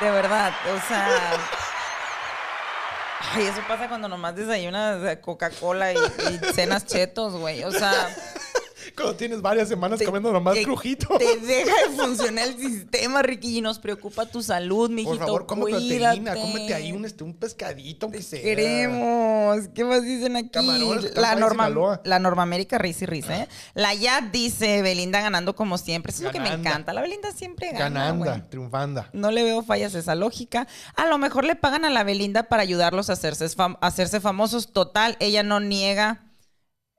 [0.00, 0.52] de verdad.
[0.76, 1.08] O sea.
[3.32, 7.64] Ay, eso pasa cuando nomás desayunas Coca-Cola y, y cenas chetos, güey.
[7.64, 8.14] O sea,
[8.96, 11.08] Cuando tienes varias semanas comiendo nomás que crujito.
[11.18, 15.16] Te deja de funcionar el sistema, Ricky, y nos preocupa tu salud, mijito.
[15.16, 18.40] Por favor, come proteína, cómete ahí un, este, un pescadito, aunque sea.
[18.42, 19.68] Queremos.
[19.74, 20.66] ¿Qué más dicen aquí?
[21.14, 21.68] La, norma,
[22.04, 23.48] la Norma América risa y risa, ¿eh?
[23.74, 26.10] La Yad dice Belinda ganando como siempre.
[26.12, 26.92] Eso es lo que me encanta.
[26.92, 27.78] La Belinda siempre gana.
[27.84, 29.08] Gananda, triunfanda.
[29.12, 30.66] No le veo fallas a esa lógica.
[30.96, 34.20] A lo mejor le pagan a la Belinda para ayudarlos a hacerse, fam- a hacerse
[34.20, 34.72] famosos.
[34.72, 36.23] Total, ella no niega.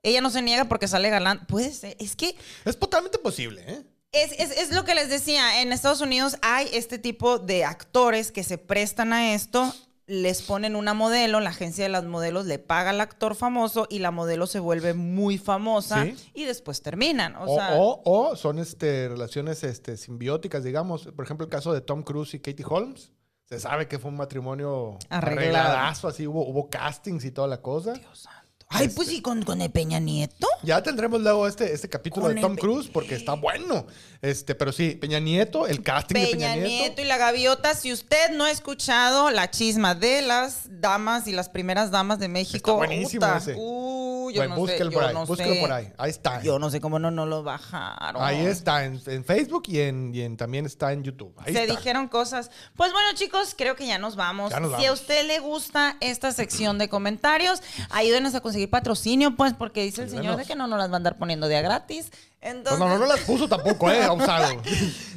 [0.06, 1.46] Ella no se niega porque sale galán.
[1.46, 1.96] Puede ser.
[2.00, 3.82] Es que Es totalmente posible, ¿eh?
[4.12, 5.60] es, es- es lo que les decía.
[5.62, 9.74] En Estados Unidos hay este tipo de actores que se prestan a esto.
[10.08, 13.98] Les ponen una modelo, la agencia de las modelos le paga al actor famoso y
[13.98, 16.14] la modelo se vuelve muy famosa Sí.
[16.32, 17.34] y después terminan.
[17.34, 21.08] O, O, sea, o- o son este, relaciones este, simbióticas, digamos.
[21.08, 23.10] Por ejemplo, el caso de Tom Cruise y Katie Holmes.
[23.48, 25.40] Se sabe que fue un matrimonio Arreglado.
[25.68, 27.92] arregladazo, así hubo, hubo castings y toda la cosa.
[27.94, 28.45] Dios santo.
[28.68, 30.46] Ay, pues sí, con, con el Peña Nieto.
[30.62, 33.86] Ya tendremos luego este, este capítulo de Tom el- Cruise porque está bueno.
[34.22, 37.74] Este, pero sí, Peña Nieto, el casting de Peña Peña Nieto y la gaviota.
[37.74, 42.26] Si usted no ha escuchado la chisma de las damas y las primeras damas de
[42.28, 43.54] México, Está buenísimo ese.
[43.56, 45.60] Uh, yo Bueno, no búsquelo sé, por ahí, no búsquelo sé.
[45.60, 45.92] por ahí.
[45.96, 46.42] Ahí está.
[46.42, 48.20] Yo no sé cómo no, no lo bajaron.
[48.20, 51.32] Ahí está, en, en Facebook y, en, y en- también está en YouTube.
[51.38, 51.76] Ahí Se está.
[51.76, 52.50] dijeron cosas.
[52.74, 54.50] Pues bueno, chicos, creo que ya nos vamos.
[54.50, 59.36] Ya nos Si a usted le gusta esta sección de comentarios, ayúdenos a conseguir patrocinio,
[59.36, 61.56] pues, porque dice el señor de que no nos las va a andar poniendo de
[61.56, 62.10] a gratis.
[62.42, 64.02] No, Entonces, no, no, no las puso tampoco, ¿eh?
[64.04, 64.62] Abusado.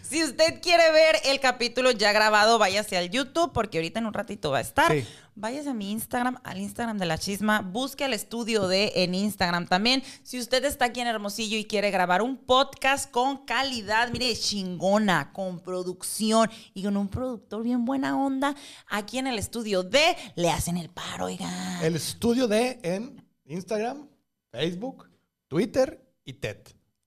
[0.02, 4.14] Si usted quiere ver el capítulo ya grabado, váyase al YouTube, porque ahorita en un
[4.14, 4.92] ratito va a estar.
[4.92, 5.06] Sí.
[5.36, 7.62] Váyase a mi Instagram, al Instagram de la chisma.
[7.62, 10.04] Busque al estudio de en Instagram también.
[10.24, 15.32] Si usted está aquí en Hermosillo y quiere grabar un podcast con calidad, mire, chingona,
[15.32, 18.56] con producción y con un productor bien buena onda,
[18.88, 21.80] aquí en el estudio de le hacen el paro, oiga.
[21.84, 24.08] El estudio de en Instagram,
[24.52, 25.10] Facebook,
[25.48, 26.58] Twitter y TED.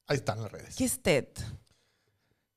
[0.07, 0.77] Ahí están las redes.
[0.77, 1.29] ¿Qué es TED?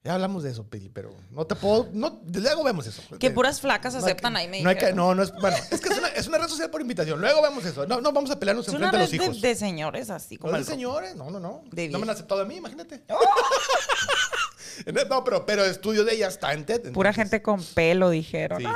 [0.03, 1.89] Ya hablamos de eso, Pili, pero no te puedo.
[1.91, 3.01] No, luego vemos eso.
[3.17, 5.31] Que puras flacas No hay aceptan que- ahí, me no, hay que- no, no es.
[5.33, 7.19] Bueno, es que es una, es una red social por invitación.
[7.19, 7.87] Luego vemos eso.
[7.87, 9.41] No, no vamos a pelearnos Es en frente de red los hijos.
[9.41, 11.15] de, de señores así ¿No como de el señores?
[11.15, 11.63] No, no, no.
[11.71, 13.03] De no me han aceptado a mí, imagínate.
[15.09, 16.91] no, pero, pero estudio de ella está en TED.
[16.91, 18.59] Pura gente con pelo, dijeron.
[18.59, 18.65] Sí.
[18.67, 18.73] Ay,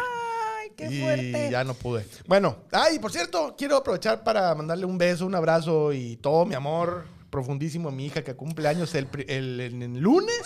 [0.87, 1.49] qué y fuerte.
[1.51, 2.05] ya no pude.
[2.27, 6.55] Bueno, ay, por cierto, quiero aprovechar para mandarle un beso, un abrazo y todo mi
[6.55, 10.41] amor profundísimo a mi hija que cumple años el, el- el- el lunes.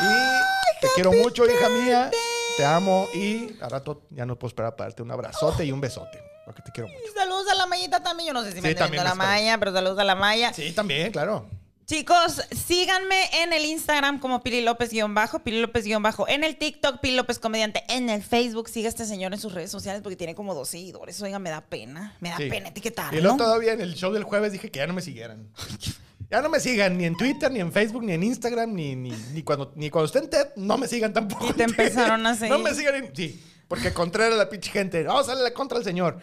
[0.00, 2.10] y te quiero mucho, hija mía.
[2.56, 5.80] Te amo y a rato ya no puedo esperar para darte un abrazote y un
[5.80, 6.18] besote.
[6.44, 7.00] Porque te quiero mucho.
[7.08, 8.28] Y saludos a la Mayita también.
[8.28, 9.98] Yo no sé si me Sí, está también viendo la me está Maya, pero saludos
[9.98, 10.52] a la Maya.
[10.54, 11.46] Sí, también, claro.
[11.88, 16.44] Chicos, síganme en el Instagram como Pili López guion bajo, Pili López guion bajo, en
[16.44, 19.70] el TikTok, Pili López Comediante, en el Facebook, siga a este señor en sus redes
[19.70, 21.18] sociales porque tiene como dos seguidores.
[21.22, 22.50] Oiga, me da pena, me da Sí.
[22.50, 23.18] pena etiquetarlo.
[23.18, 25.48] Y luego todavía en el show del jueves dije que ya no me siguieran.
[26.30, 29.12] Ya no me sigan ni en Twitter, ni en Facebook, ni en Instagram, ni, ni,
[29.32, 31.46] ni cuando, ni cuando estén TED, no me sigan tampoco.
[31.48, 32.58] Y te empezaron a No seguir.
[32.58, 35.84] me sigan, en- sí, porque contrario a la pinche gente, vamos a darle contra el
[35.84, 36.18] señor.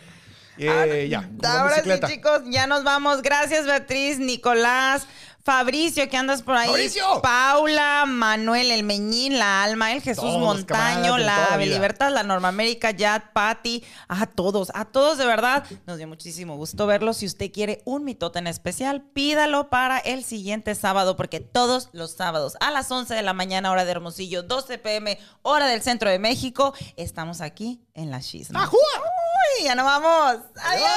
[0.60, 2.08] Y, eh, ya, como Ahora sí, bicicleta.
[2.08, 3.24] chicos, ya nos vamos.
[3.24, 5.08] Gracias, Beatriz, Nicolás,
[5.45, 6.67] Fabricio, que andas por ahí.
[6.67, 7.22] ¡Fabricio!
[7.22, 11.57] Paula, Manuel, el Meñín, la Alma, el Jesús Todos, Montaño, la la.
[11.57, 15.63] Libertad, la Norma América, Yad, Patti, a todos, a todos de verdad.
[15.85, 17.17] Nos dio muchísimo gusto verlos.
[17.17, 22.13] Si usted quiere un mitote en especial, pídalo para el siguiente sábado, porque todos los
[22.13, 26.09] sábados a las 11 de la mañana, hora de Hermosillo, 12 pm, hora del centro
[26.09, 28.63] de México, estamos aquí en La Chisma.
[28.63, 28.80] ¡Ajúa!
[28.80, 30.43] Uy, ya nos vamos.
[30.55, 30.89] Adiós.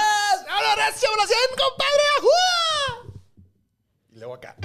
[0.51, 2.03] ¡Ahora recio, lo siento, compadre!
[2.17, 2.78] ¡Ajúa!
[4.19, 4.57] Y luego acá.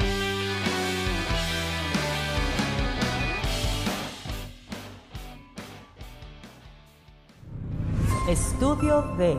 [8.27, 9.37] Estudio D.